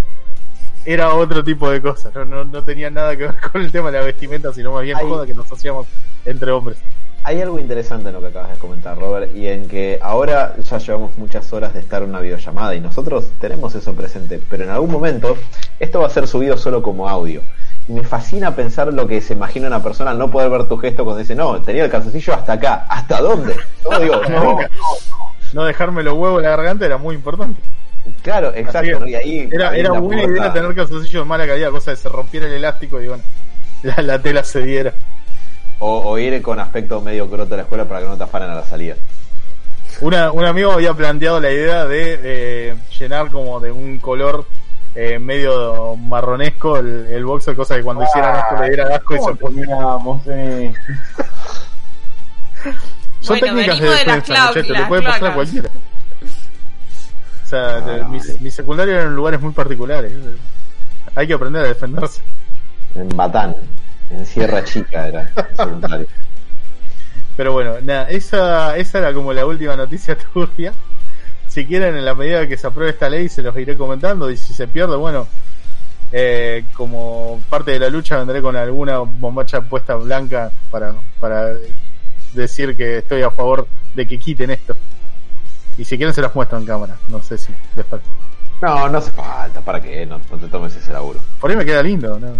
era 0.84 1.14
otro 1.14 1.44
tipo 1.44 1.70
de 1.70 1.80
cosas, 1.80 2.12
no, 2.14 2.24
no, 2.24 2.44
no 2.44 2.62
tenía 2.64 2.90
nada 2.90 3.16
que 3.16 3.24
ver 3.24 3.36
con 3.52 3.62
el 3.62 3.70
tema 3.70 3.92
de 3.92 3.98
la 3.98 4.04
vestimenta, 4.04 4.52
sino 4.52 4.72
más 4.72 4.82
bien 4.82 4.96
Ay. 4.98 5.06
joda 5.06 5.24
que 5.24 5.34
nos 5.34 5.50
hacíamos 5.50 5.86
entre 6.24 6.50
hombres. 6.50 6.78
Hay 7.22 7.40
algo 7.40 7.58
interesante 7.58 8.08
en 8.08 8.14
lo 8.14 8.20
que 8.22 8.28
acabas 8.28 8.50
de 8.52 8.58
comentar, 8.58 8.98
Robert, 8.98 9.36
y 9.36 9.46
en 9.46 9.68
que 9.68 9.98
ahora 10.02 10.56
ya 10.56 10.78
llevamos 10.78 11.16
muchas 11.18 11.52
horas 11.52 11.74
de 11.74 11.80
estar 11.80 12.02
en 12.02 12.08
una 12.08 12.20
videollamada 12.20 12.74
y 12.74 12.80
nosotros 12.80 13.30
tenemos 13.38 13.74
eso 13.74 13.92
presente, 13.94 14.40
pero 14.48 14.64
en 14.64 14.70
algún 14.70 14.90
momento 14.90 15.36
esto 15.78 16.00
va 16.00 16.06
a 16.06 16.10
ser 16.10 16.26
subido 16.26 16.56
solo 16.56 16.82
como 16.82 17.08
audio. 17.08 17.42
Y 17.88 17.92
me 17.92 18.04
fascina 18.04 18.56
pensar 18.56 18.92
lo 18.92 19.06
que 19.06 19.20
se 19.20 19.34
imagina 19.34 19.68
una 19.68 19.82
persona 19.82 20.12
al 20.12 20.18
no 20.18 20.30
poder 20.30 20.50
ver 20.50 20.66
tu 20.66 20.78
gesto 20.78 21.04
cuando 21.04 21.20
dice, 21.20 21.34
no, 21.34 21.60
tenía 21.60 21.84
el 21.84 21.90
calzoncillo 21.90 22.34
hasta 22.34 22.54
acá. 22.54 22.86
¿Hasta 22.88 23.20
dónde? 23.20 23.54
No, 23.88 24.00
digo, 24.00 24.22
no. 24.30 24.60
no 24.60 25.29
dejarme 25.52 26.02
los 26.02 26.14
huevos 26.14 26.38
en 26.38 26.44
la 26.50 26.56
garganta 26.56 26.86
era 26.86 26.96
muy 26.98 27.14
importante. 27.14 27.60
Claro, 28.22 28.52
exacto. 28.54 28.90
es. 28.90 29.00
¿no? 29.00 29.06
Y 29.06 29.14
ahí 29.14 29.48
Era, 29.52 29.70
ahí 29.70 29.80
era 29.80 29.90
buena 29.92 30.22
puerta- 30.22 30.40
idea 30.40 30.52
tener 30.52 30.74
calzoncillos 30.74 31.22
de 31.24 31.28
mala 31.28 31.46
calidad, 31.46 31.70
cosa 31.70 31.90
de 31.90 31.96
se 31.96 32.08
rompiera 32.08 32.46
el 32.46 32.52
elástico 32.54 33.00
y 33.00 33.08
bueno, 33.08 33.22
la, 33.82 34.02
la 34.02 34.18
tela 34.18 34.42
se 34.44 34.60
diera. 34.62 34.92
o, 35.80 35.98
o 36.10 36.18
ir 36.18 36.40
con 36.42 36.58
aspecto 36.60 37.00
medio 37.00 37.28
croto 37.28 37.54
a 37.54 37.56
la 37.58 37.62
escuela 37.64 37.84
para 37.86 38.00
que 38.00 38.06
no 38.06 38.16
te 38.16 38.24
afanen 38.24 38.50
a 38.50 38.54
la 38.54 38.64
salida. 38.64 38.94
Una, 40.00 40.32
un 40.32 40.44
amigo 40.44 40.72
había 40.72 40.94
planteado 40.94 41.40
la 41.40 41.50
idea 41.50 41.84
de 41.84 42.18
eh, 42.22 42.76
llenar 42.98 43.28
como 43.30 43.60
de 43.60 43.70
un 43.72 43.98
color 43.98 44.46
eh, 44.94 45.18
medio 45.18 45.94
marronesco 45.96 46.78
el, 46.78 47.06
el 47.06 47.24
boxer, 47.24 47.54
cosa 47.54 47.76
que 47.76 47.82
cuando 47.82 48.04
hicieran 48.04 48.38
esto 48.38 48.62
le 48.62 48.68
diera 48.68 48.96
asco 48.96 49.14
y 49.14 49.18
se 49.18 49.24
¿Cómo 49.24 49.36
ponía. 49.36 49.66
teníamos, 49.66 50.22
eh? 50.28 50.72
Son 53.20 53.38
Bueno, 53.38 53.54
técnicas 53.56 53.80
de 53.80 53.88
defensa, 53.88 54.16
muchachos, 54.16 54.68
le 54.68 54.84
puede 54.86 55.02
pasar 55.02 55.30
a 55.30 55.34
cualquiera. 55.34 55.68
O 57.44 57.48
sea, 57.48 57.76
Ah, 57.76 57.80
de- 57.80 58.04
mi, 58.04 58.18
mi 58.40 58.50
secundario 58.50 58.94
eran 58.94 59.14
lugares 59.14 59.40
muy 59.40 59.52
particulares. 59.52 60.12
Hay 61.14 61.26
que 61.26 61.34
aprender 61.34 61.64
a 61.64 61.68
defenderse. 61.68 62.22
En 62.94 63.08
Batán, 63.16 63.56
en 64.10 64.24
Sierra 64.26 64.64
Chica 64.64 65.08
era 65.08 65.30
el 65.50 65.56
secundario. 65.56 66.06
Pero 67.36 67.52
bueno, 67.52 67.74
nada, 67.82 68.08
esa, 68.10 68.76
esa 68.76 68.98
era 68.98 69.12
como 69.14 69.32
la 69.32 69.44
última 69.46 69.76
noticia 69.76 70.16
turbia. 70.32 70.72
Si 71.48 71.66
quieren, 71.66 71.96
en 71.96 72.04
la 72.04 72.14
medida 72.14 72.46
que 72.46 72.56
se 72.56 72.66
apruebe 72.68 72.92
esta 72.92 73.08
ley, 73.10 73.28
se 73.28 73.42
los 73.42 73.56
iré 73.56 73.76
comentando. 73.76 74.30
Y 74.30 74.36
si 74.36 74.54
se 74.54 74.68
pierde, 74.68 74.94
bueno, 74.96 75.26
eh, 76.12 76.64
como 76.74 77.40
parte 77.48 77.72
de 77.72 77.80
la 77.80 77.88
lucha, 77.90 78.18
vendré 78.18 78.40
con 78.40 78.54
alguna 78.56 78.98
bombacha 78.98 79.60
puesta 79.60 79.96
blanca 79.96 80.52
para, 80.70 80.94
para 81.18 81.50
decir 82.32 82.76
que 82.76 82.98
estoy 82.98 83.22
a 83.22 83.30
favor 83.30 83.66
de 83.94 84.06
que 84.06 84.18
quiten 84.18 84.50
esto. 84.50 84.76
Y 85.78 85.84
si 85.84 85.96
quieren, 85.96 86.14
se 86.14 86.22
las 86.22 86.34
muestro 86.34 86.58
en 86.58 86.66
cámara. 86.66 86.96
No 87.08 87.22
sé 87.22 87.38
si 87.38 87.52
les 87.76 87.86
parece. 87.86 88.08
No, 88.60 88.88
no 88.88 88.98
hace 88.98 89.10
falta, 89.12 89.60
¿para 89.62 89.80
qué? 89.80 90.04
No, 90.04 90.20
no 90.30 90.36
te 90.38 90.48
tomes 90.48 90.76
ese 90.76 90.92
laburo. 90.92 91.18
Por 91.40 91.50
ahí 91.50 91.56
me 91.56 91.64
queda 91.64 91.82
lindo, 91.82 92.18
¿no? 92.18 92.34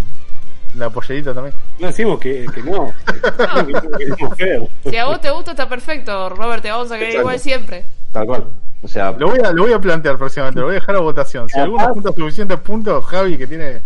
La 0.75 0.91
pollerita 0.91 1.33
también. 1.35 1.55
No 1.79 1.87
decimos 1.89 2.21
que, 2.21 2.47
que 2.55 2.63
no. 2.63 2.93
Si 4.89 4.97
a 4.97 5.07
vos 5.07 5.21
te 5.21 5.31
gusta, 5.31 5.53
está 5.53 5.69
perfecto, 5.69 6.29
Robert. 6.29 6.63
Te 6.63 6.71
vamos 6.71 6.91
a 6.91 6.95
querer 6.95 7.09
Exacto. 7.09 7.21
igual 7.23 7.39
siempre. 7.41 7.85
Tal 8.13 8.27
cual. 8.27 8.45
O 8.83 8.89
sea, 8.89 9.11
Lo 9.13 9.29
voy 9.29 9.41
a, 9.41 9.53
lo 9.53 9.65
voy 9.65 9.73
a 9.73 9.79
plantear 9.79 10.17
próximamente, 10.17 10.61
lo 10.61 10.67
voy 10.67 10.77
a 10.77 10.81
dejar 10.81 10.97
a 10.97 11.01
votación. 11.01 11.49
Si 11.49 11.59
alguno 11.59 11.87
junta 11.93 12.13
suficientes 12.13 12.59
puntos, 12.61 13.05
Javi, 13.05 13.37
que 13.37 13.47
tiene 13.47 13.81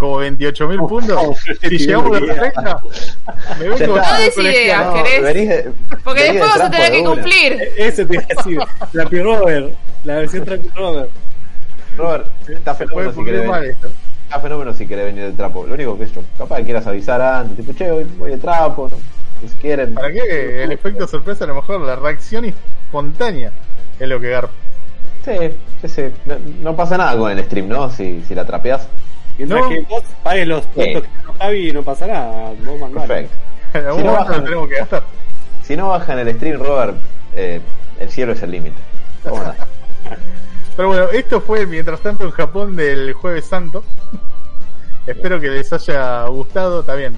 como 0.00 0.16
28 0.16 0.68
mil 0.68 0.78
puntos, 0.80 1.36
si 1.60 1.78
llegamos 1.78 2.16
a 2.16 2.20
los 2.20 2.36
30, 2.36 2.82
me 3.58 3.68
vengo 3.68 3.74
está. 3.76 3.86
con 3.86 3.96
No 3.96 4.84
no, 4.84 4.94
¿querés? 5.04 5.22
venís 5.22 5.48
de- 5.48 5.72
Porque 6.02 6.20
venís 6.22 6.34
de 6.34 6.40
después 6.40 6.58
vas 6.58 6.60
a 6.60 6.70
tener 6.70 6.92
que 6.92 7.04
cumplir. 7.04 7.72
Eso 7.76 8.06
te 8.06 8.14
iba 8.14 8.22
a 8.22 8.26
decir. 8.34 8.58
Trappy 8.92 9.20
Robert. 9.20 9.74
La 10.04 10.14
versión 10.16 10.44
Trappy 10.44 10.68
Robert. 10.74 11.10
Robert, 11.96 12.26
está 12.48 12.74
fenómeno 12.74 13.12
si 13.12 13.24
querés 13.24 13.46
mal 13.46 13.64
esto. 13.64 13.88
a 14.30 14.40
fenómeno 14.40 14.74
si 14.74 14.86
querés 14.86 15.04
venir 15.06 15.24
de 15.26 15.32
trapo. 15.32 15.66
Lo 15.66 15.74
único 15.74 15.98
que 15.98 16.04
es 16.04 16.12
yo, 16.14 16.22
capaz 16.38 16.56
que 16.58 16.64
quieras 16.64 16.86
avisar 16.86 17.20
antes, 17.20 17.56
tipo, 17.56 17.72
che, 17.74 17.90
hoy 17.90 18.04
voy 18.16 18.30
de 18.30 18.38
trapo, 18.38 18.88
¿no? 18.90 18.96
si 19.48 19.54
quieren. 19.56 19.94
¿Para 19.94 20.10
qué? 20.12 20.62
El 20.64 20.72
efecto 20.72 21.06
sorpresa, 21.06 21.44
a 21.44 21.48
lo 21.48 21.56
mejor 21.56 21.80
la 21.82 21.96
reacción 21.96 22.44
espontánea 22.46 23.52
es 23.98 24.08
lo 24.08 24.18
que 24.20 24.30
garpa. 24.30 24.52
Sí, 25.24 25.32
sí, 25.82 25.88
sí. 25.88 26.02
No, 26.24 26.36
no 26.62 26.76
pasa 26.76 26.96
nada 26.96 27.14
con 27.18 27.30
el 27.30 27.44
stream, 27.44 27.68
¿no? 27.68 27.90
Si, 27.90 28.22
si 28.26 28.34
la 28.34 28.46
trapeas. 28.46 28.86
Mientras 29.40 29.60
No. 29.62 29.68
que 29.68 29.80
vos 29.88 30.02
pagues 30.22 30.48
los 30.48 30.66
puntos 30.66 31.02
Sí. 31.02 31.08
que 31.08 31.26
no 31.26 31.32
Javi, 31.34 31.72
no 31.72 31.82
pasa 31.82 32.06
nada. 32.06 32.52
Vos 32.64 32.80
mandale. 32.80 33.06
Perfecto. 33.06 33.36
En 33.72 33.86
algún 33.86 34.00
Si 34.00 34.06
no 34.06 34.12
momento 34.12 34.30
bajan- 34.32 34.38
lo 34.40 34.44
tenemos 34.44 34.68
que 34.68 34.74
gastar. 34.76 35.02
Si 35.62 35.76
no 35.76 35.88
bajan 35.88 36.18
el 36.18 36.34
stream, 36.34 36.60
Robert, 36.60 36.96
eh, 37.36 37.60
el 38.00 38.10
cielo 38.10 38.32
es 38.32 38.42
el 38.42 38.50
límite. 38.50 38.76
Pero 40.76 40.88
bueno, 40.88 41.04
esto 41.12 41.40
fue 41.40 41.66
mientras 41.66 42.00
tanto 42.00 42.24
en 42.24 42.30
Japón 42.30 42.74
del 42.76 43.12
Jueves 43.12 43.44
Santo. 43.44 43.84
Espero 45.06 45.40
que 45.40 45.48
les 45.48 45.72
haya 45.72 46.24
gustado. 46.26 46.80
Está 46.80 46.94
bien. 46.94 47.16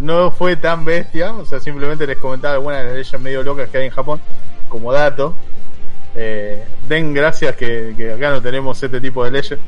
No 0.00 0.30
fue 0.30 0.56
tan 0.56 0.84
bestia. 0.84 1.32
O 1.34 1.44
sea, 1.44 1.58
simplemente 1.60 2.06
les 2.06 2.18
comentaba 2.18 2.54
algunas 2.54 2.78
de 2.80 2.84
las 2.84 2.94
leyes 2.94 3.20
medio 3.20 3.42
locas 3.42 3.68
que 3.70 3.78
hay 3.78 3.84
en 3.86 3.90
Japón. 3.90 4.20
Como 4.68 4.92
dato. 4.92 5.34
Eh, 6.14 6.64
den 6.88 7.14
gracias 7.14 7.54
que, 7.56 7.94
que 7.96 8.12
acá 8.12 8.30
no 8.30 8.40
tenemos 8.42 8.82
este 8.82 9.00
tipo 9.00 9.24
de 9.24 9.30
leyes. 9.30 9.58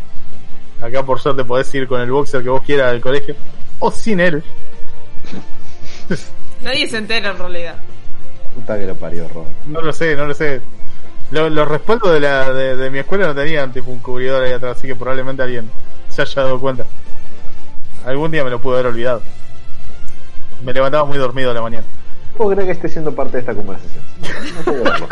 Acá 0.83 1.03
por 1.05 1.21
suerte 1.21 1.45
podés 1.45 1.73
ir 1.75 1.87
con 1.87 2.01
el 2.01 2.11
boxer 2.11 2.43
que 2.43 2.49
vos 2.49 2.63
quieras 2.63 2.93
al 2.93 3.01
colegio. 3.01 3.35
O 3.79 3.91
sin 3.91 4.21
él. 4.21 4.43
Nadie 6.63 6.89
se 6.89 6.99
entera 6.99 7.31
en 7.31 7.39
realidad. 7.39 7.77
Puta 8.55 8.79
que 8.79 8.87
lo 8.87 8.95
parió, 8.97 9.29
Robert. 9.29 9.53
No 9.67 9.81
lo 9.81 9.93
sé, 9.93 10.17
no 10.17 10.27
lo 10.27 10.35
sé. 10.35 10.61
Lo- 11.31 11.49
Los 11.49 11.69
respaldos 11.69 12.13
de, 12.13 12.21
la, 12.21 12.53
de, 12.53 12.77
de 12.77 12.91
mi 12.91 12.99
escuela 12.99 13.27
no 13.29 13.35
tenían 13.35 13.73
tipo 13.73 13.91
un 13.91 14.01
cubridor 14.01 14.43
ahí 14.43 14.53
atrás, 14.53 14.77
así 14.77 14.87
que 14.87 14.97
probablemente 14.97 15.43
alguien 15.43 15.71
se 16.09 16.23
haya 16.23 16.43
dado 16.43 16.61
cuenta. 16.61 16.85
Algún 18.05 18.31
día 18.31 18.45
me 18.45 18.51
lo 18.51 18.61
pude 18.61 18.75
haber 18.75 18.87
olvidado. 18.87 19.23
Me 20.65 20.73
levantaba 20.73 21.05
muy 21.05 21.19
dormido 21.19 21.51
a 21.51 21.55
la 21.55 21.63
mañana. 21.63 21.87
Puedo 22.37 22.51
creer 22.53 22.67
que 22.67 22.73
esté 22.73 22.89
siendo 22.89 23.15
parte 23.15 23.33
de 23.35 23.39
esta 23.41 23.55
conversación. 23.55 24.03
No 24.57 24.63
puedo. 24.73 25.09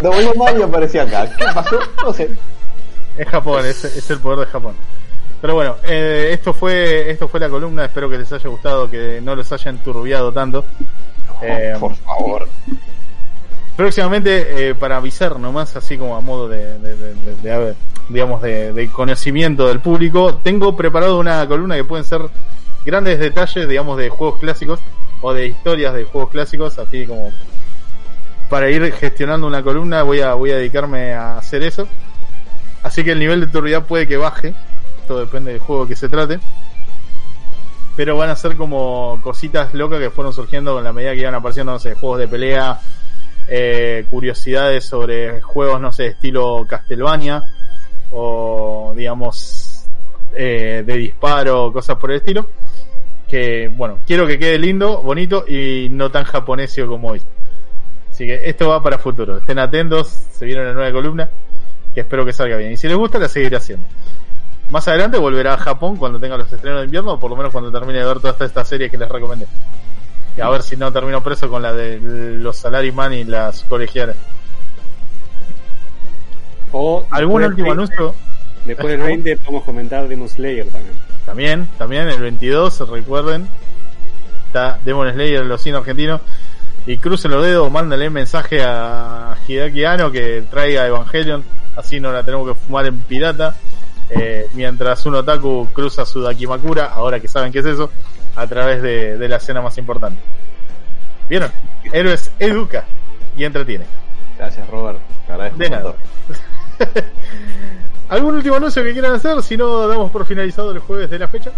Dobló 0.00 0.34
mal 0.34 0.58
y 0.58 0.62
apareció 0.62 1.02
acá. 1.02 1.28
¿Qué 1.36 1.44
pasó? 1.54 1.78
No 2.04 2.12
sé. 2.12 2.30
Es 3.16 3.28
Japón, 3.28 3.64
es, 3.66 3.84
es 3.84 4.10
el 4.10 4.18
poder 4.20 4.40
de 4.40 4.46
Japón. 4.46 4.74
Pero 5.40 5.54
bueno, 5.54 5.76
eh, 5.84 6.30
esto 6.32 6.52
fue 6.54 7.10
esto 7.10 7.28
fue 7.28 7.40
la 7.40 7.48
columna. 7.48 7.84
Espero 7.84 8.08
que 8.08 8.16
les 8.18 8.32
haya 8.32 8.48
gustado, 8.48 8.88
que 8.90 9.20
no 9.22 9.34
los 9.34 9.50
haya 9.52 9.70
enturbiado 9.70 10.32
tanto. 10.32 10.64
Eh, 11.42 11.74
por 11.80 11.94
favor. 11.96 12.48
Próximamente, 13.76 14.68
eh, 14.68 14.74
para 14.74 14.98
avisar 14.98 15.38
nomás, 15.40 15.74
así 15.76 15.96
como 15.96 16.14
a 16.16 16.20
modo 16.20 16.46
de, 16.48 16.78
de- 16.78 16.96
de- 16.96 17.14
de- 17.42 17.74
digamos, 18.08 18.42
de, 18.42 18.72
de 18.72 18.88
conocimiento 18.90 19.66
del 19.66 19.80
público, 19.80 20.34
tengo 20.42 20.76
preparado 20.76 21.18
una 21.18 21.46
columna 21.48 21.74
que 21.76 21.84
pueden 21.84 22.04
ser 22.04 22.20
grandes 22.84 23.18
detalles, 23.18 23.66
digamos, 23.68 23.96
de 23.98 24.10
juegos 24.10 24.38
clásicos 24.40 24.78
o 25.22 25.32
de 25.32 25.46
historias 25.46 25.94
de 25.94 26.04
juegos 26.04 26.30
clásicos, 26.30 26.78
así 26.78 27.06
como 27.06 27.32
para 28.50 28.68
ir 28.70 28.92
gestionando 28.92 29.46
una 29.46 29.62
columna 29.62 30.02
voy 30.02 30.20
a, 30.20 30.34
voy 30.34 30.50
a 30.50 30.56
dedicarme 30.58 31.14
a 31.14 31.38
hacer 31.38 31.62
eso. 31.62 31.88
Así 32.82 33.04
que 33.04 33.12
el 33.12 33.18
nivel 33.18 33.40
de 33.40 33.46
turbidez 33.46 33.84
puede 33.84 34.08
que 34.08 34.16
baje, 34.16 34.54
todo 35.06 35.20
depende 35.20 35.52
del 35.52 35.60
juego 35.60 35.86
que 35.86 35.96
se 35.96 36.08
trate. 36.08 36.40
Pero 37.94 38.16
van 38.16 38.30
a 38.30 38.36
ser 38.36 38.56
como 38.56 39.20
cositas 39.22 39.74
locas 39.74 40.00
que 40.00 40.10
fueron 40.10 40.32
surgiendo 40.32 40.74
con 40.74 40.82
la 40.82 40.92
medida 40.92 41.12
que 41.12 41.20
iban 41.20 41.34
apareciendo, 41.34 41.72
no 41.72 41.78
sé, 41.78 41.94
juegos 41.94 42.18
de 42.18 42.28
pelea, 42.28 42.80
eh, 43.48 44.06
curiosidades 44.10 44.84
sobre 44.84 45.40
juegos, 45.42 45.80
no 45.80 45.92
sé, 45.92 46.06
estilo 46.08 46.64
Castlevania 46.66 47.42
o 48.12 48.92
digamos 48.96 49.86
eh, 50.34 50.82
de 50.86 50.96
disparo, 50.96 51.72
cosas 51.72 51.96
por 51.96 52.10
el 52.10 52.18
estilo. 52.18 52.48
Que 53.28 53.70
bueno, 53.74 54.00
quiero 54.06 54.26
que 54.26 54.38
quede 54.38 54.58
lindo, 54.58 55.02
bonito 55.02 55.44
y 55.46 55.88
no 55.90 56.10
tan 56.10 56.24
japonesio 56.24 56.88
como 56.88 57.10
hoy. 57.10 57.22
Así 58.10 58.26
que 58.26 58.48
esto 58.48 58.68
va 58.68 58.82
para 58.82 58.98
futuro. 58.98 59.38
Estén 59.38 59.58
atentos, 59.58 60.08
se 60.08 60.44
viene 60.44 60.62
una 60.62 60.72
nueva 60.72 60.92
columna 60.92 61.30
que 61.94 62.00
espero 62.00 62.24
que 62.24 62.32
salga 62.32 62.56
bien. 62.56 62.72
Y 62.72 62.76
si 62.76 62.88
les 62.88 62.96
gusta, 62.96 63.18
la 63.18 63.28
seguiré 63.28 63.56
haciendo. 63.56 63.86
Más 64.70 64.88
adelante 64.88 65.18
volverá 65.18 65.54
a 65.54 65.58
Japón 65.58 65.96
cuando 65.96 66.18
tenga 66.18 66.36
los 66.36 66.50
estrenos 66.50 66.80
de 66.80 66.86
invierno, 66.86 67.12
o 67.12 67.20
por 67.20 67.30
lo 67.30 67.36
menos 67.36 67.52
cuando 67.52 67.70
termine 67.70 67.98
de 67.98 68.06
ver 68.06 68.20
todas 68.20 68.40
estas 68.40 68.66
series 68.66 68.90
que 68.90 68.96
les 68.96 69.08
recomendé. 69.08 69.46
Y 70.36 70.40
a 70.40 70.48
ver 70.48 70.62
si 70.62 70.76
no 70.76 70.90
termino 70.90 71.22
preso 71.22 71.50
con 71.50 71.60
la 71.60 71.74
de 71.74 72.00
los 72.00 72.56
Salaryman 72.56 73.12
y 73.12 73.24
las 73.24 73.64
colegialas. 73.64 74.16
O 76.72 77.04
¿Algún 77.10 77.44
último 77.44 77.68
del 77.68 77.76
20, 77.76 77.94
anuncio? 77.94 78.14
Después 78.64 78.88
del 78.92 79.02
20 79.02 79.36
podemos 79.36 79.64
comentar 79.64 80.08
Demon 80.08 80.28
Slayer 80.28 80.66
también. 80.68 80.94
También, 81.26 81.68
también, 81.76 82.08
el 82.08 82.20
22, 82.20 82.88
recuerden. 82.88 83.46
Está 84.46 84.78
Demon 84.84 85.12
Slayer 85.12 85.42
en 85.42 85.48
los 85.48 85.60
cines 85.60 85.80
argentinos. 85.80 86.22
Y 86.86 86.96
crucen 86.96 87.30
los 87.30 87.44
dedos, 87.44 87.70
mándenle 87.70 88.10
mensaje 88.10 88.62
a 88.64 89.36
Hideaki 89.46 89.84
Anno 89.84 90.10
que 90.10 90.44
traiga 90.50 90.86
Evangelion. 90.86 91.44
Así 91.76 92.00
no 92.00 92.12
la 92.12 92.22
tenemos 92.22 92.48
que 92.48 92.54
fumar 92.54 92.86
en 92.86 92.98
pirata. 92.98 93.54
Eh, 94.10 94.46
mientras 94.54 95.06
un 95.06 95.14
otaku 95.14 95.68
cruza 95.72 96.04
su 96.04 96.20
Dakimakura, 96.20 96.86
ahora 96.86 97.18
que 97.18 97.28
saben 97.28 97.50
qué 97.50 97.60
es 97.60 97.66
eso, 97.66 97.90
a 98.36 98.46
través 98.46 98.82
de, 98.82 99.16
de 99.16 99.28
la 99.28 99.36
escena 99.36 99.62
más 99.62 99.78
importante. 99.78 100.20
¿Vieron? 101.28 101.50
Héroes 101.92 102.30
educa 102.38 102.84
y 103.36 103.44
entretiene. 103.44 103.86
Gracias, 104.38 104.68
Robert. 104.68 104.98
Te 105.26 105.32
agradezco 105.32 105.58
De 105.58 105.70
nada. 105.70 105.94
¿Algún 108.08 108.34
último 108.34 108.56
anuncio 108.56 108.82
que 108.82 108.92
quieran 108.92 109.14
hacer? 109.14 109.42
Si 109.42 109.56
no, 109.56 109.86
damos 109.88 110.10
por 110.10 110.26
finalizado 110.26 110.72
el 110.72 110.80
jueves 110.80 111.08
de 111.08 111.18
la 111.18 111.28
fecha. 111.28 111.50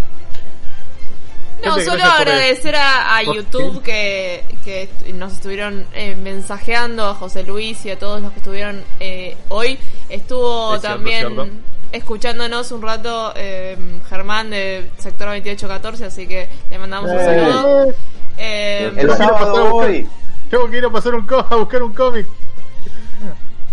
No, 1.64 1.78
solo 1.80 2.04
agradecer 2.04 2.76
a, 2.76 3.16
a 3.16 3.22
YouTube 3.22 3.82
que, 3.82 4.44
que 4.64 4.88
nos 5.14 5.32
estuvieron 5.34 5.86
eh, 5.94 6.14
mensajeando, 6.16 7.06
a 7.06 7.14
José 7.14 7.42
Luis 7.44 7.84
y 7.86 7.90
a 7.90 7.98
todos 7.98 8.20
los 8.22 8.32
que 8.32 8.38
estuvieron 8.38 8.84
eh, 9.00 9.36
hoy. 9.48 9.78
Estuvo 10.08 10.74
Es 10.76 10.82
también 10.82 11.26
cierto. 11.34 11.48
escuchándonos 11.92 12.70
un 12.72 12.82
rato 12.82 13.32
eh, 13.36 13.76
Germán 14.08 14.50
de 14.50 14.90
Sector 14.98 15.28
2814, 15.28 16.04
así 16.04 16.26
que 16.26 16.48
le 16.70 16.78
mandamos 16.78 17.10
un 17.10 17.18
Eh. 17.18 17.24
saludo. 17.24 17.94
Eh, 18.36 18.92
El 18.96 19.10
a 19.10 19.16
sábado 19.16 19.70
buscar- 19.70 19.90
hoy. 19.90 20.08
Tengo 20.50 20.70
que 20.70 20.78
ir 20.78 20.84
a 20.84 20.90
pasar 20.90 21.14
un 21.14 21.26
co- 21.26 21.46
a 21.48 21.56
buscar 21.56 21.82
un 21.82 21.92
cómic. 21.94 22.26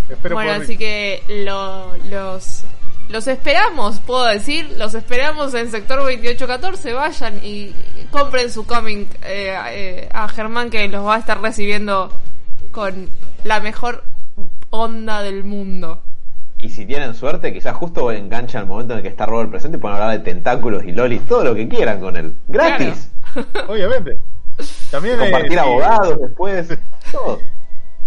Espero 0.09 0.35
bueno, 0.35 0.51
así 0.63 0.77
que 0.77 1.23
lo- 1.27 1.95
los 2.09 2.63
los 3.11 3.27
esperamos, 3.27 3.99
puedo 3.99 4.25
decir, 4.25 4.75
los 4.77 4.93
esperamos 4.93 5.53
en 5.53 5.69
sector 5.69 5.99
2814, 5.99 6.93
vayan 6.93 7.39
y 7.43 7.73
compren 8.09 8.49
su 8.49 8.65
cómic 8.65 9.07
eh, 9.23 9.55
eh, 9.69 10.09
a 10.13 10.27
Germán 10.29 10.69
que 10.69 10.87
los 10.87 11.05
va 11.05 11.15
a 11.15 11.19
estar 11.19 11.41
recibiendo 11.41 12.11
con 12.71 13.09
la 13.43 13.59
mejor 13.59 14.03
onda 14.69 15.21
del 15.21 15.43
mundo. 15.43 16.01
Y 16.59 16.69
si 16.69 16.85
tienen 16.85 17.13
suerte, 17.15 17.51
quizás 17.51 17.75
justo 17.75 18.11
enganchan 18.11 18.61
el 18.61 18.67
momento 18.67 18.93
en 18.93 18.99
el 18.99 19.03
que 19.03 19.09
está 19.09 19.25
Robert 19.25 19.49
presente 19.49 19.77
y 19.77 19.81
pueden 19.81 19.97
hablar 19.97 20.17
de 20.17 20.23
tentáculos 20.23 20.83
y 20.83 20.91
lolis, 20.91 21.25
todo 21.25 21.43
lo 21.43 21.55
que 21.55 21.67
quieran 21.67 21.99
con 21.99 22.15
él. 22.15 22.35
Gratis. 22.47 23.11
Obviamente. 23.67 24.17
También 24.91 25.15
eh, 25.15 25.23
Compartir 25.23 25.53
sí. 25.53 25.57
abogados 25.57 26.17
después. 26.19 26.77
Todo. 27.11 27.39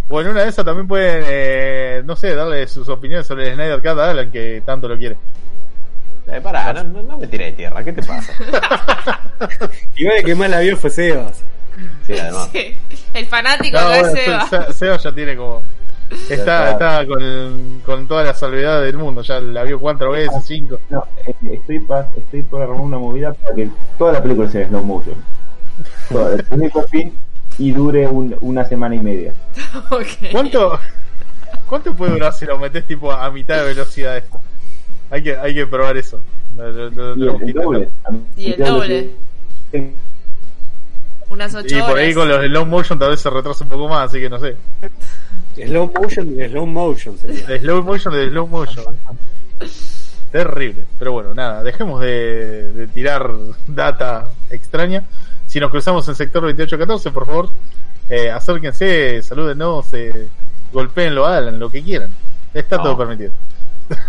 O 0.09 0.21
en 0.21 0.29
una 0.29 0.43
de 0.43 0.49
esas 0.51 0.65
también 0.65 0.87
pueden, 0.87 1.25
eh, 1.27 2.03
no 2.05 2.15
sé, 2.17 2.35
darle 2.35 2.67
sus 2.69 2.89
opiniones 2.89 3.27
sobre 3.27 3.49
el 3.49 3.55
Snyder 3.55 3.79
Cut 3.81 3.99
a 3.99 4.11
Alan, 4.11 4.31
que 4.31 4.63
tanto 4.65 4.87
lo 4.89 4.99
quiere. 4.99 5.17
Eh, 6.27 6.41
pará, 6.43 6.73
no, 6.73 6.85
no, 6.85 7.03
no 7.03 7.19
me 7.19 7.27
tiré 7.27 7.47
de 7.47 7.53
tierra, 7.53 7.83
¿qué 7.85 7.93
te 7.93 8.03
pasa? 8.03 8.33
Igual 9.97 10.17
el 10.19 10.25
que 10.25 10.35
más 10.35 10.51
la 10.51 10.61
vio 10.61 10.77
fue 10.77 10.91
Sebas. 10.91 11.43
Sí, 12.07 12.19
además. 12.19 12.49
Sí, 12.53 12.75
El 13.15 13.27
fanático 13.27 13.79
No, 13.81 13.93
es 13.93 14.01
bueno, 14.11 14.47
Seba. 14.47 14.67
Se- 14.67 14.73
Seba 14.73 14.97
ya 14.97 15.13
tiene 15.15 15.37
como. 15.37 15.63
Está, 16.31 16.71
está. 16.71 17.01
está 17.03 17.07
con, 17.07 17.83
con 17.85 18.07
toda 18.07 18.25
la 18.25 18.35
salvedad 18.35 18.83
del 18.83 18.97
mundo, 18.97 19.23
ya 19.23 19.41
la 19.41 19.65
vio 19.65 19.81
cuatro 19.81 20.13
veces, 20.13 20.45
cinco. 20.45 20.79
No, 20.91 21.05
eh, 21.27 21.35
estoy, 21.53 21.81
pa- 21.81 22.09
estoy 22.17 22.43
por 22.43 22.63
armar 22.63 22.81
una 22.81 22.99
movida 22.99 23.33
para 23.33 23.55
que 23.55 23.69
toda 23.99 24.13
la 24.13 24.23
película 24.23 24.49
sea 24.51 24.69
slow 24.69 24.85
motion. 24.85 25.17
Todo, 26.09 26.31
de 26.37 26.43
principio 26.45 26.81
a 26.83 26.85
fin 26.89 27.19
y 27.59 27.73
dure 27.73 28.07
un- 28.09 28.37
una 28.41 28.65
semana 28.65 28.95
y 28.95 29.01
media. 29.01 29.35
¿Cuánto, 30.33 30.79
¿Cuánto 31.69 31.95
puede 31.95 32.13
durar 32.13 32.33
si 32.33 32.45
lo 32.47 32.59
metes 32.59 32.87
tipo 32.87 33.11
a 33.13 33.31
mitad 33.31 33.59
de 33.59 33.65
velocidad 33.75 34.17
esto? 34.17 34.41
Hay 35.11 35.23
que, 35.23 35.37
hay 35.37 35.55
que 35.55 35.67
probar 35.67 35.97
eso. 35.97 36.21
Lo- 36.57 36.71
lo- 36.91 37.15
lo- 37.17 37.39
Y 37.45 37.49
el, 37.49 37.53
doble. 37.55 37.89
Y 38.37 38.53
el 38.53 38.57
doble. 38.65 39.11
Unas 41.31 41.55
ocho 41.55 41.77
Y 41.77 41.83
por 41.83 41.99
ahí 41.99 42.15
con 42.15 42.29
los 42.29 42.45
slow 42.45 42.67
motion 42.67 42.99
tal 42.99 43.11
vez 43.11 43.21
se 43.21 43.31
retrasa 43.31 43.65
un 43.65 43.71
poco 43.71 43.89
más, 43.89 44.09
así 44.11 44.21
que 44.21 44.29
no 44.29 44.39
sé. 44.39 44.57
Slow 45.57 45.91
motion 45.93 46.37
de 46.37 46.49
slow 46.49 46.67
motion 46.67 47.19
sería. 47.19 47.59
Slow 47.59 47.83
motion 47.83 48.15
de 48.15 48.29
slow 48.29 48.47
motion. 48.47 48.85
Terrible. 50.31 50.85
Pero 50.99 51.13
bueno, 51.13 51.35
nada, 51.35 51.63
dejemos 51.63 52.01
de, 52.01 52.73
de 52.73 52.87
tirar 52.89 53.31
data 53.67 54.27
extraña. 54.51 55.05
Si 55.55 55.61
nos 55.61 55.71
cruzamos 55.71 56.09
en 56.09 56.17
sector 56.17 56.43
2814, 56.43 57.13
por 57.13 57.27
favor, 57.27 57.49
eh, 58.11 58.29
acérquense, 58.29 59.23
salúdenos, 59.23 59.87
eh, 59.95 60.27
golpeenlo 60.73 61.27
a 61.27 61.37
Alan, 61.37 61.61
lo 61.61 61.71
que 61.71 61.81
quieran. 61.81 62.11
Está 62.53 62.83
todo 62.83 62.99
permitido. 62.99 63.31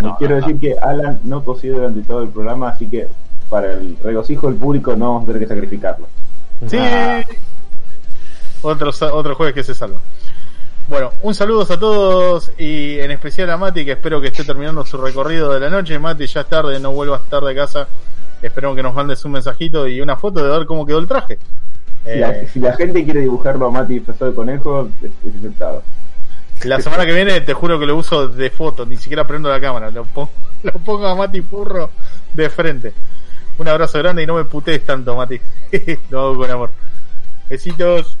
No, 0.00 0.16
Quiero 0.18 0.36
decir 0.36 0.60
que 0.60 0.76
Alan 0.78 1.18
no 1.24 1.40
tosió 1.40 1.74
durante 1.74 2.02
todo 2.02 2.22
el 2.22 2.28
programa, 2.28 2.68
así 2.68 2.86
que 2.86 3.08
para 3.48 3.72
el 3.72 3.96
regocijo 4.04 4.46
del 4.46 4.56
público 4.56 4.94
no 4.94 5.14
vamos 5.14 5.22
a 5.22 5.26
tener 5.32 5.40
que 5.40 5.54
sacrificarlo. 5.54 6.06
Sí. 6.68 6.76
Ah. 6.78 7.24
Otro 8.60 9.34
jueves 9.34 9.54
que 9.54 9.64
se 9.64 9.74
salva. 9.74 10.00
Bueno, 10.86 11.12
un 11.22 11.34
saludo 11.34 11.62
a 11.62 11.78
todos 11.80 12.52
y 12.58 13.00
en 13.00 13.10
especial 13.10 13.50
a 13.50 13.56
Mati 13.56 13.86
que 13.86 13.92
espero 13.92 14.20
que 14.20 14.28
esté 14.28 14.44
terminando 14.44 14.84
su 14.84 14.98
recorrido 14.98 15.50
de 15.50 15.60
la 15.60 15.70
noche. 15.70 15.98
Mati, 15.98 16.26
ya 16.26 16.42
es 16.42 16.46
tarde, 16.46 16.78
no 16.78 16.92
vuelvas 16.92 17.22
tarde 17.30 17.52
a 17.52 17.54
casa. 17.54 17.88
Esperemos 18.46 18.76
que 18.76 18.82
nos 18.82 18.94
mandes 18.94 19.24
un 19.24 19.32
mensajito 19.32 19.88
y 19.88 20.00
una 20.02 20.16
foto 20.16 20.44
de 20.44 20.50
ver 20.50 20.66
cómo 20.66 20.84
quedó 20.84 20.98
el 20.98 21.08
traje. 21.08 21.38
Si, 22.04 22.18
la, 22.18 22.30
Eh, 22.30 22.48
si 22.52 22.60
la 22.60 22.76
gente 22.76 23.02
quiere 23.02 23.20
dibujarlo 23.20 23.66
a 23.66 23.70
Mati 23.70 23.94
disfrazado 23.94 24.30
de 24.30 24.36
conejo, 24.36 24.90
es, 25.02 25.10
aceptado. 25.38 25.82
la 26.64 26.78
semana 26.80 27.06
que 27.06 27.14
viene 27.14 27.40
te 27.40 27.54
juro 27.54 27.78
que 27.78 27.86
lo 27.86 27.96
uso 27.96 28.28
de 28.28 28.50
foto, 28.50 28.84
ni 28.84 28.98
siquiera 28.98 29.26
prendo 29.26 29.48
la 29.48 29.60
cámara, 29.60 29.90
lo 29.90 30.04
pongo, 30.04 30.30
lo 30.62 30.72
pongo 30.72 31.06
a 31.06 31.14
Mati 31.14 31.40
Furro 31.40 31.90
de 32.34 32.50
frente. 32.50 32.92
Un 33.56 33.68
abrazo 33.68 33.98
grande 33.98 34.22
y 34.22 34.26
no 34.26 34.34
me 34.34 34.44
putees 34.44 34.84
tanto, 34.84 35.16
Mati. 35.16 35.40
lo 36.10 36.20
hago 36.20 36.36
con 36.36 36.50
amor. 36.50 36.70
Besitos. 37.48 38.18